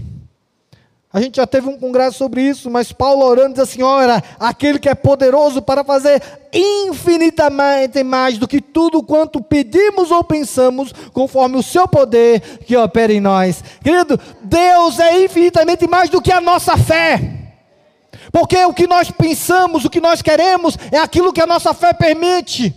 A 1.12 1.22
gente 1.22 1.38
já 1.38 1.48
teve 1.48 1.68
um 1.68 1.78
congresso 1.78 2.18
sobre 2.18 2.42
isso, 2.42 2.70
mas 2.70 2.92
Paulo 2.92 3.26
orando 3.26 3.54
diz 3.54 3.64
assim: 3.64 3.84
ora, 3.84 4.24
aquele 4.40 4.80
que 4.80 4.88
é 4.88 4.96
poderoso 4.96 5.62
para 5.62 5.84
fazer 5.84 6.22
infinitamente 6.54 8.04
mais 8.04 8.38
do 8.38 8.48
que 8.48 8.62
tudo 8.62 9.04
quanto 9.04 9.42
pedimos 9.42 10.12
ou 10.12 10.24
pensamos, 10.24 10.94
conforme 11.14 11.58
o 11.58 11.64
seu 11.64 11.88
poder 11.88 12.42
que 12.66 12.76
opera 12.78 13.14
em 13.14 13.22
nós. 13.22 13.64
Querido, 13.84 14.20
Deus 14.42 15.00
é 15.00 15.24
infinitamente 15.24 15.88
mais 15.88 16.10
do 16.10 16.22
que 16.22 16.32
a 16.32 16.42
nossa 16.42 16.78
fé. 16.78 17.45
Porque 18.36 18.58
o 18.66 18.74
que 18.74 18.86
nós 18.86 19.10
pensamos, 19.10 19.86
o 19.86 19.90
que 19.90 20.02
nós 20.02 20.22
queremos, 20.22 20.78
é 20.92 21.00
aquilo 21.00 21.32
que 21.32 21.40
a 21.40 21.48
nossa 21.48 21.74
fé 21.74 21.94
permite. 21.94 22.76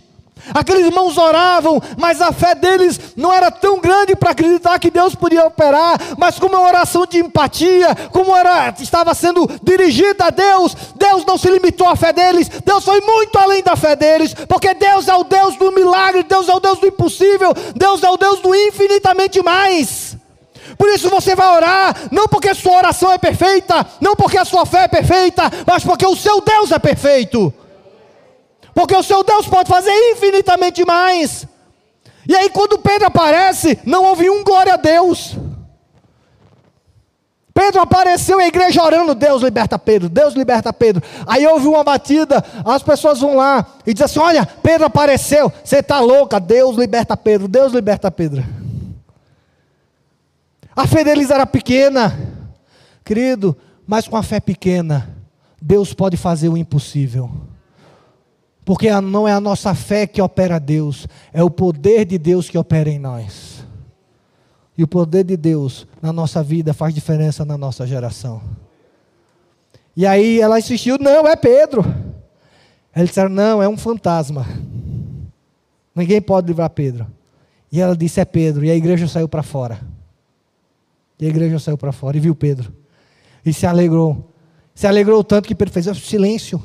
Aqueles 0.53 0.85
irmãos 0.85 1.17
oravam, 1.17 1.81
mas 1.97 2.21
a 2.21 2.31
fé 2.31 2.55
deles 2.55 2.97
não 3.13 3.33
era 3.33 3.51
tão 3.51 3.77
grande 3.77 4.15
para 4.15 4.31
acreditar 4.31 4.79
que 4.79 4.89
Deus 4.89 5.15
podia 5.15 5.45
operar, 5.45 5.99
mas 6.17 6.39
como 6.39 6.55
uma 6.55 6.65
oração 6.65 7.05
de 7.05 7.17
empatia, 7.17 7.93
como 8.09 8.33
era, 8.33 8.73
estava 8.79 9.13
sendo 9.13 9.45
dirigida 9.61 10.27
a 10.27 10.29
Deus, 10.29 10.73
Deus 10.95 11.25
não 11.25 11.37
se 11.37 11.49
limitou 11.49 11.89
à 11.89 11.95
fé 11.97 12.13
deles, 12.13 12.47
Deus 12.63 12.85
foi 12.85 13.01
muito 13.01 13.37
além 13.37 13.61
da 13.61 13.75
fé 13.75 13.97
deles, 13.97 14.33
porque 14.33 14.73
Deus 14.73 15.09
é 15.09 15.13
o 15.13 15.25
Deus 15.25 15.57
do 15.57 15.73
milagre, 15.73 16.23
Deus 16.23 16.47
é 16.47 16.55
o 16.55 16.61
Deus 16.61 16.79
do 16.79 16.87
impossível, 16.87 17.53
Deus 17.75 18.01
é 18.01 18.09
o 18.09 18.15
Deus 18.15 18.39
do 18.39 18.55
infinitamente 18.55 19.43
mais. 19.43 20.08
Por 20.79 20.87
isso 20.87 21.09
você 21.09 21.35
vai 21.35 21.53
orar, 21.57 21.93
não 22.09 22.25
porque 22.25 22.55
sua 22.55 22.77
oração 22.77 23.11
é 23.11 23.17
perfeita, 23.17 23.85
não 23.99 24.15
porque 24.15 24.37
a 24.37 24.45
sua 24.45 24.65
fé 24.65 24.85
é 24.85 24.87
perfeita, 24.87 25.51
mas 25.67 25.83
porque 25.83 26.05
o 26.05 26.15
seu 26.15 26.39
Deus 26.39 26.71
é 26.71 26.79
perfeito. 26.79 27.53
Porque 28.73 28.95
o 28.95 29.03
seu 29.03 29.21
Deus 29.21 29.45
pode 29.45 29.67
fazer 29.67 29.91
infinitamente 30.13 30.85
mais. 30.85 31.45
E 32.25 32.33
aí, 32.33 32.49
quando 32.49 32.79
Pedro 32.79 33.07
aparece, 33.07 33.77
não 33.85 34.05
houve 34.05 34.29
um 34.29 34.41
glória 34.41 34.75
a 34.75 34.77
Deus. 34.77 35.35
Pedro 37.53 37.81
apareceu 37.81 38.39
a 38.39 38.47
igreja 38.47 38.81
orando, 38.81 39.13
Deus 39.13 39.43
liberta 39.43 39.77
Pedro, 39.77 40.07
Deus 40.07 40.33
liberta 40.33 40.71
Pedro. 40.71 41.03
Aí 41.27 41.45
houve 41.45 41.67
uma 41.67 41.83
batida, 41.83 42.41
as 42.63 42.81
pessoas 42.81 43.19
vão 43.19 43.35
lá 43.35 43.65
e 43.85 43.93
dizem 43.93 44.05
assim: 44.05 44.19
Olha, 44.19 44.45
Pedro 44.63 44.85
apareceu, 44.85 45.51
você 45.61 45.79
está 45.79 45.99
louca, 45.99 46.39
Deus 46.39 46.77
liberta 46.77 47.17
Pedro, 47.17 47.49
Deus 47.49 47.73
liberta 47.73 48.09
Pedro. 48.09 48.45
A 50.79 50.87
fé 50.87 51.03
deles 51.03 51.29
era 51.29 51.45
pequena. 51.45 52.17
Querido, 53.03 53.57
mas 53.85 54.07
com 54.07 54.15
a 54.15 54.23
fé 54.23 54.39
pequena, 54.39 55.13
Deus 55.61 55.93
pode 55.93 56.15
fazer 56.15 56.47
o 56.47 56.55
impossível. 56.55 57.29
Porque 58.63 58.89
não 59.01 59.27
é 59.27 59.33
a 59.33 59.41
nossa 59.41 59.75
fé 59.75 60.07
que 60.07 60.21
opera 60.21 60.57
Deus, 60.57 61.05
é 61.33 61.43
o 61.43 61.49
poder 61.49 62.05
de 62.05 62.17
Deus 62.17 62.49
que 62.49 62.57
opera 62.57 62.89
em 62.89 62.97
nós. 62.97 63.65
E 64.77 64.81
o 64.81 64.87
poder 64.87 65.25
de 65.25 65.35
Deus 65.35 65.85
na 66.01 66.13
nossa 66.13 66.41
vida 66.41 66.73
faz 66.73 66.93
diferença 66.93 67.43
na 67.43 67.57
nossa 67.57 67.85
geração. 67.85 68.41
E 69.97 70.07
aí 70.07 70.39
ela 70.39 70.59
insistiu: 70.59 70.97
não, 70.97 71.27
é 71.27 71.35
Pedro. 71.35 71.83
Eles 72.95 73.09
disseram: 73.09 73.29
não, 73.29 73.61
é 73.61 73.67
um 73.67 73.77
fantasma. 73.77 74.45
Ninguém 75.93 76.21
pode 76.21 76.47
livrar 76.47 76.69
Pedro. 76.69 77.05
E 77.69 77.81
ela 77.81 77.97
disse: 77.97 78.21
é 78.21 78.23
Pedro. 78.23 78.63
E 78.63 78.71
a 78.71 78.75
igreja 78.77 79.09
saiu 79.09 79.27
para 79.27 79.43
fora. 79.43 79.98
E 81.19 81.25
a 81.25 81.29
igreja 81.29 81.59
saiu 81.59 81.77
para 81.77 81.91
fora 81.91 82.17
e 82.17 82.19
viu 82.19 82.33
Pedro. 82.33 82.73
E 83.45 83.53
se 83.53 83.65
alegrou. 83.65 84.31
Se 84.73 84.87
alegrou 84.87 85.23
tanto 85.23 85.47
que 85.47 85.55
Pedro 85.55 85.73
fez: 85.73 85.85
silêncio. 85.97 86.61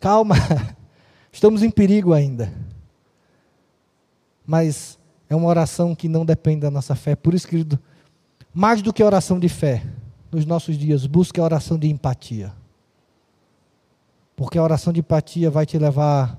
Calma. 0.00 0.36
Estamos 1.32 1.62
em 1.62 1.70
perigo 1.70 2.12
ainda. 2.12 2.52
Mas 4.46 4.98
é 5.28 5.34
uma 5.34 5.48
oração 5.48 5.94
que 5.94 6.08
não 6.08 6.24
depende 6.24 6.60
da 6.60 6.70
nossa 6.70 6.94
fé. 6.94 7.14
Por 7.14 7.34
isso, 7.34 7.46
querido, 7.46 7.78
mais 8.52 8.82
do 8.82 8.92
que 8.92 9.02
oração 9.02 9.38
de 9.38 9.48
fé, 9.48 9.84
nos 10.30 10.44
nossos 10.44 10.76
dias, 10.76 11.06
busque 11.06 11.40
a 11.40 11.44
oração 11.44 11.78
de 11.78 11.88
empatia. 11.88 12.52
Porque 14.34 14.58
a 14.58 14.62
oração 14.62 14.92
de 14.92 15.00
empatia 15.00 15.50
vai 15.50 15.66
te 15.66 15.78
levar 15.78 16.38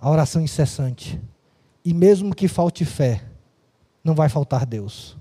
à 0.00 0.10
oração 0.10 0.40
incessante. 0.40 1.20
E 1.84 1.94
mesmo 1.94 2.34
que 2.34 2.48
falte 2.48 2.84
fé, 2.84 3.22
não 4.02 4.14
vai 4.14 4.28
faltar 4.28 4.66
Deus. 4.66 5.16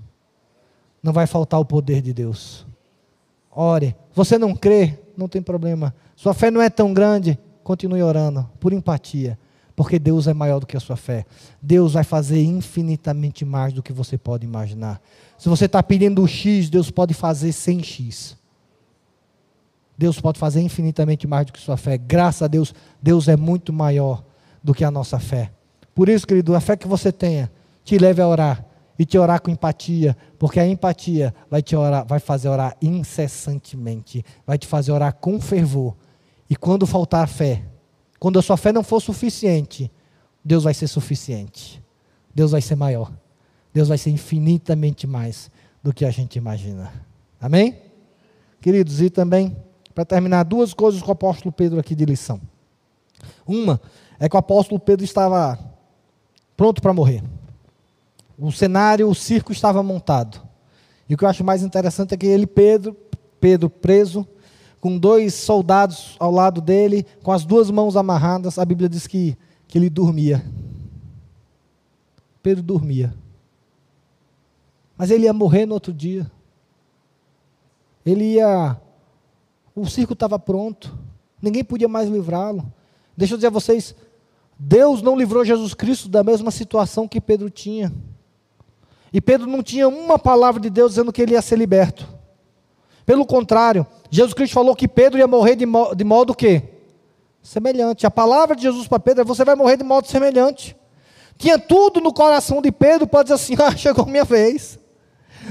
Não 1.05 1.13
vai 1.13 1.27
faltar 1.27 1.59
o 1.59 1.65
poder 1.65 2.01
de 2.01 2.11
Deus. 2.11 2.65
Ore. 3.51 3.95
Você 4.15 4.39
não 4.39 4.55
crê? 4.55 4.97
Não 5.15 5.27
tem 5.27 5.39
problema. 5.39 5.93
Sua 6.15 6.33
fé 6.33 6.49
não 6.49 6.59
é 6.59 6.67
tão 6.67 6.95
grande? 6.95 7.37
Continue 7.63 8.01
orando, 8.01 8.49
por 8.59 8.73
empatia. 8.73 9.37
Porque 9.75 9.99
Deus 9.99 10.25
é 10.25 10.33
maior 10.33 10.59
do 10.59 10.65
que 10.65 10.75
a 10.75 10.79
sua 10.79 10.95
fé. 10.95 11.27
Deus 11.61 11.93
vai 11.93 12.03
fazer 12.03 12.43
infinitamente 12.43 13.45
mais 13.45 13.71
do 13.71 13.83
que 13.83 13.93
você 13.93 14.17
pode 14.17 14.47
imaginar. 14.47 14.99
Se 15.37 15.47
você 15.47 15.65
está 15.65 15.83
pedindo 15.83 16.27
X, 16.27 16.71
Deus 16.71 16.89
pode 16.89 17.13
fazer 17.13 17.51
100X. 17.51 18.35
Deus 19.95 20.19
pode 20.19 20.39
fazer 20.39 20.61
infinitamente 20.61 21.27
mais 21.27 21.45
do 21.45 21.53
que 21.53 21.59
sua 21.59 21.77
fé. 21.77 21.99
Graças 21.99 22.41
a 22.41 22.47
Deus, 22.47 22.73
Deus 22.99 23.27
é 23.27 23.37
muito 23.37 23.71
maior 23.71 24.23
do 24.63 24.73
que 24.73 24.83
a 24.83 24.89
nossa 24.89 25.19
fé. 25.19 25.51
Por 25.93 26.09
isso, 26.09 26.25
querido, 26.25 26.55
a 26.55 26.59
fé 26.59 26.75
que 26.75 26.87
você 26.87 27.11
tenha 27.11 27.51
te 27.83 27.95
leve 27.99 28.23
a 28.23 28.27
orar 28.27 28.65
e 28.97 29.05
te 29.05 29.17
orar 29.17 29.41
com 29.41 29.51
empatia, 29.51 30.15
porque 30.39 30.59
a 30.59 30.67
empatia 30.67 31.33
vai 31.49 31.61
te 31.61 31.75
orar, 31.75 32.05
vai 32.05 32.19
fazer 32.19 32.47
orar 32.49 32.75
incessantemente, 32.81 34.23
vai 34.45 34.57
te 34.57 34.67
fazer 34.67 34.91
orar 34.91 35.13
com 35.13 35.39
fervor. 35.39 35.95
E 36.49 36.55
quando 36.55 36.85
faltar 36.85 37.27
fé, 37.27 37.63
quando 38.19 38.39
a 38.39 38.41
sua 38.41 38.57
fé 38.57 38.71
não 38.71 38.83
for 38.83 39.01
suficiente, 39.01 39.91
Deus 40.43 40.63
vai 40.63 40.73
ser 40.73 40.87
suficiente. 40.87 41.83
Deus 42.33 42.51
vai 42.51 42.61
ser 42.61 42.75
maior. 42.75 43.11
Deus 43.73 43.87
vai 43.87 43.97
ser 43.97 44.11
infinitamente 44.11 45.05
mais 45.05 45.49
do 45.83 45.93
que 45.93 46.05
a 46.05 46.11
gente 46.11 46.37
imagina. 46.37 46.93
Amém? 47.41 47.81
Queridos, 48.61 49.01
e 49.01 49.09
também, 49.09 49.55
para 49.93 50.05
terminar, 50.05 50.43
duas 50.43 50.73
coisas 50.73 51.01
com 51.01 51.09
o 51.09 51.11
apóstolo 51.11 51.51
Pedro 51.51 51.79
aqui 51.79 51.93
de 51.93 52.05
lição. 52.05 52.39
Uma 53.45 53.81
é 54.19 54.29
que 54.29 54.35
o 54.35 54.39
apóstolo 54.39 54.79
Pedro 54.79 55.03
estava 55.03 55.59
pronto 56.55 56.81
para 56.81 56.93
morrer. 56.93 57.23
O 58.38 58.51
cenário, 58.51 59.09
o 59.09 59.15
circo 59.15 59.51
estava 59.51 59.81
montado. 59.81 60.41
E 61.07 61.13
o 61.13 61.17
que 61.17 61.23
eu 61.23 61.29
acho 61.29 61.43
mais 61.43 61.63
interessante 61.63 62.13
é 62.13 62.17
que 62.17 62.25
ele, 62.25 62.45
Pedro, 62.45 62.95
Pedro 63.39 63.69
preso, 63.69 64.27
com 64.81 64.97
dois 64.97 65.33
soldados 65.33 66.15
ao 66.19 66.31
lado 66.31 66.61
dele, 66.61 67.05
com 67.23 67.31
as 67.31 67.45
duas 67.45 67.71
mãos 67.71 67.95
amarradas, 67.95 68.59
a 68.59 68.65
Bíblia 68.65 68.89
diz 68.89 69.07
que, 69.07 69.38
que 69.67 69.77
ele 69.77 69.89
dormia. 69.89 70.45
Pedro 72.43 72.61
dormia. 72.61 73.13
Mas 74.97 75.11
ele 75.11 75.25
ia 75.25 75.33
morrer 75.33 75.65
no 75.65 75.73
outro 75.73 75.91
dia. 75.91 76.29
Ele 78.05 78.36
ia. 78.36 78.79
O 79.75 79.88
circo 79.88 80.13
estava 80.13 80.38
pronto. 80.38 80.97
Ninguém 81.41 81.63
podia 81.63 81.88
mais 81.88 82.07
livrá-lo. 82.07 82.71
Deixa 83.17 83.33
eu 83.33 83.38
dizer 83.38 83.47
a 83.47 83.51
vocês: 83.51 83.95
Deus 84.57 85.01
não 85.01 85.17
livrou 85.17 85.43
Jesus 85.43 85.73
Cristo 85.73 86.07
da 86.07 86.23
mesma 86.23 86.51
situação 86.51 87.07
que 87.07 87.19
Pedro 87.19 87.49
tinha. 87.49 87.91
E 89.16 89.22
Pedro 89.22 89.47
não 89.47 89.63
tinha 89.63 89.88
uma 89.88 90.20
palavra 90.20 90.59
de 90.59 90.70
Deus 90.70 90.91
dizendo 90.91 91.13
que 91.13 91.22
ele 91.22 91.36
ia 91.36 91.41
ser 91.41 91.57
liberto. 91.57 92.05
Pelo 93.05 93.26
contrário, 93.26 93.88
Jesus 94.11 94.34
Cristo 94.34 94.55
falou 94.55 94.76
que 94.76 94.89
Pedro 94.89 95.18
ia 95.18 95.26
morrer 95.26 95.55
de, 95.55 95.66
mo 95.66 95.95
de 95.95 96.03
modo 96.03 96.36
que? 96.36 96.61
Semelhante. 97.41 98.05
A 98.05 98.11
palavra 98.11 98.57
de 98.57 98.63
Jesus 98.63 98.89
para 98.89 98.99
Pedro 98.99 99.22
é: 99.22 99.24
você 99.24 99.45
vai 99.45 99.55
morrer 99.55 99.78
de 99.78 99.86
modo 99.86 100.05
semelhante. 100.05 100.76
Tinha 101.38 101.57
tudo 101.57 102.01
no 102.01 102.11
coração 102.11 102.61
de 102.61 102.74
Pedro 102.74 103.07
para 103.07 103.24
dizer 103.24 103.36
assim: 103.36 103.55
ah, 103.63 103.74
chegou 103.74 104.05
minha 104.05 104.26
vez. 104.26 104.78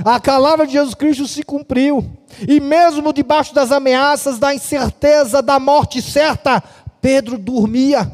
A 0.05 0.21
palavra 0.21 0.67
de 0.67 0.75
Jesus 0.75 0.95
Cristo 0.95 1.27
se 1.27 1.43
cumpriu. 1.43 2.05
E 2.47 2.61
mesmo 2.61 3.15
debaixo 3.15 3.55
das 3.55 3.73
ameaças, 3.73 4.39
da 4.39 4.55
incerteza, 4.55 5.41
da 5.41 5.59
morte 5.59 6.03
certa, 6.03 6.62
Pedro 7.01 7.39
dormia. 7.39 8.12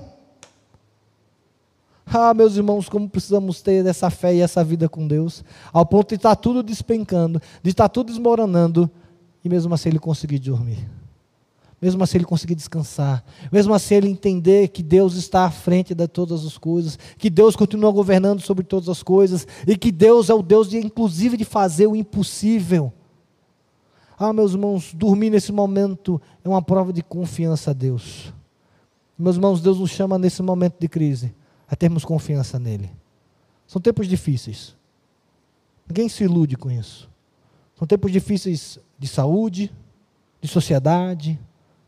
Ah, 2.12 2.34
meus 2.34 2.56
irmãos, 2.56 2.88
como 2.88 3.08
precisamos 3.08 3.62
ter 3.62 3.86
essa 3.86 4.10
fé 4.10 4.34
e 4.34 4.40
essa 4.40 4.64
vida 4.64 4.88
com 4.88 5.06
Deus, 5.06 5.44
ao 5.72 5.86
ponto 5.86 6.08
de 6.08 6.16
estar 6.16 6.34
tudo 6.34 6.60
despencando, 6.60 7.40
de 7.62 7.70
estar 7.70 7.88
tudo 7.88 8.08
desmoronando, 8.08 8.90
e 9.44 9.48
mesmo 9.48 9.72
assim 9.72 9.90
ele 9.90 10.00
conseguir 10.00 10.40
dormir. 10.40 10.90
Mesmo 11.80 12.02
assim 12.02 12.18
ele 12.18 12.24
conseguir 12.24 12.56
descansar. 12.56 13.24
Mesmo 13.50 13.72
assim 13.72 13.94
ele 13.94 14.08
entender 14.08 14.68
que 14.68 14.82
Deus 14.82 15.14
está 15.14 15.44
à 15.44 15.50
frente 15.52 15.94
de 15.94 16.08
todas 16.08 16.44
as 16.44 16.58
coisas, 16.58 16.98
que 17.16 17.30
Deus 17.30 17.54
continua 17.54 17.92
governando 17.92 18.40
sobre 18.40 18.64
todas 18.64 18.88
as 18.88 19.04
coisas 19.04 19.46
e 19.64 19.76
que 19.76 19.92
Deus 19.92 20.28
é 20.28 20.34
o 20.34 20.42
Deus 20.42 20.68
de 20.68 20.78
inclusive 20.78 21.36
de 21.36 21.44
fazer 21.44 21.86
o 21.86 21.94
impossível. 21.94 22.92
Ah, 24.18 24.32
meus 24.32 24.52
irmãos, 24.52 24.92
dormir 24.92 25.30
nesse 25.30 25.52
momento 25.52 26.20
é 26.44 26.48
uma 26.48 26.60
prova 26.60 26.92
de 26.92 27.04
confiança 27.04 27.70
a 27.70 27.74
Deus. 27.74 28.34
Meus 29.16 29.36
irmãos, 29.36 29.62
Deus 29.62 29.78
nos 29.78 29.90
chama 29.90 30.18
nesse 30.18 30.42
momento 30.42 30.74
de 30.78 30.88
crise 30.88 31.39
a 31.70 31.76
termos 31.76 32.04
confiança 32.04 32.58
nele. 32.58 32.90
São 33.64 33.80
tempos 33.80 34.08
difíceis. 34.08 34.76
Ninguém 35.88 36.08
se 36.08 36.24
ilude 36.24 36.56
com 36.56 36.68
isso. 36.68 37.08
São 37.76 37.86
tempos 37.86 38.10
difíceis 38.10 38.78
de 38.98 39.06
saúde, 39.06 39.72
de 40.40 40.48
sociedade, 40.48 41.38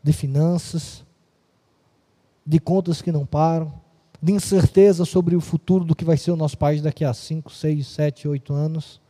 de 0.01 0.13
finanças, 0.13 1.05
de 2.45 2.59
contas 2.59 3.01
que 3.01 3.11
não 3.11 3.25
param, 3.25 3.73
de 4.21 4.31
incerteza 4.31 5.03
sobre 5.03 5.35
o 5.35 5.41
futuro 5.41 5.83
do 5.83 5.95
que 5.95 6.05
vai 6.05 6.15
ser 6.15 6.31
o 6.31 6.37
nosso 6.37 6.57
país 6.57 6.81
daqui 6.81 7.03
a 7.03 7.13
5, 7.13 7.51
6, 7.51 7.85
7, 7.85 8.27
8 8.27 8.53
anos. 8.53 9.01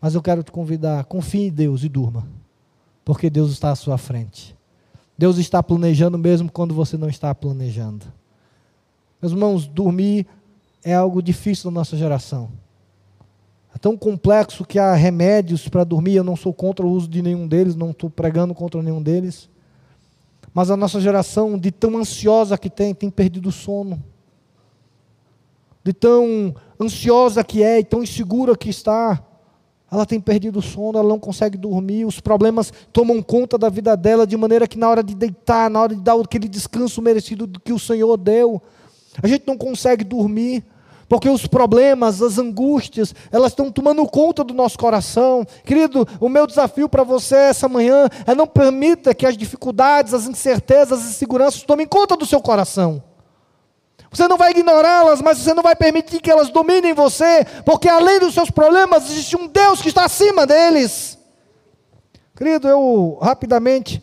Mas 0.00 0.14
eu 0.14 0.22
quero 0.22 0.42
te 0.42 0.50
convidar, 0.50 1.04
confie 1.04 1.48
em 1.48 1.50
Deus 1.50 1.84
e 1.84 1.88
durma, 1.90 2.26
porque 3.04 3.28
Deus 3.28 3.50
está 3.52 3.70
à 3.70 3.76
sua 3.76 3.98
frente. 3.98 4.56
Deus 5.16 5.36
está 5.36 5.62
planejando 5.62 6.16
mesmo 6.16 6.50
quando 6.50 6.74
você 6.74 6.96
não 6.96 7.08
está 7.08 7.34
planejando. 7.34 8.06
Meus 9.20 9.32
irmãos, 9.32 9.66
dormir 9.66 10.26
é 10.84 10.94
algo 10.94 11.20
difícil 11.22 11.70
na 11.70 11.80
nossa 11.80 11.96
geração. 11.96 12.50
É 13.74 13.78
tão 13.78 13.96
complexo 13.96 14.64
que 14.64 14.78
há 14.78 14.94
remédios 14.94 15.68
para 15.68 15.84
dormir. 15.84 16.14
Eu 16.14 16.24
não 16.24 16.36
sou 16.36 16.52
contra 16.52 16.86
o 16.86 16.90
uso 16.90 17.08
de 17.08 17.20
nenhum 17.22 17.46
deles, 17.46 17.76
não 17.76 17.90
estou 17.90 18.08
pregando 18.08 18.54
contra 18.54 18.82
nenhum 18.82 19.02
deles. 19.02 19.48
Mas 20.54 20.70
a 20.70 20.76
nossa 20.76 21.00
geração, 21.00 21.58
de 21.58 21.70
tão 21.70 21.96
ansiosa 21.96 22.56
que 22.56 22.70
tem, 22.70 22.94
tem 22.94 23.10
perdido 23.10 23.48
o 23.48 23.52
sono. 23.52 24.02
De 25.84 25.92
tão 25.92 26.54
ansiosa 26.80 27.44
que 27.44 27.62
é 27.62 27.80
e 27.80 27.84
tão 27.84 28.02
insegura 28.02 28.56
que 28.56 28.68
está, 28.68 29.22
ela 29.90 30.04
tem 30.04 30.20
perdido 30.20 30.58
o 30.58 30.62
sono, 30.62 30.98
ela 30.98 31.08
não 31.08 31.18
consegue 31.18 31.56
dormir, 31.56 32.04
os 32.04 32.20
problemas 32.20 32.72
tomam 32.92 33.22
conta 33.22 33.56
da 33.56 33.68
vida 33.68 33.96
dela 33.96 34.26
de 34.26 34.36
maneira 34.36 34.68
que 34.68 34.78
na 34.78 34.88
hora 34.88 35.02
de 35.02 35.14
deitar, 35.14 35.70
na 35.70 35.80
hora 35.80 35.94
de 35.94 36.00
dar 36.00 36.18
aquele 36.18 36.48
descanso 36.48 37.00
merecido 37.00 37.48
que 37.64 37.72
o 37.72 37.78
Senhor 37.78 38.16
deu, 38.16 38.60
a 39.22 39.26
gente 39.26 39.46
não 39.46 39.56
consegue 39.56 40.04
dormir. 40.04 40.64
Porque 41.08 41.28
os 41.28 41.46
problemas, 41.46 42.20
as 42.20 42.38
angústias, 42.38 43.14
elas 43.32 43.52
estão 43.52 43.72
tomando 43.72 44.06
conta 44.06 44.44
do 44.44 44.52
nosso 44.52 44.78
coração. 44.78 45.46
Querido, 45.64 46.06
o 46.20 46.28
meu 46.28 46.46
desafio 46.46 46.86
para 46.86 47.02
você 47.02 47.34
essa 47.34 47.66
manhã 47.66 48.08
é 48.26 48.34
não 48.34 48.46
permita 48.46 49.14
que 49.14 49.24
as 49.24 49.36
dificuldades, 49.36 50.12
as 50.12 50.26
incertezas, 50.26 51.00
as 51.00 51.10
inseguranças 51.10 51.62
tomem 51.62 51.86
conta 51.86 52.14
do 52.14 52.26
seu 52.26 52.42
coração. 52.42 53.02
Você 54.10 54.28
não 54.28 54.36
vai 54.36 54.50
ignorá-las, 54.50 55.22
mas 55.22 55.38
você 55.38 55.54
não 55.54 55.62
vai 55.62 55.74
permitir 55.74 56.20
que 56.20 56.30
elas 56.30 56.50
dominem 56.50 56.92
você, 56.92 57.44
porque 57.64 57.88
além 57.88 58.20
dos 58.20 58.34
seus 58.34 58.50
problemas, 58.50 59.10
existe 59.10 59.36
um 59.36 59.46
Deus 59.46 59.80
que 59.80 59.88
está 59.88 60.04
acima 60.04 60.46
deles. 60.46 61.18
Querido, 62.36 62.68
eu 62.68 63.18
rapidamente, 63.20 64.02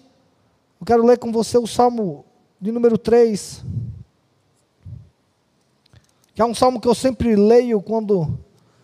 eu 0.80 0.86
quero 0.86 1.05
ler 1.05 1.18
com 1.18 1.32
você 1.32 1.57
o 1.57 1.68
Salmo 1.68 2.26
de 2.59 2.72
número 2.72 2.97
3 2.97 3.63
que 6.36 6.41
é 6.41 6.45
um 6.45 6.53
salmo 6.53 6.81
que 6.81 6.88
eu 6.88 6.93
sempre 6.93 7.33
leio 7.33 7.81
quando 7.81 8.38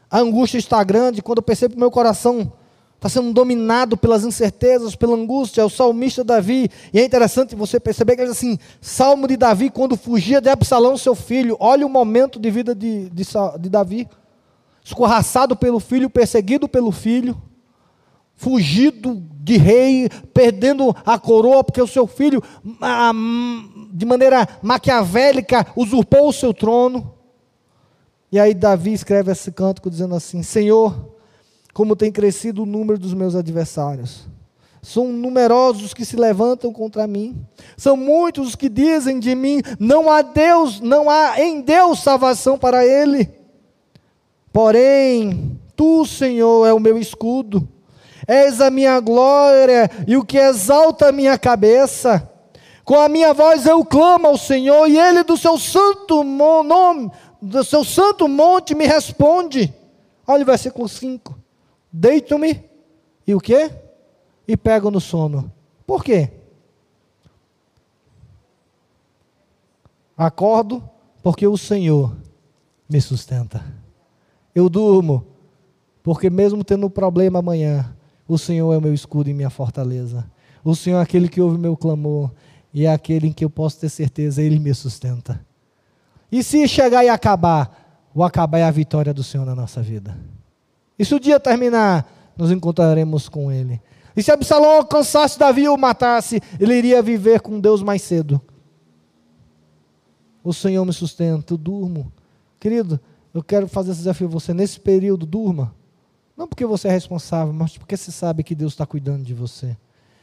a 0.10 0.20
angústia 0.20 0.58
está 0.58 0.82
grande, 0.84 1.22
quando 1.22 1.40
eu 1.40 1.44
percebo 1.44 1.74
que 1.74 1.80
meu 1.80 1.92
coração 1.92 2.54
está 2.96 3.10
sendo 3.10 3.34
dominado 3.34 3.98
pelas 3.98 4.24
incertezas, 4.24 4.96
pela 4.96 5.16
angústia, 5.16 5.62
é 5.62 5.66
o 5.66 5.70
salmista 5.70 6.24
Davi, 6.24 6.70
e 6.94 7.00
é 7.00 7.04
interessante 7.04 7.54
você 7.54 7.80
perceber 7.80 8.16
que 8.16 8.22
ele 8.22 8.30
diz 8.30 8.38
assim, 8.38 8.58
Salmo 8.80 9.28
de 9.28 9.36
Davi, 9.36 9.70
quando 9.70 9.98
fugia 9.98 10.40
de 10.40 10.50
Absalão, 10.50 10.96
seu 10.96 11.14
filho, 11.14 11.58
olha 11.60 11.86
o 11.86 11.90
momento 11.90 12.40
de 12.40 12.50
vida 12.50 12.74
de, 12.74 13.10
de, 13.10 13.24
de 13.60 13.70
Davi, 13.70 14.08
escorraçado 14.84 15.56
pelo 15.56 15.80
filho, 15.80 16.10
perseguido 16.10 16.70
pelo 16.70 16.92
filho, 16.92 17.36
fugido 18.36 19.22
de 19.44 19.58
rei, 19.58 20.08
perdendo 20.34 20.96
a 21.06 21.20
coroa, 21.20 21.64
porque 21.64 21.82
o 21.82 21.88
seu 21.88 22.08
filho, 22.08 22.42
de 23.92 24.06
maneira 24.06 24.48
maquiavélica, 24.62 25.68
usurpou 25.76 26.30
o 26.30 26.34
seu 26.34 26.54
trono. 26.54 27.21
E 28.32 28.40
aí 28.40 28.54
Davi 28.54 28.94
escreve 28.94 29.32
esse 29.32 29.52
cântico 29.52 29.90
dizendo 29.90 30.16
assim: 30.16 30.42
Senhor, 30.42 31.16
como 31.74 31.96
tem 31.96 32.12
crescido 32.12 32.64
o 32.64 32.66
número 32.66 32.98
dos 32.98 33.14
meus 33.14 33.36
adversários. 33.36 34.28
São 34.82 35.10
numerosos 35.10 35.84
os 35.84 35.94
que 35.94 36.04
se 36.04 36.16
levantam 36.16 36.74
contra 36.74 37.06
mim. 37.06 37.46
São 37.78 37.96
muitos 37.96 38.50
os 38.50 38.56
que 38.56 38.68
dizem 38.68 39.20
de 39.20 39.36
mim: 39.36 39.62
não 39.80 40.10
há 40.10 40.22
Deus, 40.22 40.80
não 40.80 41.10
há 41.10 41.40
em 41.40 41.62
Deus 41.62 42.02
salvação 42.02 42.58
para 42.58 42.86
ele. 42.86 43.30
Porém, 44.52 45.60
tu, 45.76 46.06
Senhor, 46.06 46.66
é 46.66 46.74
o 46.74 46.80
meu 46.80 46.98
escudo. 46.98 47.68
És 48.28 48.62
a 48.62 48.70
minha 48.70 49.00
glória 49.00 49.90
e 50.08 50.16
o 50.16 50.24
que 50.24 50.38
exalta 50.38 51.10
a 51.10 51.12
minha 51.12 51.38
cabeça. 51.38 52.28
Com 52.84 53.00
a 53.00 53.08
minha 53.08 53.34
voz 53.34 53.66
eu 53.66 53.86
clamo 53.86 54.28
ao 54.28 54.38
Senhor 54.38 54.88
e 54.88 54.98
ele 54.98 55.24
do 55.24 55.38
seu 55.38 55.58
santo 55.58 56.24
nome, 56.24 57.12
do 57.42 57.64
seu 57.64 57.84
santo 57.84 58.28
monte 58.28 58.76
me 58.76 58.86
responde. 58.86 59.74
Olha 60.28 60.44
o 60.44 60.46
versículo 60.46 60.88
5. 60.88 61.38
Deito-me 61.92 62.64
e 63.26 63.34
o 63.34 63.40
quê? 63.40 63.72
E 64.48 64.56
pego 64.56 64.92
no 64.92 65.02
sono. 65.02 65.52
Por 65.86 66.04
quê? 66.04 66.30
Acordo 70.16 70.88
porque 71.24 71.48
o 71.48 71.58
Senhor 71.58 72.16
me 72.88 73.02
sustenta. 73.02 73.66
Eu 74.54 74.70
durmo 74.70 75.26
porque 76.04 76.30
mesmo 76.30 76.64
tendo 76.64 76.90
problema 76.90 77.40
amanhã, 77.40 77.96
o 78.28 78.38
Senhor 78.38 78.74
é 78.74 78.78
o 78.78 78.82
meu 78.82 78.94
escudo 78.94 79.30
e 79.30 79.34
minha 79.34 79.50
fortaleza. 79.50 80.30
O 80.64 80.76
Senhor 80.76 81.00
é 81.00 81.02
aquele 81.02 81.28
que 81.28 81.42
ouve 81.42 81.58
meu 81.58 81.76
clamor 81.76 82.32
e 82.74 82.86
é 82.86 82.92
aquele 82.92 83.28
em 83.28 83.34
que 83.34 83.44
eu 83.44 83.50
posso 83.50 83.80
ter 83.80 83.90
certeza, 83.90 84.42
ele 84.42 84.60
me 84.60 84.74
sustenta. 84.74 85.44
E 86.32 86.44
se 86.44 86.68
chegar 86.68 87.04
e 87.04 87.10
acabar, 87.10 88.10
o 88.14 88.24
acabar 88.24 88.60
é 88.60 88.64
a 88.64 88.72
vitória 88.72 89.14
do 89.14 89.24
Senhor 89.24 89.46
na 89.46 89.56
nossa 89.56 89.82
vida. 89.82 90.18
E 90.98 91.04
se 91.04 91.14
o 91.14 91.20
dia 91.20 91.40
terminar, 91.40 92.10
nos 92.38 92.52
encontraremos 92.52 93.28
com 93.28 93.52
Ele. 93.52 93.82
E 94.16 94.22
se 94.22 94.32
Absalão 94.32 94.78
alcançasse 94.78 95.40
Davi 95.40 95.68
ou 95.68 95.78
matasse, 95.78 96.42
ele 96.60 96.76
iria 96.76 97.02
viver 97.02 97.40
com 97.40 97.60
Deus 97.60 97.82
mais 97.82 98.02
cedo. 98.02 98.42
O 100.44 100.54
Senhor 100.54 100.84
me 100.86 100.92
sustenta, 100.92 101.54
eu 101.54 101.58
durmo. 101.58 102.12
Querido, 102.60 103.00
eu 103.34 103.44
quero 103.44 103.68
fazer 103.68 103.92
esse 103.92 104.00
desafio 104.00 104.28
a 104.28 104.30
você. 104.30 104.54
Nesse 104.54 104.80
período, 104.80 105.26
durma. 105.26 105.74
Não 106.36 106.48
porque 106.48 106.66
você 106.66 106.88
é 106.88 106.92
responsável, 106.92 107.54
mas 107.54 107.78
porque 107.78 107.96
você 107.96 108.12
sabe 108.12 108.44
que 108.44 108.56
Deus 108.56 108.74
está 108.74 108.86
cuidando 108.86 109.24
de 109.24 109.34
você. 109.34 109.78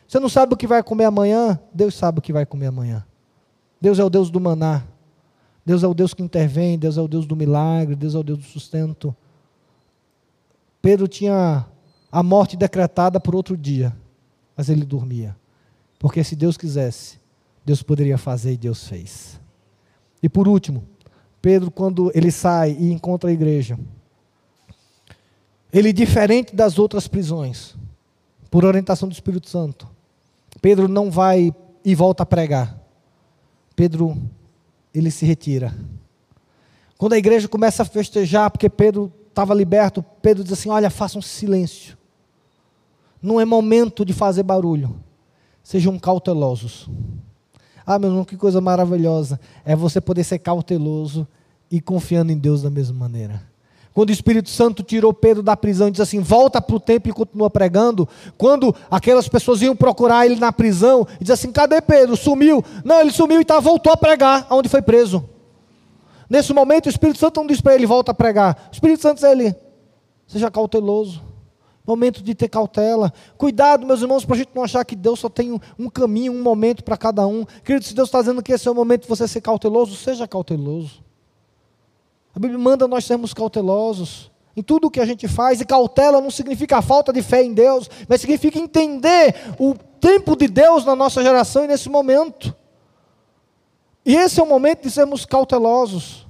Você 0.07 0.19
não 0.19 0.29
sabe 0.29 0.55
o 0.55 0.57
que 0.57 0.67
vai 0.67 0.83
comer 0.83 1.05
amanhã? 1.05 1.59
Deus 1.73 1.95
sabe 1.95 2.19
o 2.19 2.23
que 2.23 2.33
vai 2.33 2.45
comer 2.45 2.67
amanhã. 2.67 3.05
Deus 3.81 3.99
é 3.99 4.05
o 4.05 4.11
Deus 4.11 4.31
do 4.31 4.41
maná. 4.41 4.83
Deus 5.69 5.83
é 5.83 5.87
o 5.87 5.93
Deus 5.93 6.15
que 6.15 6.23
intervém, 6.23 6.79
Deus 6.79 6.97
é 6.97 7.03
o 7.03 7.07
Deus 7.07 7.27
do 7.27 7.37
milagre, 7.37 7.95
Deus 7.95 8.15
é 8.15 8.19
o 8.19 8.23
Deus 8.23 8.39
do 8.39 8.45
sustento. 8.47 9.15
Pedro 10.81 11.07
tinha 11.07 11.67
a 12.11 12.23
morte 12.23 12.57
decretada 12.57 13.21
por 13.21 13.35
outro 13.35 13.55
dia, 13.55 13.95
mas 14.57 14.71
ele 14.71 14.83
dormia. 14.83 15.37
Porque 15.99 16.25
se 16.25 16.35
Deus 16.35 16.57
quisesse, 16.57 17.21
Deus 17.67 17.83
poderia 17.83 18.17
fazer 18.17 18.55
e 18.55 18.57
Deus 18.57 18.89
fez. 18.89 19.39
E 20.23 20.29
por 20.29 20.49
último, 20.49 20.85
Pedro, 21.43 21.71
quando 21.71 22.11
ele 22.15 22.31
sai 22.31 22.71
e 22.71 22.91
encontra 22.91 23.29
a 23.29 23.33
igreja, 23.35 23.79
ele, 25.71 25.93
diferente 25.93 26.57
das 26.57 26.79
outras 26.79 27.07
prisões, 27.07 27.77
por 28.51 28.65
orientação 28.65 29.07
do 29.07 29.13
Espírito 29.13 29.51
Santo, 29.51 29.87
Pedro 30.63 30.89
não 30.89 31.11
vai 31.11 31.55
e 31.85 31.95
volta 31.95 32.23
a 32.23 32.27
pregar. 32.27 32.81
Pedro 33.77 34.17
ele 34.95 35.11
se 35.11 35.25
retira. 35.25 35.75
Quando 36.97 37.13
a 37.13 37.19
igreja 37.19 37.47
começa 37.47 37.83
a 37.83 37.87
festejar, 37.87 38.51
porque 38.51 38.69
Pedro 38.69 39.13
estava 39.29 39.55
liberto, 39.55 40.05
Pedro 40.21 40.43
diz 40.43 40.53
assim: 40.53 40.69
Olha, 40.69 40.91
façam 40.91 41.23
silêncio. 41.23 41.97
Não 43.23 43.41
é 43.41 43.45
momento 43.45 44.05
de 44.05 44.13
fazer 44.13 44.43
barulho. 44.43 44.99
Sejam 45.63 45.99
cautelosos. 45.99 46.89
Ah, 47.87 47.99
meu 47.99 48.11
irmão, 48.11 48.25
que 48.25 48.37
coisa 48.37 48.61
maravilhosa. 48.61 49.41
É 49.65 49.75
você 49.75 50.01
poder 50.01 50.25
ser 50.25 50.39
cauteloso 50.39 51.27
e 51.71 51.81
confiando 51.81 52.33
em 52.33 52.39
Deus 52.39 52.63
da 52.63 52.71
mesma 52.71 52.97
maneira. 52.99 53.43
Quando 53.99 54.11
o 54.11 54.13
Espírito 54.13 54.49
Santo 54.49 54.85
tirou 54.85 55.13
Pedro 55.13 55.43
da 55.43 55.57
prisão 55.57 55.89
e 55.89 55.91
diz 55.91 56.01
assim: 56.01 56.21
volta 56.21 56.63
para 56.63 56.77
o 56.77 56.79
templo 56.79 57.11
e 57.11 57.13
continua 57.13 57.51
pregando. 57.51 58.09
Quando 58.37 58.73
aquelas 58.89 59.29
pessoas 59.29 59.61
iam 59.61 59.75
procurar 59.75 60.25
ele 60.25 60.37
na 60.37 60.53
prisão 60.53 61.05
e 61.21 61.25
diz 61.25 61.33
assim: 61.33 61.51
cadê 61.51 61.81
Pedro? 61.81 62.17
Sumiu. 62.17 62.65
Não, 62.85 63.01
ele 63.01 63.11
sumiu 63.11 63.41
e 63.41 63.45
tá, 63.45 63.59
voltou 63.59 63.93
a 63.93 63.97
pregar 63.97 64.47
onde 64.51 64.69
foi 64.69 64.81
preso. 64.81 65.29
Nesse 66.31 66.53
momento, 66.53 66.87
o 66.87 66.89
Espírito 66.89 67.19
Santo 67.19 67.41
não 67.41 67.47
diz 67.49 67.61
para 67.61 67.75
ele: 67.75 67.87
volta 67.87 68.13
a 68.13 68.15
pregar. 68.15 68.69
O 68.71 68.73
Espírito 68.73 69.03
Santo 69.03 69.17
diz 69.17 69.25
a 69.25 69.33
ele: 69.33 69.53
seja 70.29 70.49
cauteloso. 70.49 71.21
Momento 71.85 72.23
de 72.23 72.37
ter 72.37 72.47
cautela. 72.47 73.13
Cuidado, 73.37 73.85
meus 73.85 74.01
irmãos, 74.01 74.25
para 74.25 74.37
a 74.37 74.39
gente 74.39 74.51
não 74.55 74.63
achar 74.63 74.85
que 74.85 74.95
Deus 74.95 75.19
só 75.19 75.29
tem 75.29 75.51
um, 75.51 75.59
um 75.77 75.91
caminho, 75.91 76.33
um 76.33 76.41
momento 76.41 76.85
para 76.85 76.97
cada 76.97 77.27
um. 77.27 77.45
Querido, 77.65 77.85
se 77.85 77.97
Deus 77.97 78.07
está 78.07 78.21
dizendo 78.21 78.45
que 78.45 78.53
esse 78.53 78.69
é 78.69 78.71
o 78.71 78.75
momento 78.77 79.03
de 79.03 79.09
você 79.09 79.27
ser 79.27 79.41
cauteloso, 79.41 79.97
seja 79.97 80.29
cauteloso. 80.29 81.08
A 82.39 82.41
Bíblia 82.41 82.57
manda 82.57 82.87
nós 82.87 83.05
sermos 83.05 83.35
cautelosos 83.35 84.31
em 84.57 84.63
tudo 84.63 84.87
o 84.87 84.91
que 84.93 85.01
a 85.01 85.05
gente 85.05 85.27
faz, 85.27 85.61
e 85.61 85.65
cautela 85.65 86.21
não 86.21 86.31
significa 86.31 86.81
falta 86.81 87.13
de 87.13 87.21
fé 87.21 87.43
em 87.43 87.53
Deus, 87.53 87.91
mas 88.09 88.21
significa 88.21 88.61
entender 88.61 89.35
o 89.59 89.75
tempo 90.01 90.37
de 90.37 90.47
Deus 90.47 90.85
na 90.85 90.95
nossa 90.95 91.21
geração 91.21 91.65
e 91.65 91.67
nesse 91.67 91.89
momento. 91.89 92.55
E 94.07 94.15
esse 94.15 94.39
é 94.39 94.43
o 94.43 94.47
momento 94.47 94.83
de 94.83 94.91
sermos 94.93 95.27
cautelosos. 95.27 96.29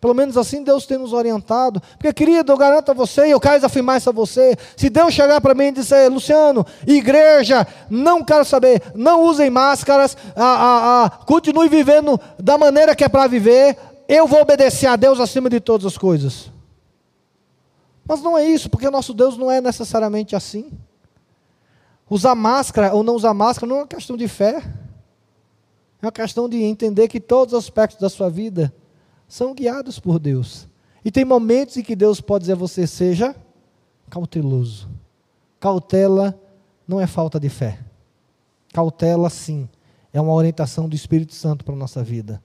Pelo 0.00 0.14
menos 0.14 0.36
assim 0.36 0.62
Deus 0.62 0.86
tem 0.86 0.96
nos 0.96 1.12
orientado. 1.12 1.82
Porque, 1.94 2.12
querido, 2.12 2.52
eu 2.52 2.56
garanto 2.56 2.92
a 2.92 2.94
você, 2.94 3.26
e 3.26 3.30
eu 3.32 3.40
quero 3.40 3.66
afirmar 3.66 3.98
isso 3.98 4.08
a 4.08 4.12
você: 4.12 4.56
se 4.76 4.88
Deus 4.88 5.12
chegar 5.12 5.40
para 5.40 5.54
mim 5.54 5.64
e 5.64 5.72
disser, 5.72 6.08
Luciano, 6.08 6.64
igreja, 6.86 7.66
não 7.90 8.22
quero 8.22 8.44
saber, 8.44 8.80
não 8.94 9.22
usem 9.24 9.50
máscaras, 9.50 10.16
a, 10.36 11.04
a, 11.04 11.10
continue 11.24 11.68
vivendo 11.68 12.18
da 12.38 12.56
maneira 12.56 12.94
que 12.94 13.02
é 13.02 13.08
para 13.08 13.26
viver, 13.26 13.76
eu 14.08 14.26
vou 14.26 14.40
obedecer 14.40 14.86
a 14.86 14.96
Deus 14.96 15.20
acima 15.20 15.50
de 15.50 15.60
todas 15.60 15.86
as 15.86 15.98
coisas. 15.98 16.50
Mas 18.06 18.22
não 18.22 18.38
é 18.38 18.46
isso, 18.46 18.70
porque 18.70 18.88
nosso 18.88 19.12
Deus 19.12 19.36
não 19.36 19.50
é 19.50 19.60
necessariamente 19.60 20.34
assim. 20.34 20.72
Usar 22.08 22.34
máscara 22.34 22.94
ou 22.94 23.02
não 23.02 23.14
usar 23.14 23.34
máscara 23.34 23.68
não 23.68 23.76
é 23.76 23.80
uma 23.80 23.86
questão 23.86 24.16
de 24.16 24.26
fé. 24.26 24.62
É 26.00 26.06
uma 26.06 26.12
questão 26.12 26.48
de 26.48 26.62
entender 26.62 27.06
que 27.06 27.20
todos 27.20 27.52
os 27.52 27.64
aspectos 27.64 28.00
da 28.00 28.08
sua 28.08 28.30
vida 28.30 28.72
são 29.28 29.54
guiados 29.54 29.98
por 29.98 30.18
Deus. 30.18 30.66
E 31.04 31.10
tem 31.10 31.24
momentos 31.24 31.76
em 31.76 31.82
que 31.82 31.94
Deus 31.94 32.18
pode 32.20 32.44
dizer 32.44 32.52
a 32.52 32.56
você: 32.56 32.86
seja 32.86 33.36
cauteloso. 34.08 34.88
Cautela 35.60 36.40
não 36.86 36.98
é 36.98 37.06
falta 37.06 37.38
de 37.38 37.50
fé. 37.50 37.78
Cautela, 38.72 39.28
sim, 39.28 39.68
é 40.12 40.20
uma 40.20 40.32
orientação 40.32 40.88
do 40.88 40.96
Espírito 40.96 41.34
Santo 41.34 41.64
para 41.64 41.74
a 41.74 41.78
nossa 41.78 42.02
vida. 42.02 42.42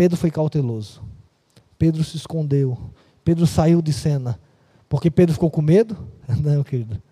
Pedro 0.00 0.16
foi 0.16 0.30
cauteloso. 0.30 1.02
Pedro 1.78 2.02
se 2.02 2.16
escondeu. 2.16 2.78
Pedro 3.22 3.46
saiu 3.46 3.82
de 3.82 3.92
cena. 3.92 4.40
Porque 4.88 5.10
Pedro 5.10 5.34
ficou 5.34 5.50
com 5.50 5.60
medo? 5.60 5.94
Não, 6.40 6.64
querido. 6.64 7.02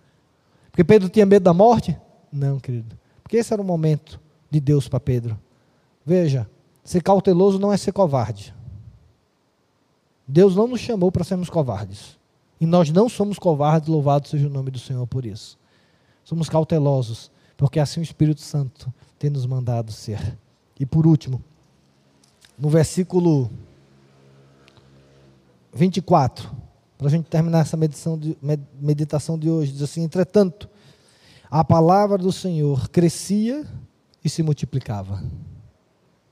Porque 0.70 0.82
Pedro 0.82 1.10
tinha 1.10 1.26
medo 1.26 1.42
da 1.42 1.52
morte? 1.52 1.94
Não, 2.32 2.58
querido. 2.58 2.98
Porque 3.22 3.36
esse 3.36 3.52
era 3.52 3.60
o 3.60 3.64
momento 3.64 4.18
de 4.50 4.58
Deus 4.58 4.88
para 4.88 4.98
Pedro. 4.98 5.38
Veja, 6.02 6.48
ser 6.82 7.02
cauteloso 7.02 7.58
não 7.58 7.70
é 7.70 7.76
ser 7.76 7.92
covarde. 7.92 8.54
Deus 10.26 10.56
não 10.56 10.66
nos 10.66 10.80
chamou 10.80 11.12
para 11.12 11.24
sermos 11.24 11.50
covardes. 11.50 12.16
E 12.58 12.64
nós 12.64 12.90
não 12.90 13.06
somos 13.06 13.38
covardes, 13.38 13.90
louvado 13.90 14.26
seja 14.28 14.46
o 14.46 14.50
nome 14.50 14.70
do 14.70 14.78
Senhor 14.78 15.06
por 15.06 15.26
isso. 15.26 15.58
Somos 16.24 16.48
cautelosos, 16.48 17.30
porque 17.54 17.80
assim 17.80 18.00
o 18.00 18.02
Espírito 18.02 18.40
Santo 18.40 18.90
tem 19.18 19.28
nos 19.28 19.44
mandado 19.44 19.92
ser. 19.92 20.38
E 20.80 20.86
por 20.86 21.06
último, 21.06 21.44
no 22.58 22.68
versículo 22.68 23.50
24, 25.72 26.50
para 26.96 27.06
a 27.06 27.10
gente 27.10 27.26
terminar 27.26 27.60
essa 27.60 27.76
de, 28.18 28.36
meditação 28.80 29.38
de 29.38 29.48
hoje, 29.48 29.72
diz 29.72 29.82
assim: 29.82 30.02
entretanto, 30.02 30.68
a 31.50 31.62
palavra 31.64 32.18
do 32.18 32.32
Senhor 32.32 32.88
crescia 32.88 33.64
e 34.24 34.28
se 34.28 34.42
multiplicava. 34.42 35.22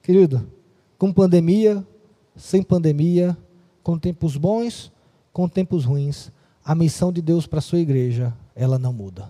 Querido, 0.03 0.51
com 0.99 1.12
pandemia, 1.12 1.87
sem 2.35 2.62
pandemia, 2.62 3.37
com 3.83 3.99
tempos 3.99 4.37
bons, 4.37 4.93
com 5.33 5.49
tempos 5.49 5.85
ruins, 5.85 6.33
a 6.64 6.74
missão 6.74 7.12
de 7.12 7.22
Deus 7.22 7.47
para 7.47 7.61
a 7.61 7.62
sua 7.62 7.79
igreja, 7.79 8.35
ela 8.55 8.79
não 8.79 8.93
muda. 8.93 9.29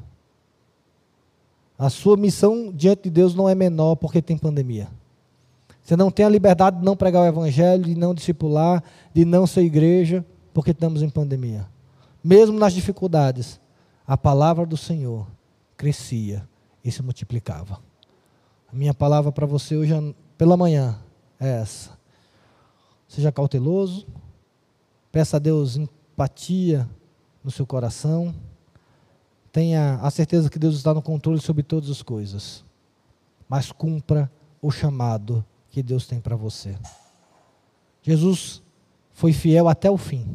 A 1.79 1.91
sua 1.91 2.17
missão 2.17 2.73
diante 2.73 3.05
de 3.05 3.11
Deus 3.11 3.35
não 3.35 3.49
é 3.49 3.55
menor 3.55 3.97
porque 3.97 4.23
tem 4.23 4.39
pandemia. 4.39 4.89
Você 5.87 5.95
não 5.95 6.11
tem 6.11 6.27
a 6.27 6.29
liberdade 6.29 6.81
de 6.81 6.85
não 6.85 6.97
pregar 6.97 7.23
o 7.23 7.27
evangelho, 7.27 7.85
de 7.85 7.95
não 7.95 8.13
discipular, 8.13 8.83
de 9.15 9.25
não 9.25 9.47
ser 9.47 9.61
igreja, 9.61 10.27
porque 10.53 10.73
estamos 10.73 11.01
em 11.01 11.09
pandemia. 11.09 11.65
Mesmo 12.25 12.59
nas 12.59 12.73
dificuldades, 12.73 13.61
a 14.05 14.19
palavra 14.19 14.67
do 14.67 14.77
Senhor 14.77 15.29
crescia 15.77 16.49
e 16.85 16.91
se 16.91 17.01
multiplicava. 17.05 17.79
A 18.69 18.75
minha 18.75 18.93
palavra 18.93 19.31
para 19.31 19.47
você 19.47 19.77
hoje 19.77 19.93
pela 20.37 20.57
manhã 20.57 20.99
é 21.39 21.61
essa. 21.61 21.97
Seja 23.07 23.31
cauteloso, 23.31 24.09
peça 25.13 25.37
a 25.37 25.39
Deus 25.39 25.77
empatia 25.77 26.91
no 27.45 27.51
seu 27.53 27.65
coração. 27.65 28.35
Tenha 29.53 30.01
a 30.03 30.11
certeza 30.11 30.51
que 30.51 30.59
Deus 30.59 30.75
está 30.75 30.93
no 30.93 31.01
controle 31.01 31.41
sobre 31.41 31.63
todas 31.63 31.89
as 31.89 32.03
coisas. 32.03 32.65
Mas 33.49 33.71
cumpra 33.71 34.29
o 34.61 34.73
chamado 34.73 35.45
que 35.77 35.83
Deus 35.83 36.07
tem 36.07 36.19
para 36.19 36.35
você. 36.35 36.75
Jesus 38.01 38.63
foi 39.13 39.35
fiel 39.35 39.69
até 39.69 39.91
o 39.91 39.99
fim. 39.99 40.27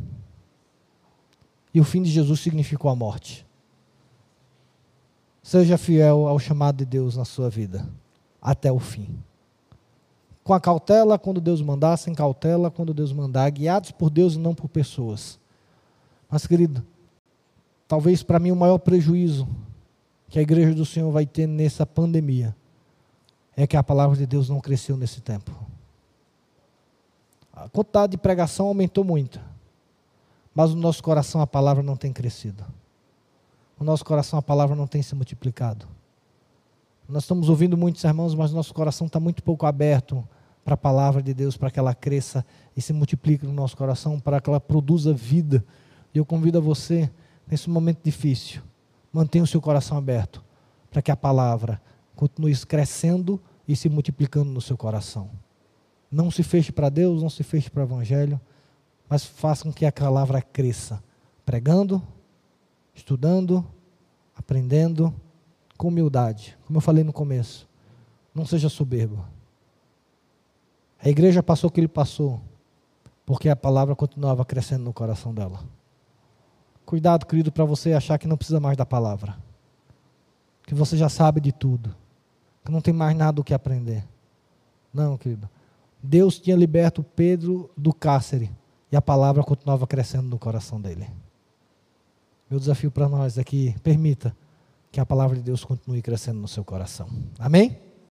E 1.73 1.81
o 1.81 1.83
fim 1.83 2.03
de 2.03 2.11
Jesus 2.11 2.41
significou 2.41 2.91
a 2.91 2.95
morte. 2.95 3.43
Seja 5.41 5.79
fiel 5.79 6.27
ao 6.27 6.37
chamado 6.37 6.77
de 6.77 6.85
Deus 6.85 7.17
na 7.17 7.25
sua 7.25 7.49
vida, 7.49 7.89
até 8.39 8.71
o 8.71 8.77
fim. 8.77 9.17
Com 10.43 10.53
a 10.53 10.61
cautela 10.61 11.17
quando 11.17 11.41
Deus 11.41 11.59
mandar, 11.59 11.97
sem 11.97 12.13
cautela 12.13 12.69
quando 12.69 12.93
Deus 12.93 13.11
mandar, 13.11 13.49
guiados 13.49 13.89
por 13.89 14.11
Deus 14.11 14.35
e 14.35 14.37
não 14.37 14.53
por 14.53 14.69
pessoas. 14.69 15.39
Mas, 16.29 16.45
querido, 16.45 16.85
talvez 17.87 18.21
para 18.21 18.37
mim 18.37 18.51
o 18.51 18.55
maior 18.55 18.77
prejuízo 18.77 19.47
que 20.29 20.37
a 20.37 20.41
igreja 20.43 20.75
do 20.75 20.85
Senhor 20.85 21.09
vai 21.11 21.25
ter 21.25 21.47
nessa 21.47 21.83
pandemia 21.83 22.55
é 23.55 23.67
que 23.67 23.77
a 23.77 23.83
palavra 23.83 24.17
de 24.17 24.25
Deus 24.25 24.49
não 24.49 24.59
cresceu 24.59 24.97
nesse 24.97 25.21
tempo. 25.21 25.51
A 27.53 27.69
quantidade 27.69 28.11
de 28.11 28.17
pregação 28.17 28.67
aumentou 28.67 29.03
muito, 29.03 29.39
mas 30.55 30.73
no 30.73 30.81
nosso 30.81 31.03
coração 31.03 31.41
a 31.41 31.47
palavra 31.47 31.83
não 31.83 31.95
tem 31.95 32.13
crescido. 32.13 32.63
No 33.79 33.85
nosso 33.85 34.05
coração 34.05 34.39
a 34.39 34.41
palavra 34.41 34.75
não 34.75 34.87
tem 34.87 35.01
se 35.01 35.13
multiplicado. 35.15 35.87
Nós 37.07 37.23
estamos 37.23 37.49
ouvindo 37.49 37.77
muitos 37.77 38.03
irmãos, 38.03 38.33
mas 38.33 38.53
nosso 38.53 38.73
coração 38.73 39.07
está 39.07 39.19
muito 39.19 39.43
pouco 39.43 39.65
aberto 39.65 40.25
para 40.63 40.75
a 40.75 40.77
palavra 40.77 41.21
de 41.21 41.33
Deus, 41.33 41.57
para 41.57 41.69
que 41.69 41.77
ela 41.77 41.93
cresça 41.93 42.45
e 42.75 42.81
se 42.81 42.93
multiplique 42.93 43.45
no 43.45 43.51
nosso 43.51 43.75
coração, 43.75 44.19
para 44.19 44.39
que 44.39 44.49
ela 44.49 44.61
produza 44.61 45.13
vida. 45.13 45.63
E 46.13 46.19
eu 46.19 46.25
convido 46.25 46.57
a 46.57 46.61
você 46.61 47.11
nesse 47.47 47.69
momento 47.69 47.99
difícil, 48.03 48.61
mantenha 49.11 49.43
o 49.43 49.47
seu 49.47 49.59
coração 49.59 49.97
aberto 49.97 50.41
para 50.89 51.01
que 51.01 51.11
a 51.11 51.15
palavra 51.15 51.81
continue 52.15 52.55
crescendo 52.65 53.41
e 53.67 53.75
se 53.75 53.89
multiplicando 53.89 54.51
no 54.51 54.61
seu 54.61 54.77
coração. 54.77 55.29
Não 56.11 56.29
se 56.29 56.43
feche 56.43 56.71
para 56.71 56.89
Deus, 56.89 57.21
não 57.21 57.29
se 57.29 57.43
feche 57.43 57.69
para 57.69 57.83
o 57.83 57.85
Evangelho, 57.85 58.39
mas 59.09 59.25
faça 59.25 59.63
com 59.63 59.73
que 59.73 59.85
a 59.85 59.91
palavra 59.91 60.41
cresça, 60.41 61.01
pregando, 61.45 62.01
estudando, 62.93 63.65
aprendendo, 64.35 65.13
com 65.77 65.87
humildade, 65.87 66.57
como 66.65 66.77
eu 66.77 66.81
falei 66.81 67.03
no 67.03 67.11
começo. 67.11 67.67
Não 68.35 68.45
seja 68.45 68.69
soberbo. 68.69 69.25
A 71.03 71.09
igreja 71.09 71.41
passou 71.41 71.69
o 71.69 71.73
que 71.73 71.79
ele 71.79 71.87
passou, 71.87 72.39
porque 73.25 73.49
a 73.49 73.55
palavra 73.55 73.95
continuava 73.95 74.45
crescendo 74.45 74.83
no 74.83 74.93
coração 74.93 75.33
dela. 75.33 75.59
Cuidado, 76.85 77.25
querido, 77.25 77.51
para 77.51 77.65
você 77.65 77.93
achar 77.93 78.17
que 78.17 78.27
não 78.27 78.37
precisa 78.37 78.59
mais 78.59 78.77
da 78.77 78.85
palavra. 78.85 79.37
Que 80.67 80.75
você 80.75 80.95
já 80.95 81.09
sabe 81.09 81.41
de 81.41 81.51
tudo. 81.51 81.95
Que 82.63 82.71
não 82.71 82.81
tem 82.81 82.93
mais 82.93 83.15
nada 83.15 83.41
o 83.41 83.43
que 83.43 83.53
aprender. 83.53 84.03
Não, 84.93 85.17
querido. 85.17 85.49
Deus 86.01 86.39
tinha 86.39 86.55
liberto 86.55 87.03
Pedro 87.03 87.69
do 87.77 87.93
cárcere 87.93 88.51
e 88.91 88.95
a 88.95 89.01
palavra 89.01 89.43
continuava 89.43 89.87
crescendo 89.87 90.27
no 90.27 90.39
coração 90.39 90.81
dele. 90.81 91.07
Meu 92.49 92.59
desafio 92.59 92.91
para 92.91 93.07
nós 93.07 93.37
é 93.37 93.43
que 93.43 93.75
permita 93.79 94.35
que 94.91 94.99
a 94.99 95.05
palavra 95.05 95.37
de 95.37 95.43
Deus 95.43 95.63
continue 95.63 96.01
crescendo 96.01 96.39
no 96.39 96.47
seu 96.47 96.65
coração. 96.65 97.07
Amém? 97.39 97.77